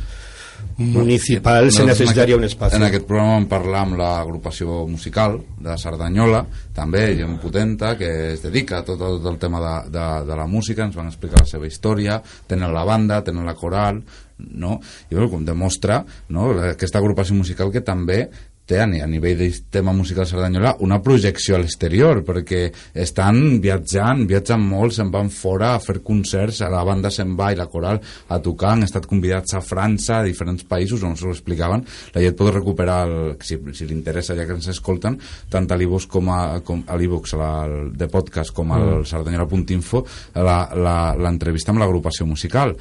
municipal 0.77 1.71
se 1.71 1.81
en 1.81 1.87
necesitaria 1.87 2.35
aquest- 2.35 2.39
un 2.39 2.43
espacio. 2.43 2.77
En 2.77 2.83
aquest 2.83 3.05
programa 3.07 3.33
vam 3.35 3.47
parlar 3.47 3.81
amb 3.85 3.97
l'agrupació 3.99 4.85
musical 4.87 5.37
de 5.59 5.75
Cerdanyola, 5.77 6.45
també 6.73 7.15
gent 7.15 7.37
potenta 7.39 7.97
que 7.97 8.33
es 8.33 8.41
dedica 8.43 8.79
a 8.79 8.83
tot 8.85 8.99
el, 8.99 9.21
tot 9.21 9.31
el 9.33 9.37
tema 9.39 9.59
de, 9.61 9.89
de, 9.97 10.07
de 10.25 10.35
la 10.35 10.47
música, 10.47 10.83
ens 10.83 10.95
van 10.95 11.07
explicar 11.07 11.39
la 11.41 11.45
seva 11.47 11.67
història, 11.67 12.21
tenen 12.47 12.73
la 12.73 12.83
banda, 12.83 13.21
tenen 13.23 13.45
la 13.45 13.53
coral, 13.55 14.01
no? 14.37 14.79
i 15.09 15.15
bueno, 15.15 15.29
com 15.31 15.45
demostra 15.45 16.03
no? 16.29 16.51
aquesta 16.71 16.99
agrupació 16.99 17.35
musical 17.35 17.71
que 17.71 17.81
també 17.81 18.25
té 18.65 18.79
a 18.81 18.87
ni- 18.89 18.97
a 18.99 19.05
nivell 19.05 19.37
de 19.37 19.51
tema 19.69 19.93
musical 19.93 20.25
Cerdanyola 20.25 20.71
una 20.81 20.97
projecció 21.05 21.53
a 21.53 21.59
l'exterior 21.61 22.23
perquè 22.25 22.71
estan 22.97 23.59
viatjant, 23.61 24.23
viatgen 24.25 24.63
molt 24.65 24.95
se'n 24.95 25.11
van 25.13 25.29
fora 25.29 25.75
a 25.75 25.79
fer 25.79 25.99
concerts 26.01 26.63
a 26.65 26.69
la 26.73 26.81
banda 26.83 27.11
se'n 27.13 27.35
va 27.37 27.51
i 27.53 27.59
la 27.59 27.67
coral 27.69 27.99
a 28.27 28.39
tocar 28.41 28.71
han 28.73 28.81
estat 28.87 29.05
convidats 29.05 29.53
a 29.53 29.61
França, 29.61 30.17
a 30.17 30.23
diferents 30.25 30.65
països 30.65 31.03
on 31.05 31.13
s'ho 31.15 31.29
explicaven, 31.29 31.85
la 32.15 32.23
gent 32.25 32.35
pot 32.41 32.49
recuperar 32.55 33.05
el, 33.05 33.37
si, 33.45 33.59
si 33.77 33.85
li 33.85 33.93
interessa 33.93 34.33
ja 34.33 34.47
que 34.49 34.57
ens 34.57 34.67
escolten 34.73 35.19
tant 35.47 35.69
a 35.69 35.77
l'e-books 35.77 36.09
com 36.09 36.33
a, 36.33 36.41
com 36.65 36.81
a 36.87 36.97
el- 36.97 37.93
de 37.93 38.07
podcast 38.09 38.49
com 38.51 38.71
al 38.73 38.81
Mm. 39.03 39.05
sardanyola.info 39.05 40.05
la- 40.41 40.71
la- 40.73 41.13
l'entrevista 41.15 41.69
amb 41.71 41.79
l'agrupació 41.85 42.25
musical 42.25 42.73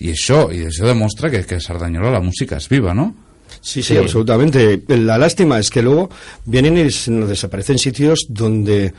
i 0.00 0.10
això, 0.10 0.48
i 0.50 0.64
això 0.66 0.88
demostra 0.88 1.30
que, 1.30 1.44
que 1.46 1.60
a 1.60 1.62
Cerdanyola 1.62 2.16
la 2.16 2.24
música 2.24 2.58
és 2.58 2.68
viva, 2.70 2.94
no? 2.94 3.12
Sí, 3.60 3.82
sí, 3.82 3.96
absolutamente. 3.96 4.82
La 4.88 5.16
lástima 5.16 5.58
es 5.58 5.70
que 5.70 5.82
luego 5.82 6.10
vienen 6.44 6.76
y 6.78 6.90
se 6.90 7.10
nos 7.10 7.28
desaparecen 7.28 7.78
sitios 7.78 8.26
donde 8.28 8.92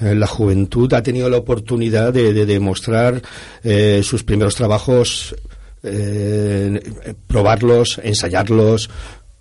eh, 0.00 0.14
la 0.14 0.26
juventud 0.26 0.92
ha 0.92 1.02
tenido 1.02 1.28
la 1.28 1.38
oportunidad 1.38 2.12
de, 2.12 2.32
de 2.32 2.46
demostrar 2.46 3.22
eh, 3.62 4.02
sus 4.04 4.22
primeros 4.22 4.54
trabajos, 4.54 5.34
eh, 5.82 6.80
probarlos, 7.26 8.00
ensayarlos 8.04 8.90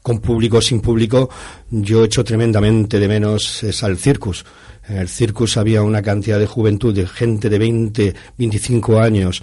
con 0.01 0.19
público, 0.19 0.61
sin 0.61 0.81
público. 0.81 1.29
Yo 1.69 2.03
echo 2.03 2.23
tremendamente 2.23 2.99
de 2.99 3.07
menos 3.07 3.63
es 3.63 3.83
al 3.83 3.97
circus. 3.97 4.45
En 4.87 4.97
el 4.97 5.07
circus 5.07 5.55
había 5.57 5.81
una 5.81 6.01
cantidad 6.01 6.39
de 6.39 6.47
juventud, 6.47 6.93
de 6.93 7.07
gente 7.07 7.49
de 7.49 7.57
20, 7.57 8.15
25 8.37 8.99
años, 8.99 9.41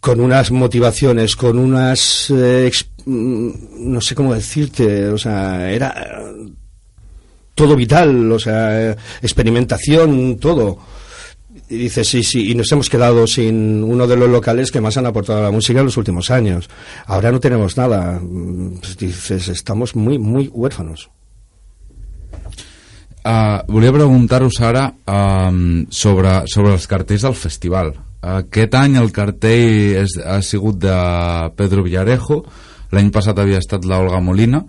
con 0.00 0.20
unas 0.20 0.50
motivaciones, 0.50 1.36
con 1.36 1.58
unas, 1.58 2.30
eh, 2.30 2.70
mm, 3.04 3.50
no 3.92 4.00
sé 4.00 4.14
cómo 4.14 4.34
decirte, 4.34 5.08
o 5.08 5.18
sea, 5.18 5.70
era 5.70 5.88
eh, 5.88 6.52
todo 7.54 7.74
vital, 7.74 8.30
o 8.30 8.38
sea, 8.38 8.90
eh, 8.90 8.96
experimentación, 9.22 10.38
todo. 10.38 10.78
Y 11.70 11.76
dices, 11.76 12.08
sí, 12.08 12.22
sí, 12.22 12.50
y 12.50 12.54
nos 12.54 12.70
hemos 12.72 12.88
quedado 12.88 13.26
sin 13.26 13.82
uno 13.82 14.06
de 14.06 14.16
los 14.16 14.30
locales 14.30 14.70
que 14.70 14.80
más 14.80 14.96
han 14.96 15.06
aportado 15.06 15.40
a 15.40 15.42
la 15.42 15.50
música 15.50 15.80
en 15.80 15.86
los 15.86 15.96
últimos 15.96 16.30
años. 16.30 16.70
Ahora 17.06 17.30
no 17.30 17.40
tenemos 17.40 17.76
nada. 17.76 18.20
Mm, 18.22 18.78
pues 18.78 18.96
dices, 18.96 19.48
estamos 19.48 19.94
muy, 19.94 20.18
muy 20.18 20.48
huérfanos. 20.48 21.10
Uh, 23.24 23.60
volia 23.66 23.92
preguntar-vos 23.92 24.54
um, 24.62 25.84
sobre, 25.90 26.46
sobre 26.46 26.72
els 26.72 26.86
cartells 26.86 27.26
del 27.26 27.34
festival. 27.34 27.92
Aquest 28.20 28.74
any 28.74 28.98
el 28.98 29.12
cartell 29.14 30.02
és, 30.02 30.18
ha 30.24 30.40
sigut 30.42 30.80
de 30.82 30.98
Pedro 31.58 31.84
Villarejo, 31.86 32.42
l'any 32.90 33.12
passat 33.14 33.38
havia 33.38 33.60
estat 33.62 33.86
la 33.86 34.00
Olga 34.02 34.20
Molina. 34.24 34.64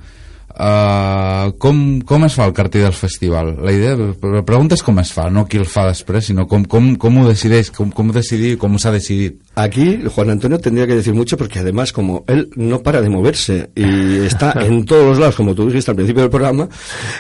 Uh, 0.60 1.54
com, 1.62 2.02
com 2.04 2.26
es 2.26 2.34
fa 2.36 2.44
el 2.50 2.54
cartell 2.58 2.84
del 2.84 2.96
festival? 2.98 3.54
La 3.64 3.72
idea, 3.72 3.94
la 3.96 4.42
pregunta 4.44 4.76
és 4.76 4.84
com 4.84 4.98
es 5.00 5.14
fa, 5.16 5.30
no 5.32 5.46
qui 5.48 5.62
el 5.62 5.68
fa 5.70 5.86
després, 5.88 6.26
sinó 6.28 6.50
com, 6.52 6.66
com, 6.68 6.90
com 7.00 7.20
ho 7.22 7.24
decideix, 7.30 7.70
com, 7.72 7.94
com 7.96 8.10
ho 8.12 8.16
decidir, 8.18 8.58
com 8.60 8.76
s'ha 8.82 8.92
decidit. 8.92 9.38
Aquí 9.56 10.02
Juan 10.04 10.34
Antonio 10.34 10.60
tendría 10.60 10.86
que 10.86 10.98
decir 10.98 11.14
mucho 11.14 11.38
porque 11.38 11.60
además 11.60 11.94
como 11.94 12.26
él 12.28 12.50
no 12.58 12.82
para 12.84 13.02
de 13.02 13.10
moverse 13.10 13.70
y 13.74 14.26
está 14.26 14.52
en 14.66 14.84
todos 14.84 15.06
los 15.06 15.20
lados, 15.20 15.38
como 15.38 15.56
tú 15.56 15.68
dijiste 15.68 15.92
al 15.92 15.96
principio 15.96 16.24
del 16.24 16.32
programa, 16.32 16.68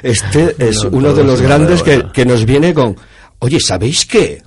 este 0.03 0.55
es 0.59 0.83
No, 0.83 0.97
uno 0.97 1.13
de 1.13 1.23
los 1.23 1.41
grandes 1.41 1.81
que, 1.81 2.07
que 2.11 2.25
nos 2.25 2.43
viene 2.43 2.73
con, 2.73 2.97
oye, 3.39 3.59
¿sabéis 3.61 4.05
qué? 4.05 4.41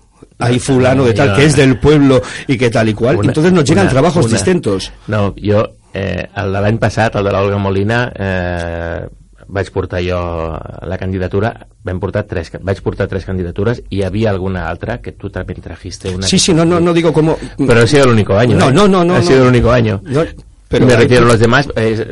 Hay 0.45 0.59
fulano 0.59 1.05
de 1.05 1.15
tal 1.15 1.35
que 1.35 1.45
es 1.47 1.57
del 1.57 1.79
pueblo 1.79 2.21
y 2.47 2.57
que 2.59 2.71
tal 2.71 2.89
y 2.89 2.95
cual. 2.95 3.17
Una- 3.17 3.29
Entonces 3.29 3.53
nos 3.53 3.65
llegan 3.65 3.85
una- 3.85 3.93
trabajos 3.93 4.27
una- 4.27 4.35
distintos. 4.35 4.93
No, 5.09 5.35
jo, 5.43 5.71
eh, 5.95 6.27
el 6.37 6.53
de 6.53 6.61
l'any 6.61 6.79
passat, 6.79 7.15
el 7.17 7.25
de 7.25 7.31
l'Olga 7.33 7.59
Molina, 7.59 8.13
eh, 8.15 9.07
vaig 9.49 9.71
portar 9.71 10.01
jo 10.03 10.59
la 10.87 10.97
candidatura, 10.97 11.67
vam 11.85 11.99
portar 12.01 12.23
tres, 12.25 12.51
vaig 12.63 12.81
portar 12.81 13.07
tres 13.09 13.25
candidatures 13.27 13.83
i 13.91 13.99
hi 13.99 14.03
havia 14.03 14.31
alguna 14.31 14.67
altra 14.69 15.01
que 15.03 15.13
tú 15.13 15.29
también 15.29 15.61
trajiste 15.61 16.09
una. 16.15 16.27
Sí, 16.27 16.39
sí, 16.39 16.55
no, 16.55 16.65
no, 16.65 16.81
no 16.81 16.95
digo 16.95 17.13
como... 17.13 17.37
Pero 17.59 17.83
ha 17.83 17.87
sido 17.87 18.05
el 18.05 18.11
único 18.13 18.35
año. 18.39 18.57
No, 18.57 18.71
¿eh? 18.71 18.73
no, 18.73 18.89
no, 18.89 19.05
no, 19.05 19.17
Ha 19.17 19.19
no. 19.19 19.25
sido 19.27 19.43
el 19.43 19.49
único 19.49 19.71
año. 19.71 20.01
No, 20.05 20.25
pero 20.69 20.87
Me 20.87 20.97
refiero, 20.97 21.27
los 21.27 21.39
demás 21.39 21.69
eh, 21.77 22.07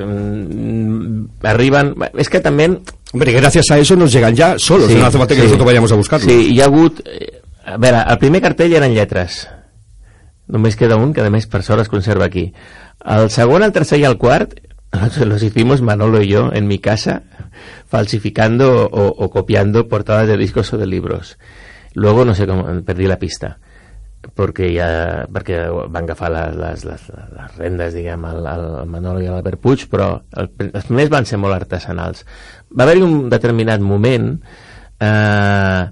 arriban... 1.43 1.95
Es 2.17 2.29
que 2.29 2.41
también 2.41 2.81
Hombre, 3.13 3.33
gracias 3.33 3.69
a 3.73 3.79
eso 3.79 3.97
nos 3.97 4.13
llegan 4.13 4.37
ya 4.37 4.57
solos, 4.59 4.87
Sí, 4.89 4.95
no 4.95 5.07
hace 5.07 5.19
falta 5.19 5.35
que 5.35 5.41
sí. 5.41 5.47
nosotros 5.47 5.67
vayamos 5.67 5.91
a 5.91 5.95
buscarlos. 5.97 6.31
Sí, 6.31 6.53
hi 6.55 6.61
ha 6.61 6.65
hagut... 6.67 7.01
eh, 7.07 7.40
A 7.65 7.77
veure, 7.77 8.05
el 8.07 8.19
primer 8.19 8.41
cartell 8.45 8.75
eren 8.79 8.95
lletres. 8.95 9.45
Només 10.51 10.77
queda 10.77 10.99
un, 10.99 11.13
que 11.15 11.23
a 11.23 11.31
més 11.31 11.47
per 11.51 11.63
sort 11.63 11.85
es 11.85 11.93
conserva 11.93 12.27
aquí. 12.27 12.51
El 13.05 13.31
segon, 13.31 13.63
el 13.63 13.73
tercer 13.73 14.01
i 14.01 14.07
el 14.09 14.19
quart 14.19 14.57
los 15.25 15.43
hicimos 15.43 15.83
Manolo 15.83 16.21
y 16.21 16.29
yo 16.29 16.51
en 16.53 16.67
mi 16.67 16.81
casa 16.81 17.23
falsificando 17.87 18.87
o, 18.87 19.07
o 19.07 19.31
copiando 19.31 19.87
portadas 19.89 20.27
de 20.27 20.37
discos 20.37 20.73
o 20.73 20.79
de 20.79 20.87
libros. 20.87 21.39
Luego, 21.95 22.25
no 22.25 22.35
sé 22.35 22.47
cómo, 22.47 22.67
perdí 22.83 23.07
la 23.07 23.19
pista. 23.19 23.59
perquè, 24.37 24.69
ja, 24.75 24.89
perquè 25.33 25.63
van 25.89 26.05
agafar 26.05 26.31
les, 26.33 26.57
les, 26.59 26.83
les, 26.85 27.07
les 27.37 27.55
rendes, 27.57 27.95
diguem, 27.97 28.25
al, 28.29 28.47
al 28.47 28.67
Manolo 28.89 29.23
i 29.23 29.29
a 29.29 29.37
l'Albert 29.37 29.61
Puig, 29.63 29.87
però 29.91 30.11
el, 30.37 30.51
els 30.69 30.89
primers 30.89 31.13
van 31.13 31.29
ser 31.29 31.41
molt 31.41 31.57
artesanals. 31.57 32.27
Va 32.69 32.85
haver-hi 32.85 33.05
un 33.07 33.31
determinat 33.33 33.81
moment 33.81 34.35
eh, 35.01 35.83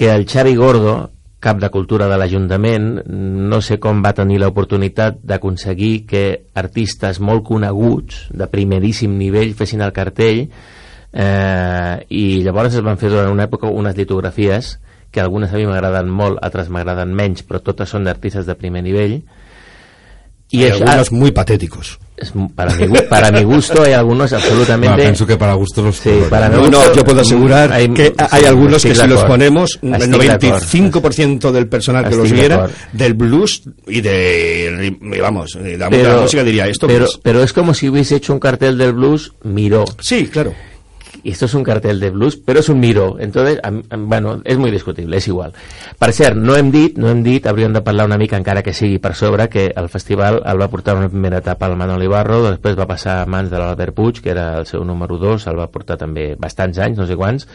que 0.00 0.08
el 0.10 0.24
Xavi 0.24 0.54
Gordo, 0.56 1.10
cap 1.44 1.58
de 1.60 1.68
cultura 1.68 2.06
de 2.08 2.16
l'Ajuntament, 2.16 3.02
no 3.04 3.58
sé 3.60 3.76
com 3.76 3.98
va 4.00 4.14
tenir 4.16 4.38
l'oportunitat 4.40 5.18
d'aconseguir 5.28 6.06
que 6.08 6.22
artistes 6.56 7.18
molt 7.20 7.44
coneguts, 7.44 8.22
de 8.32 8.46
primeríssim 8.48 9.18
nivell, 9.20 9.52
fessin 9.58 9.84
el 9.84 9.92
cartell, 9.92 10.46
eh, 11.12 12.06
i 12.16 12.40
llavors 12.40 12.78
es 12.80 12.86
van 12.86 12.96
fer 12.96 13.10
durant 13.12 13.28
una 13.28 13.44
època 13.44 13.68
unes 13.68 13.98
litografies 14.00 14.78
que 15.12 15.20
algunes 15.20 15.52
a 15.52 15.60
mi 15.60 15.68
m'agraden 15.68 16.08
molt, 16.08 16.40
altres 16.40 16.72
m'agraden 16.72 17.12
menys, 17.12 17.44
però 17.44 17.60
totes 17.60 17.92
són 17.92 18.08
d'artistes 18.08 18.48
de 18.48 18.56
primer 18.56 18.80
nivell. 18.88 19.18
Y 20.50 20.62
això- 20.64 20.82
algunos 20.82 21.12
muy 21.12 21.30
patéticos. 21.30 21.98
es- 22.16 22.32
para, 22.54 22.74
mi, 22.74 22.86
para 23.08 23.30
mi 23.32 23.42
gusto 23.44 23.82
hay 23.82 23.92
algunos 23.92 24.30
absolutamente... 24.32 24.88
Bueno, 24.88 25.02
pienso 25.02 25.26
que 25.26 25.36
para 25.38 25.54
gusto 25.54 25.80
los 25.82 25.96
Sí, 25.96 26.10
para 26.28 26.48
No, 26.50 26.60
gusto- 26.60 26.70
no, 26.88 26.94
yo 26.94 27.04
puedo 27.04 27.20
asegurar 27.22 27.72
Hay- 27.72 27.88
que 27.94 28.08
sí, 28.08 28.12
hay 28.30 28.44
algunos 28.44 28.82
que 28.82 28.94
si 28.94 29.06
los 29.06 29.24
ponemos, 29.24 29.78
el 29.82 29.94
Estic 29.94 30.10
d'acord. 30.40 30.62
95% 30.62 31.50
del 31.52 31.66
personal 31.68 32.08
que 32.08 32.16
los 32.16 32.30
viera, 32.30 32.68
del 32.92 33.14
blues 33.14 33.62
y 33.86 34.00
de, 34.00 34.96
vamos, 35.22 35.52
de 35.62 35.78
la, 35.78 35.88
la 35.88 36.20
música 36.20 36.44
diría 36.44 36.66
esto. 36.68 36.86
pero, 36.88 37.06
pues, 37.06 37.18
pero 37.22 37.42
es 37.42 37.52
como 37.52 37.72
si 37.72 37.88
hubiese 37.88 38.16
hecho 38.16 38.32
un 38.32 38.40
cartel 38.40 38.76
del 38.76 38.92
blues 38.92 39.32
Miró. 39.44 39.84
sí, 40.00 40.26
claro. 40.26 40.52
Y 41.22 41.30
esto 41.32 41.44
es 41.46 41.54
un 41.54 41.62
cartel 41.62 42.00
de 42.00 42.10
blues, 42.10 42.36
pero 42.36 42.60
es 42.60 42.68
un 42.68 42.80
Miró. 42.80 43.16
Entonces, 43.20 43.58
am- 43.62 43.82
am- 43.90 44.08
bueno, 44.08 44.40
és 44.44 44.56
muy 44.58 44.70
discutible, 44.70 45.16
és 45.18 45.28
igual. 45.28 45.52
Per 45.98 46.12
cert, 46.12 46.36
no 46.36 46.56
hem 46.56 46.70
dit, 46.70 46.96
no 46.98 47.10
hem 47.10 47.22
dit, 47.22 47.46
hauríem 47.46 47.72
de 47.72 47.82
parlar 47.82 48.06
una 48.06 48.16
mica, 48.18 48.36
encara 48.38 48.62
que 48.62 48.72
sigui 48.72 48.98
per 48.98 49.14
sobre, 49.14 49.48
que 49.48 49.72
el 49.76 49.88
festival 49.88 50.40
el 50.46 50.60
va 50.60 50.68
portar 50.68 50.96
una 50.96 51.08
primera 51.08 51.38
etapa 51.38 51.66
al 51.66 51.76
Manol 51.76 52.02
Ibarro, 52.02 52.42
després 52.50 52.78
va 52.78 52.86
passar 52.86 53.20
a 53.20 53.26
mans 53.26 53.50
de 53.50 53.58
l'Albert 53.58 53.94
Puig, 53.94 54.20
que 54.22 54.30
era 54.30 54.58
el 54.58 54.66
seu 54.66 54.84
número 54.84 55.18
2, 55.18 55.46
el 55.46 55.58
va 55.58 55.66
portar 55.70 55.98
també 55.98 56.34
bastants 56.38 56.78
anys, 56.78 56.96
no 56.98 57.06
sé 57.06 57.16
quants. 57.16 57.46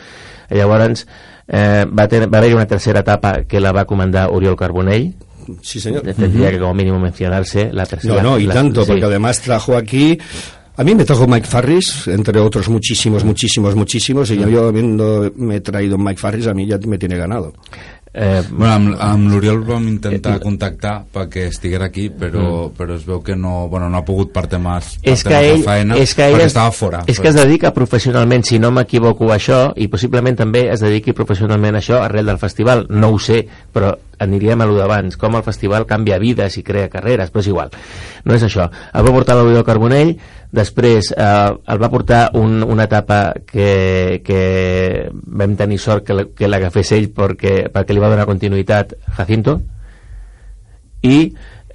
I 0.52 0.56
llavors 0.62 1.08
eh, 1.48 1.86
va, 1.90 2.08
ten, 2.08 2.30
va 2.32 2.38
haver 2.38 2.54
una 2.56 2.68
tercera 2.68 3.00
etapa 3.02 3.44
que 3.50 3.60
la 3.60 3.72
va 3.72 3.86
comandar 3.86 4.30
Oriol 4.32 4.56
Carbonell, 4.56 5.14
Sí, 5.62 5.80
señor. 5.80 6.02
tendría 6.02 6.50
que 6.50 6.58
como 6.60 6.74
mínimo 6.74 7.00
mencionarse 7.00 7.70
la 7.72 7.86
tercera. 7.86 8.16
No, 8.22 8.32
no, 8.32 8.40
y 8.40 8.46
la- 8.48 8.54
tanto, 8.56 8.82
sí. 8.84 8.88
porque 8.92 9.06
además 9.06 9.42
trajo 9.42 9.78
aquí... 9.78 10.18
A 10.78 10.84
mí 10.84 10.94
me 10.94 11.06
trajo 11.06 11.26
Mike 11.26 11.48
Farris, 11.48 12.08
entre 12.08 12.38
otros 12.40 12.68
muchísimos, 12.68 13.24
muchísimos, 13.24 13.76
muchísimos, 13.76 14.30
y 14.32 14.38
yo 14.38 14.68
habiendo 14.68 15.32
me 15.38 15.62
traído 15.62 15.98
Mike 15.98 16.20
Farris, 16.20 16.48
a 16.48 16.54
mí 16.54 16.66
ya 16.66 16.78
me 16.80 16.98
tiene 16.98 17.16
ganado. 17.16 17.54
Eh, 18.18 18.42
Bueno, 18.50 18.72
amb, 18.72 18.94
amb 19.04 19.28
l'Oriol 19.28 19.60
vam 19.68 19.90
intentar 19.92 20.38
contactar 20.40 20.94
perquè 21.12 21.50
estiguera 21.50 21.90
aquí, 21.90 22.06
però, 22.16 22.70
però 22.72 22.96
es 22.96 23.04
veu 23.04 23.20
que 23.20 23.36
no, 23.36 23.68
bueno, 23.68 23.90
no 23.92 24.00
ha 24.00 24.06
pogut 24.08 24.32
per 24.32 24.46
temes, 24.48 24.94
per 25.04 25.12
és 25.12 25.24
que 25.26 25.34
temes 25.34 25.50
ell, 25.50 25.58
de 25.60 25.66
faena, 25.68 25.98
és 26.00 26.14
que 26.16 26.24
ell 26.24 26.38
perquè 26.38 26.46
es, 26.48 26.54
estava 26.54 26.72
fora. 26.72 27.02
és 27.12 27.20
que 27.20 27.28
es 27.28 27.36
dedica 27.36 27.74
professionalment, 27.76 28.48
si 28.48 28.60
no 28.60 28.72
m'equivoco 28.72 29.28
a 29.34 29.36
això, 29.36 29.60
i 29.76 29.90
possiblement 29.92 30.40
també 30.40 30.70
es 30.72 30.80
dediqui 30.80 31.12
professionalment 31.12 31.76
a 31.76 31.84
això 31.84 32.00
arrel 32.06 32.32
del 32.32 32.40
festival, 32.40 32.86
no 32.88 33.12
ho 33.12 33.20
sé, 33.20 33.42
però 33.76 33.92
aniríem 34.20 34.62
a 34.62 34.68
lo 34.70 34.78
d'abans, 34.78 35.18
com 35.18 35.36
el 35.38 35.44
festival 35.46 35.88
canvia 35.90 36.20
vides 36.22 36.58
i 36.60 36.64
crea 36.64 36.92
carreres, 36.92 37.32
però 37.32 37.44
és 37.44 37.52
igual, 37.52 37.76
no 38.24 38.36
és 38.36 38.46
això. 38.46 38.70
El 38.94 39.08
va 39.08 39.14
portar 39.16 39.38
l'Oriol 39.38 39.66
Carbonell, 39.68 40.16
després 40.56 41.12
eh, 41.16 41.52
el 41.74 41.82
va 41.82 41.92
portar 41.92 42.30
un, 42.40 42.62
una 42.64 42.88
etapa 42.88 43.34
que, 43.46 44.22
que 44.26 44.42
vam 45.12 45.56
tenir 45.60 45.80
sort 45.82 46.06
que, 46.08 46.30
que 46.36 46.50
l'agafés 46.50 46.94
ell 46.96 47.12
perquè, 47.16 47.68
perquè 47.74 47.96
li 47.96 48.04
va 48.04 48.12
donar 48.14 48.28
continuïtat 48.30 48.96
Jacinto, 49.18 49.60
i 51.06 51.18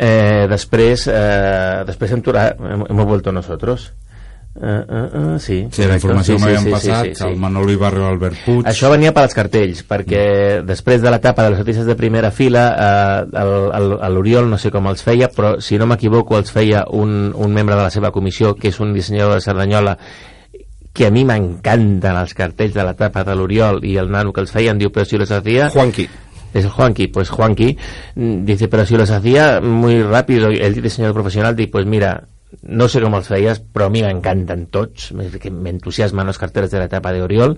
eh, 0.00 0.46
després 0.50 1.06
eh, 1.12 1.82
després 1.86 2.12
hem, 2.16 2.22
hem, 2.24 2.86
hem 2.88 3.02
vuelto 3.04 3.32
nosotros 3.32 3.92
uh, 4.60 4.84
uh, 4.84 5.34
uh, 5.34 5.38
sí, 5.40 5.66
Sí, 5.72 5.84
la 5.88 5.96
informació 5.96 6.36
que 6.36 6.42
m'havien 6.44 6.62
sí, 6.66 6.70
passat, 6.70 7.06
sí, 7.06 7.14
sí, 7.14 7.24
el 7.26 7.34
sí. 7.34 7.40
Manolo 7.40 7.72
Ibarro 7.72 8.02
i 8.02 8.04
l'Albert 8.06 8.36
Puig... 8.44 8.66
Això 8.70 8.90
venia 8.92 9.12
per 9.16 9.24
als 9.24 9.34
cartells, 9.34 9.82
perquè 9.88 10.62
després 10.68 11.02
de 11.02 11.10
l'etapa 11.10 11.44
de 11.46 11.50
les 11.54 11.60
artistes 11.64 11.86
de 11.88 11.96
primera 11.96 12.30
fila, 12.30 12.64
eh, 12.76 13.38
el- 13.42 13.70
el- 13.80 13.98
el- 13.98 14.14
l'Oriol 14.14 14.48
no 14.50 14.58
sé 14.58 14.70
com 14.70 14.86
els 14.92 15.02
feia, 15.02 15.28
però 15.34 15.56
si 15.60 15.78
no 15.78 15.86
m'equivoco 15.90 16.38
els 16.38 16.52
feia 16.52 16.84
un, 16.90 17.32
un 17.34 17.52
membre 17.54 17.74
de 17.76 17.82
la 17.82 17.90
seva 17.90 18.12
comissió, 18.12 18.54
que 18.54 18.68
és 18.68 18.80
un 18.80 18.92
dissenyador 18.94 19.34
de 19.34 19.40
Cerdanyola, 19.46 19.96
que 20.92 21.06
a 21.06 21.10
mi 21.14 21.22
m'encanten 21.24 22.16
els 22.18 22.34
cartells 22.34 22.74
de 22.74 22.82
l'etapa 22.84 23.22
de 23.24 23.34
l'Oriol 23.38 23.84
i 23.86 23.96
el 23.96 24.10
nano 24.10 24.32
que 24.34 24.40
els 24.42 24.50
feien, 24.50 24.76
diu, 24.78 24.90
però 24.90 25.04
si 25.06 25.16
los 25.18 25.30
hacía... 25.30 25.70
Juanqui. 25.70 26.08
Es 26.52 26.66
Juanqui, 26.66 27.06
pues 27.06 27.28
Juanqui 27.30 27.76
mm, 28.16 28.44
dice, 28.44 28.66
pero 28.66 28.84
si 28.84 28.96
los 28.96 29.08
hacía 29.12 29.60
muy 29.62 30.02
rápido, 30.02 30.48
el 30.48 30.82
diseñador 30.82 31.14
profesional 31.14 31.54
dice, 31.54 31.70
pues 31.70 31.86
mira, 31.86 32.24
no 32.62 32.88
sé 32.88 33.00
cómo 33.00 33.18
los 33.18 33.28
feías, 33.28 33.60
però 33.60 33.86
a 33.86 33.94
mi 33.94 34.02
m'encanten 34.02 34.66
tots, 34.74 35.12
m'entusiasmen 35.14 36.28
els 36.28 36.38
cartells 36.38 36.70
de 36.72 36.82
l'etapa 36.82 37.12
d'Oriol, 37.14 37.56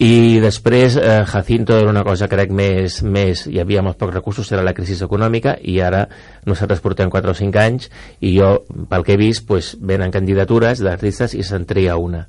i 0.00 0.40
després 0.40 0.96
eh, 0.96 1.24
Jacinto 1.28 1.76
era 1.76 1.90
una 1.90 2.02
cosa 2.06 2.24
crec 2.32 2.54
més, 2.56 3.02
més 3.04 3.42
hi 3.50 3.58
havia 3.60 3.82
molts 3.84 3.98
pocs 4.00 4.14
recursos, 4.14 4.48
era 4.48 4.64
la 4.64 4.72
crisi 4.72 4.96
econòmica 5.04 5.58
i 5.60 5.76
ara 5.84 6.06
nosaltres 6.48 6.80
portem 6.80 7.12
4 7.12 7.34
o 7.34 7.36
5 7.36 7.60
anys 7.60 7.90
i 8.24 8.32
jo, 8.38 8.62
pel 8.88 9.04
que 9.04 9.12
he 9.12 9.20
vist 9.20 9.44
pues, 9.48 9.74
venen 9.76 10.14
candidatures 10.14 10.80
d'artistes 10.80 11.36
i 11.36 11.44
se'n 11.44 11.68
tria 11.68 11.98
una. 12.00 12.24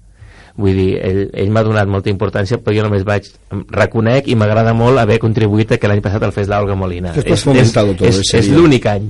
Vull 0.60 0.76
dir, 0.76 0.90
ell, 1.00 1.22
ell 1.32 1.56
m'ha 1.56 1.64
donat 1.64 1.88
molta 1.88 2.12
importància 2.12 2.60
però 2.60 2.76
jo 2.76 2.84
només 2.90 3.08
vaig, 3.08 3.32
reconec 3.72 4.28
i 4.28 4.36
m'agrada 4.36 4.76
molt 4.76 5.00
haver 5.00 5.22
contribuït 5.24 5.72
a 5.72 5.80
que 5.80 5.88
l'any 5.88 6.04
passat 6.04 6.28
el 6.28 6.36
fes 6.36 6.52
l'Olga 6.52 6.76
Molina. 6.76 7.16
Todo 8.04 8.12
és, 8.12 8.20
ese 8.20 8.44
és 8.44 8.52
día. 8.52 8.60
l'únic 8.60 8.92
any 8.92 9.08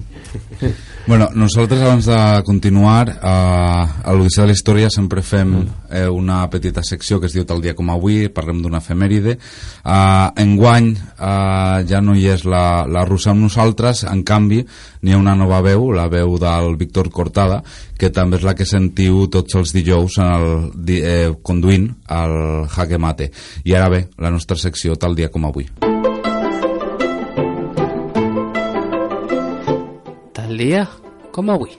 Bueno, 1.08 1.30
nosaltres 1.34 1.82
abans 1.82 2.06
de 2.06 2.44
continuar 2.46 3.10
eh, 3.10 3.18
a 3.24 4.14
l'Odissea 4.14 4.44
de 4.46 4.52
la 4.52 4.56
Història 4.56 4.90
sempre 4.94 5.24
fem 5.26 5.56
eh, 5.90 6.06
una 6.08 6.44
petita 6.54 6.84
secció 6.86 7.18
que 7.20 7.26
es 7.26 7.34
diu 7.34 7.46
Tal 7.50 7.62
dia 7.64 7.74
com 7.76 7.90
avui, 7.90 8.30
parlem 8.30 8.62
d'una 8.62 8.80
efemèride. 8.84 9.34
Eh, 9.36 10.44
enguany 10.44 10.92
eh, 10.94 11.78
ja 11.90 12.04
no 12.06 12.14
hi 12.16 12.28
és 12.30 12.46
la, 12.46 12.86
la 12.86 13.04
russa 13.10 13.34
amb 13.34 13.42
nosaltres 13.48 14.06
en 14.12 14.22
canvi 14.24 14.62
n'hi 15.02 15.16
ha 15.16 15.20
una 15.20 15.36
nova 15.36 15.64
veu 15.66 15.90
la 15.92 16.06
veu 16.08 16.38
del 16.40 16.78
Víctor 16.78 17.10
Cortada 17.10 17.64
que 17.98 18.14
també 18.14 18.38
és 18.38 18.46
la 18.46 18.54
que 18.58 18.70
sentiu 18.70 19.26
tots 19.34 19.58
els 19.58 19.74
dijous 19.74 20.20
en 20.22 20.30
el, 20.38 20.52
eh, 21.02 21.32
conduint 21.42 21.90
al 22.14 22.68
Jaque 22.70 23.02
Mate. 23.02 23.32
I 23.66 23.74
ara 23.74 23.90
bé, 23.90 24.06
la 24.22 24.30
nostra 24.30 24.58
secció 24.58 24.96
Tal 25.02 25.18
dia 25.18 25.34
com 25.34 25.50
avui 25.50 25.91
dia 30.62 30.86
com 31.34 31.50
avui. 31.50 31.74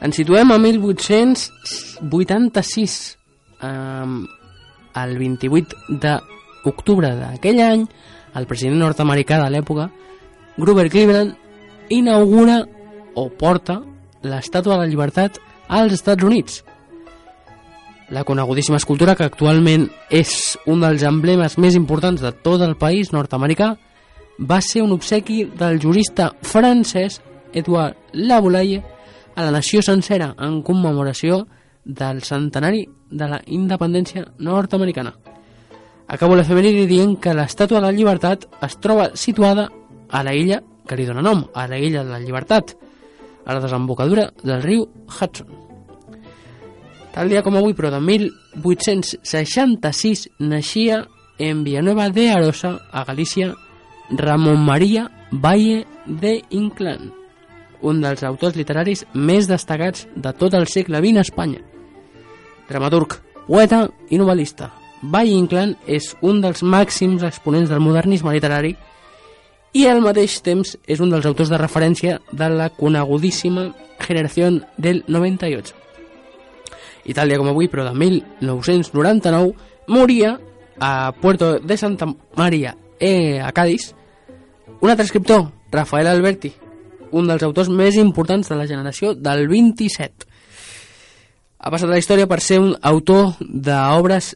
Ens 0.00 0.16
situem 0.16 0.48
a 0.50 0.58
1886. 0.58 3.18
Um, 3.60 4.26
el 4.96 5.18
28 5.20 5.76
d'octubre 6.00 7.12
d'aquell 7.18 7.60
any, 7.62 7.86
el 8.34 8.46
president 8.48 8.78
nord-americà 8.80 9.38
de 9.42 9.50
l'època, 9.52 9.90
Grover 10.56 10.88
Cleveland, 10.90 11.34
inaugura 11.90 12.66
o 13.14 13.28
porta 13.28 13.82
l'estàtua 14.22 14.74
de 14.74 14.78
la 14.80 14.86
llibertat 14.90 15.38
als 15.68 15.92
Estats 15.98 16.24
Units. 16.24 16.64
La 18.10 18.24
conegudíssima 18.24 18.76
escultura 18.76 19.14
que 19.14 19.22
actualment 19.22 19.84
és 20.10 20.58
un 20.66 20.80
dels 20.82 21.04
emblemes 21.06 21.54
més 21.62 21.76
importants 21.78 22.18
de 22.18 22.32
tot 22.42 22.58
el 22.66 22.74
país 22.74 23.12
nord-americà 23.14 23.68
va 24.50 24.58
ser 24.66 24.82
un 24.82 24.90
obsequi 24.96 25.44
del 25.60 25.78
jurista 25.78 26.32
francès 26.42 27.20
Edouard 27.54 27.94
Laboulaye 28.12 28.82
a 29.36 29.44
la 29.46 29.54
nació 29.54 29.82
sencera 29.82 30.34
en 30.42 30.58
commemoració 30.66 31.44
del 31.84 32.24
centenari 32.26 32.82
de 33.10 33.30
la 33.30 33.40
independència 33.46 34.26
nord-americana. 34.38 35.14
Acabo 36.10 36.34
l'efemèride 36.34 36.88
dient 36.90 37.14
que 37.22 37.30
l'estàtua 37.30 37.78
de 37.78 37.86
la 37.86 37.94
llibertat 37.94 38.48
es 38.66 38.78
troba 38.82 39.12
situada 39.14 39.70
a 40.10 40.26
la 40.26 40.34
illa 40.34 40.64
que 40.82 40.98
li 40.98 41.06
dóna 41.06 41.22
nom, 41.22 41.46
a 41.54 41.70
la 41.70 41.78
illa 41.78 42.02
de 42.02 42.10
la 42.10 42.18
llibertat, 42.18 42.74
a 43.46 43.54
la 43.54 43.62
desembocadura 43.62 44.32
del 44.42 44.64
riu 44.66 44.88
Hudson. 45.06 45.69
Tal 47.14 47.28
dia 47.28 47.42
com 47.42 47.56
avui, 47.58 47.74
però 47.74 47.90
de 47.90 48.00
1866, 48.00 50.28
naixia 50.38 51.08
en 51.38 51.64
Villanueva 51.64 52.10
de 52.10 52.30
Arosa, 52.30 52.78
a 52.92 53.04
Galícia, 53.04 53.54
Ramon 54.10 54.64
Maria 54.64 55.10
Valle 55.30 55.86
de 56.06 56.42
Inclán, 56.50 57.12
un 57.82 58.00
dels 58.02 58.22
autors 58.26 58.56
literaris 58.58 59.04
més 59.14 59.48
destacats 59.48 60.06
de 60.14 60.32
tot 60.34 60.54
el 60.54 60.66
segle 60.68 61.00
XX 61.00 61.18
a 61.18 61.26
Espanya. 61.26 61.62
Dramaturg, 62.68 63.16
poeta 63.46 63.88
i 64.10 64.18
novel·lista, 64.18 64.70
Valle 65.02 65.34
Inclán 65.34 65.76
és 65.86 66.14
un 66.20 66.40
dels 66.42 66.62
màxims 66.62 67.24
exponents 67.26 67.70
del 67.70 67.80
modernisme 67.80 68.34
literari 68.34 68.76
i 69.72 69.86
al 69.86 70.02
mateix 70.02 70.40
temps 70.42 70.76
és 70.86 71.00
un 71.00 71.10
dels 71.10 71.26
autors 71.26 71.50
de 71.50 71.58
referència 71.58 72.18
de 72.30 72.50
la 72.50 72.70
conegudíssima 72.74 73.70
Generació 74.00 74.50
del 74.76 75.04
98. 75.06 75.89
I 77.04 77.14
tal 77.16 77.28
dia 77.28 77.38
com 77.40 77.48
avui, 77.48 77.68
però 77.68 77.86
de 77.88 77.94
1999, 77.96 79.54
moria 79.88 80.38
a 80.80 81.12
Puerto 81.12 81.58
de 81.58 81.76
Santa 81.76 82.06
Maria, 82.36 82.76
eh, 82.98 83.40
a 83.40 83.52
Cádiz, 83.52 83.94
un 84.80 84.90
altre 84.90 85.04
escriptor, 85.04 85.50
Rafael 85.70 86.06
Alberti, 86.08 86.52
un 87.12 87.28
dels 87.28 87.42
autors 87.42 87.68
més 87.68 87.96
importants 88.00 88.48
de 88.48 88.56
la 88.56 88.66
generació 88.66 89.14
del 89.14 89.46
27. 89.48 90.26
Ha 91.60 91.70
passat 91.70 91.90
a 91.90 91.92
la 91.92 92.00
història 92.00 92.28
per 92.28 92.40
ser 92.40 92.60
un 92.62 92.72
autor 92.80 93.34
d'obres 93.40 94.34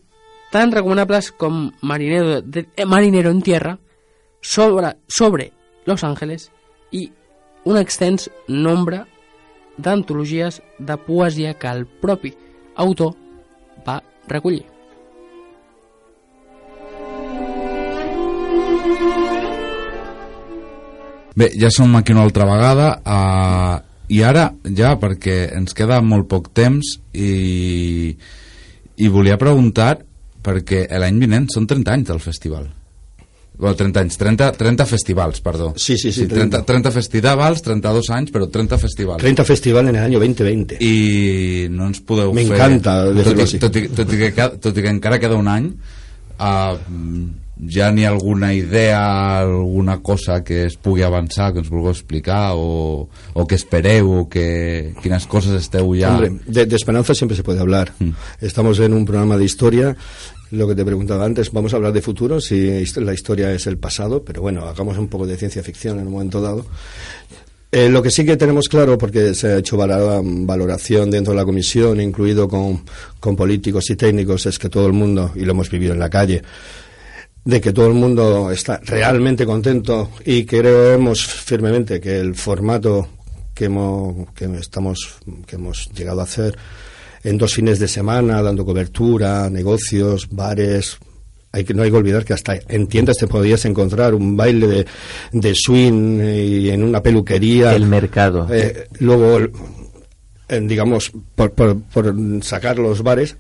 tan 0.52 0.72
recomanables 0.72 1.32
com 1.32 1.70
Marinero, 1.82 2.40
de, 2.42 2.66
eh, 2.76 2.84
Marinero 2.84 3.30
en 3.30 3.42
Tierra, 3.42 3.78
sobre, 4.40 4.96
sobre 5.08 5.52
Los 5.86 6.04
Ángeles 6.04 6.50
i 6.92 7.08
un 7.64 7.78
extens 7.80 8.28
nombre 8.46 9.06
d'antologies 9.78 10.60
de 10.78 10.96
poesia 11.00 11.54
que 11.58 11.66
el 11.72 11.86
propi 11.86 12.34
autor 12.76 13.14
va 13.86 14.00
recollir. 14.28 14.64
Bé, 21.34 21.50
ja 21.58 21.70
som 21.70 21.96
aquí 21.98 22.14
una 22.14 22.22
altra 22.22 22.46
vegada 22.46 22.88
uh, 23.02 23.82
i 24.06 24.22
ara 24.22 24.52
ja 24.70 24.94
perquè 25.00 25.48
ens 25.56 25.74
queda 25.74 25.98
molt 26.04 26.28
poc 26.30 26.52
temps 26.54 26.94
i, 27.10 28.14
i 29.02 29.10
volia 29.10 29.40
preguntar 29.40 29.96
perquè 30.44 30.86
l'any 30.94 31.18
vinent 31.18 31.50
són 31.50 31.66
30 31.66 31.90
anys 31.96 32.12
del 32.12 32.22
festival 32.22 32.68
Bueno, 33.56 33.76
30 33.76 34.00
anys, 34.00 34.18
30, 34.18 34.52
30 34.52 34.86
festivals, 34.86 35.40
perdó. 35.40 35.72
Sí, 35.76 35.96
sí, 35.96 36.10
sí, 36.12 36.26
30, 36.26 36.64
30 36.66 36.90
festivals, 36.90 37.62
32 37.62 38.10
anys, 38.10 38.32
però 38.34 38.48
30 38.50 38.78
festivals. 38.78 39.22
30 39.22 39.44
festival 39.44 39.88
en 39.88 39.96
el 39.96 40.02
año 40.02 40.18
2020. 40.18 40.80
I 40.82 41.68
no 41.70 41.86
ens 41.86 42.02
podeu 42.02 42.34
Me 42.34 42.42
fer... 42.48 42.58
encanta 42.58 42.96
tot 43.14 43.30
i, 43.30 43.62
tot, 43.62 43.78
i, 43.78 43.86
tot, 43.94 44.10
i 44.10 44.18
que, 44.26 44.50
tot 44.58 44.74
i 44.74 44.82
que 44.82 44.90
encara 44.90 45.20
queda 45.22 45.38
un 45.38 45.46
any, 45.52 45.70
uh, 46.34 46.74
ja 47.70 47.92
n'hi 47.94 48.04
ha 48.04 48.10
alguna 48.10 48.50
idea, 48.52 49.38
alguna 49.38 50.00
cosa 50.02 50.42
que 50.42 50.64
es 50.66 50.74
pugui 50.76 51.04
avançar, 51.06 51.52
que 51.52 51.62
ens 51.62 51.70
vulgueu 51.70 51.92
explicar, 51.94 52.56
o, 52.58 53.08
o 53.32 53.46
que 53.46 53.54
espereu, 53.54 54.10
o 54.10 54.28
que 54.28 54.94
quines 55.02 55.28
coses 55.30 55.54
esteu 55.62 55.94
ja... 55.94 56.10
Hombre, 56.10 56.32
de, 56.46 56.66
de 56.66 56.76
esperanza 56.76 57.14
siempre 57.14 57.36
se 57.36 57.44
puede 57.46 57.60
hablar. 57.60 57.92
Mm. 58.00 58.10
Estamos 58.40 58.80
en 58.80 58.92
un 58.92 59.04
programa 59.04 59.36
de 59.38 59.44
historia. 59.44 59.96
Lo 60.54 60.68
que 60.68 60.74
te 60.76 60.84
preguntaba 60.84 61.24
antes, 61.24 61.50
vamos 61.50 61.72
a 61.72 61.76
hablar 61.76 61.92
de 61.92 62.00
futuro, 62.00 62.40
si 62.40 62.84
la 62.96 63.12
historia 63.12 63.52
es 63.52 63.66
el 63.66 63.76
pasado, 63.78 64.22
pero 64.22 64.40
bueno, 64.40 64.64
hagamos 64.66 64.96
un 64.98 65.08
poco 65.08 65.26
de 65.26 65.36
ciencia 65.36 65.62
ficción 65.64 65.98
en 65.98 66.06
un 66.06 66.12
momento 66.12 66.40
dado. 66.40 66.64
Eh, 67.72 67.88
lo 67.88 68.00
que 68.00 68.10
sí 68.12 68.24
que 68.24 68.36
tenemos 68.36 68.68
claro, 68.68 68.96
porque 68.96 69.34
se 69.34 69.48
ha 69.48 69.58
hecho 69.58 69.76
valora- 69.76 70.20
valoración 70.22 71.10
dentro 71.10 71.32
de 71.32 71.38
la 71.40 71.44
comisión, 71.44 72.00
incluido 72.00 72.46
con, 72.46 72.84
con 73.18 73.34
políticos 73.34 73.90
y 73.90 73.96
técnicos, 73.96 74.46
es 74.46 74.60
que 74.60 74.68
todo 74.68 74.86
el 74.86 74.92
mundo, 74.92 75.32
y 75.34 75.40
lo 75.40 75.50
hemos 75.50 75.68
vivido 75.70 75.92
en 75.92 75.98
la 75.98 76.08
calle, 76.08 76.40
de 77.44 77.60
que 77.60 77.72
todo 77.72 77.88
el 77.88 77.94
mundo 77.94 78.52
está 78.52 78.80
realmente 78.84 79.44
contento 79.44 80.10
y 80.24 80.44
creemos 80.44 81.26
firmemente 81.26 82.00
que 82.00 82.20
el 82.20 82.36
formato 82.36 83.08
que 83.52 83.64
hemos, 83.64 84.30
que 84.34 84.44
estamos, 84.56 85.16
que 85.46 85.56
hemos 85.56 85.90
llegado 85.92 86.20
a 86.20 86.24
hacer 86.24 86.56
en 87.24 87.38
dos 87.38 87.54
fines 87.54 87.78
de 87.78 87.88
semana, 87.88 88.40
dando 88.42 88.64
cobertura, 88.64 89.50
negocios, 89.50 90.28
bares, 90.30 90.98
hay 91.52 91.64
que, 91.64 91.72
no 91.74 91.82
hay 91.82 91.90
que 91.90 91.96
olvidar 91.96 92.24
que 92.24 92.32
hasta 92.34 92.56
en 92.68 92.86
tiendas 92.86 93.16
te 93.16 93.26
podías 93.26 93.64
encontrar 93.64 94.14
un 94.14 94.36
baile 94.36 94.66
de, 94.66 94.86
de 95.32 95.54
swing 95.54 96.20
y 96.20 96.70
en 96.70 96.82
una 96.84 97.02
peluquería. 97.02 97.74
El 97.74 97.86
mercado. 97.86 98.46
Eh, 98.50 98.88
luego, 98.98 99.38
eh, 100.48 100.60
digamos, 100.62 101.12
por, 101.34 101.52
por- 101.52 101.80
por 101.80 102.14
sacar 102.42 102.78
los 102.78 103.02
bares, 103.02 103.36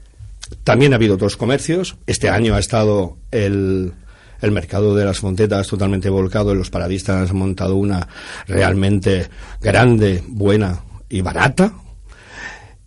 también 0.62 0.92
ha 0.92 0.96
habido 0.96 1.14
otros 1.16 1.36
comercios. 1.36 1.96
Este 2.06 2.28
año 2.28 2.54
ha 2.54 2.60
estado 2.60 3.16
el, 3.32 3.92
el 4.40 4.50
mercado 4.52 4.94
de 4.94 5.04
las 5.04 5.18
fontetas 5.18 5.66
totalmente 5.66 6.08
volcado. 6.08 6.54
Los 6.54 6.70
paradistas 6.70 7.30
han 7.30 7.36
montado 7.36 7.74
una 7.76 8.06
realmente 8.46 9.26
grande, 9.60 10.22
buena 10.28 10.84
y 11.08 11.20
barata. 11.20 11.74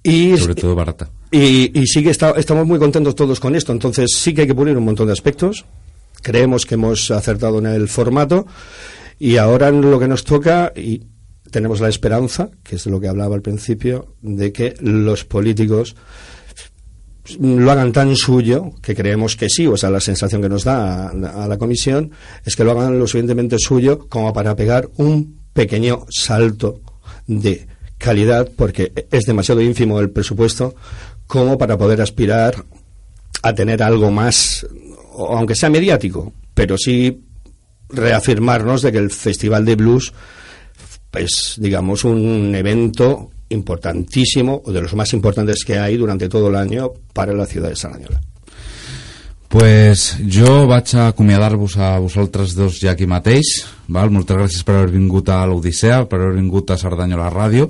Y, 0.09 0.37
Sobre 0.37 0.55
todo 0.55 0.73
barata. 0.75 1.09
y, 1.31 1.77
y 1.79 1.85
sí 1.87 2.01
que 2.03 2.11
está- 2.11 2.31
estamos 2.37 2.65
muy 2.65 2.79
contentos 2.79 3.13
todos 3.15 3.39
con 3.39 3.55
esto. 3.55 3.71
Entonces 3.71 4.11
sí 4.15 4.33
que 4.33 4.41
hay 4.41 4.47
que 4.47 4.55
pulir 4.55 4.77
un 4.77 4.85
montón 4.85 5.07
de 5.07 5.13
aspectos. 5.13 5.65
Creemos 6.21 6.65
que 6.65 6.75
hemos 6.75 7.11
acertado 7.11 7.59
en 7.59 7.65
el 7.67 7.87
formato 7.87 8.45
y 9.19 9.37
ahora 9.37 9.69
lo 9.71 9.99
que 9.99 10.07
nos 10.07 10.23
toca 10.23 10.71
y 10.75 11.03
tenemos 11.51 11.79
la 11.81 11.89
esperanza, 11.89 12.49
que 12.63 12.75
es 12.77 12.83
de 12.85 12.91
lo 12.91 12.99
que 12.99 13.07
hablaba 13.07 13.35
al 13.35 13.41
principio, 13.41 14.15
de 14.21 14.51
que 14.51 14.75
los 14.81 15.23
políticos 15.25 15.95
lo 17.39 17.69
hagan 17.71 17.91
tan 17.91 18.15
suyo 18.15 18.71
que 18.81 18.95
creemos 18.95 19.35
que 19.35 19.49
sí, 19.49 19.67
o 19.67 19.75
sea, 19.75 19.89
la 19.89 19.99
sensación 19.99 20.41
que 20.41 20.47
nos 20.49 20.63
da 20.63 21.09
a, 21.09 21.43
a 21.43 21.47
la 21.47 21.57
comisión 21.57 22.11
es 22.45 22.55
que 22.55 22.63
lo 22.63 22.71
hagan 22.71 22.97
lo 22.97 23.05
suficientemente 23.05 23.57
suyo 23.59 24.07
como 24.07 24.31
para 24.31 24.55
pegar 24.55 24.89
un 24.97 25.37
pequeño 25.51 26.05
salto 26.09 26.79
de 27.27 27.67
calidad, 27.97 28.49
porque 28.55 28.91
es 29.11 29.25
demasiado 29.25 29.61
ínfimo 29.61 29.99
el 29.99 30.09
presupuesto 30.09 30.75
como 31.25 31.57
para 31.57 31.77
poder 31.77 32.01
aspirar 32.01 32.63
a 33.41 33.53
tener 33.53 33.83
algo 33.83 34.11
más, 34.11 34.65
aunque 35.17 35.55
sea 35.55 35.69
mediático, 35.69 36.33
pero 36.53 36.77
sí 36.77 37.23
reafirmarnos 37.89 38.81
de 38.81 38.91
que 38.91 38.97
el 38.97 39.11
Festival 39.11 39.65
de 39.65 39.75
Blues 39.75 40.13
es, 41.13 41.55
digamos, 41.57 42.03
un 42.03 42.53
evento 42.53 43.31
importantísimo, 43.49 44.61
o 44.65 44.71
de 44.71 44.81
los 44.81 44.93
más 44.93 45.13
importantes 45.13 45.63
que 45.63 45.79
hay 45.79 45.97
durante 45.97 46.29
todo 46.29 46.49
el 46.49 46.55
año 46.55 46.91
para 47.13 47.33
la 47.33 47.45
ciudad 47.45 47.69
de 47.69 47.75
Sardañola. 47.75 48.21
Pues 49.47 50.17
jo 50.27 50.65
vaig 50.67 50.91
a 50.99 51.07
acomiadar-vos 51.13 51.77
a 51.79 51.93
vosaltres 52.03 52.51
dos 52.55 52.81
ja 52.81 52.91
aquí 52.91 53.07
mateix. 53.07 53.63
Val? 53.87 54.11
Moltes 54.11 54.35
gràcies 54.35 54.65
per 54.67 54.75
haver 54.75 54.91
vingut 54.91 55.29
a 55.31 55.45
l'Odissea, 55.47 56.01
per 56.03 56.19
haver 56.19 56.35
vingut 56.35 56.71
a 56.71 56.77
Cerdanyola 56.77 57.29
Ràdio. 57.31 57.69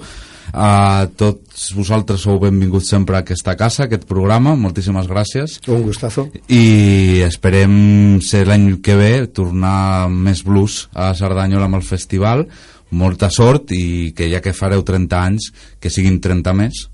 A 0.58 1.06
tots 1.20 1.68
vosaltres 1.78 2.24
sou 2.26 2.40
benvinguts 2.42 2.90
sempre 2.90 3.18
a 3.18 3.22
aquesta 3.22 3.54
casa, 3.60 3.84
a 3.84 3.86
aquest 3.86 4.08
programa. 4.10 4.56
Moltíssimes 4.58 5.06
gràcies. 5.06 5.60
Un 5.70 5.86
gustazo. 5.86 6.26
I 6.50 7.22
esperem 7.28 7.78
ser 8.26 8.48
l'any 8.50 8.80
que 8.82 8.98
ve 8.98 9.14
tornar 9.30 10.10
més 10.10 10.42
blues 10.48 10.88
a 10.98 11.14
Cerdanyola 11.14 11.70
amb 11.70 11.78
el 11.78 11.86
festival. 11.86 12.48
Molta 12.90 13.30
sort 13.30 13.70
i 13.76 14.16
que 14.18 14.32
ja 14.32 14.42
que 14.42 14.56
fareu 14.56 14.82
30 14.82 15.24
anys, 15.30 15.52
que 15.78 15.94
siguin 15.94 16.22
30 16.24 16.58
més 16.58 16.88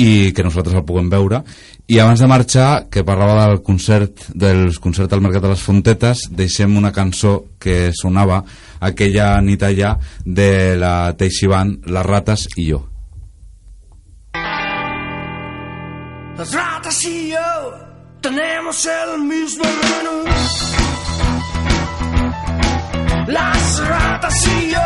i 0.00 0.32
que 0.32 0.44
nosaltres 0.46 0.78
el 0.78 0.86
puguem 0.88 1.10
veure 1.12 1.42
i 1.90 1.98
abans 1.98 2.20
de 2.22 2.28
marxar, 2.30 2.86
que 2.88 3.04
parlava 3.04 3.48
del 3.48 3.62
concert 3.66 4.28
del 4.34 4.70
concert 4.80 5.12
al 5.12 5.24
Mercat 5.24 5.44
de 5.44 5.50
les 5.52 5.64
Fontetes 5.64 6.28
deixem 6.30 6.76
una 6.78 6.92
cançó 6.94 7.56
que 7.58 7.90
sonava 7.96 8.44
aquella 8.80 9.32
nit 9.44 9.66
allà 9.66 9.96
de 10.24 10.76
la 10.78 11.12
Teixi 11.18 11.50
Band, 11.50 11.90
Les 11.90 12.06
rates 12.06 12.48
i 12.56 12.70
jo 12.70 12.86
Las 16.40 16.54
ratas 16.54 17.04
y 17.04 17.28
yo 17.28 17.74
tenemos 18.22 18.86
el 18.86 19.22
mismo 19.24 19.64
menú. 19.64 20.24
Las 23.26 23.86
ratas 23.86 24.46
y 24.46 24.70
yo 24.70 24.80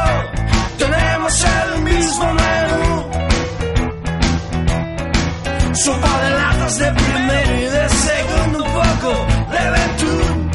tenemos 0.79 1.45
el 1.45 1.83
mismo 1.85 2.35
menú. 2.35 3.24
Sopa 5.75 6.21
de 6.23 6.31
latas 6.31 6.79
de 6.79 6.93
primero 6.93 7.53
y 7.59 7.65
de 7.65 7.89
segundo 7.89 8.65
un 8.65 8.73
poco 8.73 9.27
de 9.51 9.71
betún. 9.75 10.51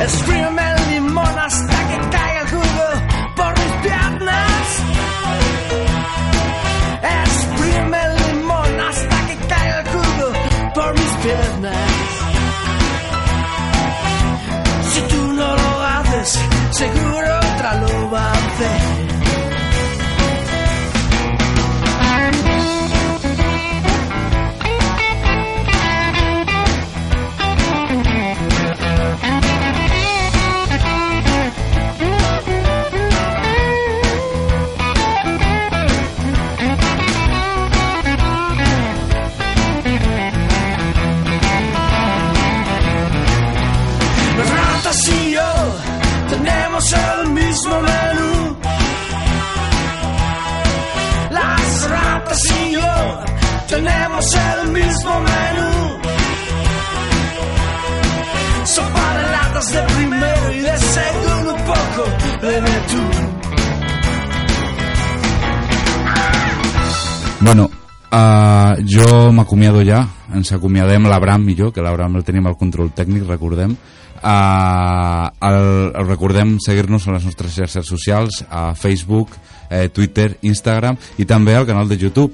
Exprime 0.00 0.62
el 0.72 0.90
limón 0.94 1.38
hasta 1.38 1.88
que 1.88 1.95
Bueno, 67.46 67.70
uh, 68.10 68.74
jo 68.82 69.30
m'acomiado 69.30 69.82
ja, 69.86 70.00
ens 70.34 70.50
acomiadem 70.56 71.06
l'Abram 71.06 71.44
i 71.50 71.54
jo, 71.58 71.68
que 71.70 71.84
l'Abram 71.84 72.16
el 72.18 72.24
tenim 72.26 72.48
al 72.48 72.56
control 72.58 72.90
tècnic, 72.90 73.26
recordem. 73.28 73.76
Uh, 74.16 75.28
el, 75.46 75.58
el 75.94 76.08
recordem 76.08 76.56
seguir-nos 76.64 77.06
a 77.06 77.14
les 77.14 77.26
nostres 77.28 77.54
xarxes 77.54 77.86
socials, 77.86 78.40
a 78.50 78.72
Facebook, 78.74 79.36
eh, 79.70 79.88
Twitter, 79.94 80.36
Instagram 80.42 80.96
i 81.18 81.26
també 81.28 81.54
al 81.54 81.66
canal 81.68 81.88
de 81.88 81.98
YouTube 82.00 82.32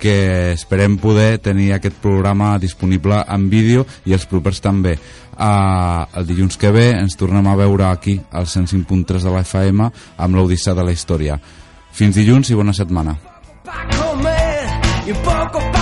que 0.00 0.52
esperem 0.52 0.98
poder 0.98 1.38
tenir 1.38 1.72
aquest 1.74 1.96
programa 2.02 2.56
disponible 2.58 3.22
en 3.28 3.48
vídeo 3.50 3.86
i 4.04 4.16
els 4.16 4.26
propers 4.26 4.60
també. 4.60 4.96
Uh, 5.36 6.06
el 6.16 6.26
dilluns 6.26 6.56
que 6.56 6.72
ve 6.72 6.90
ens 6.96 7.16
tornem 7.20 7.46
a 7.46 7.56
veure 7.56 7.90
aquí 7.90 8.16
al 8.32 8.46
105.3 8.48 9.26
de 9.26 9.32
la 9.32 9.44
FM 9.44 9.90
amb 10.16 10.36
l'Odissea 10.36 10.74
de 10.74 10.84
la 10.84 10.96
Història. 10.96 11.38
Fins 11.92 12.16
dilluns 12.16 12.50
i 12.50 12.54
bona 12.54 12.72
setmana. 12.76 13.16
para 15.24 15.50
comer 15.50 15.75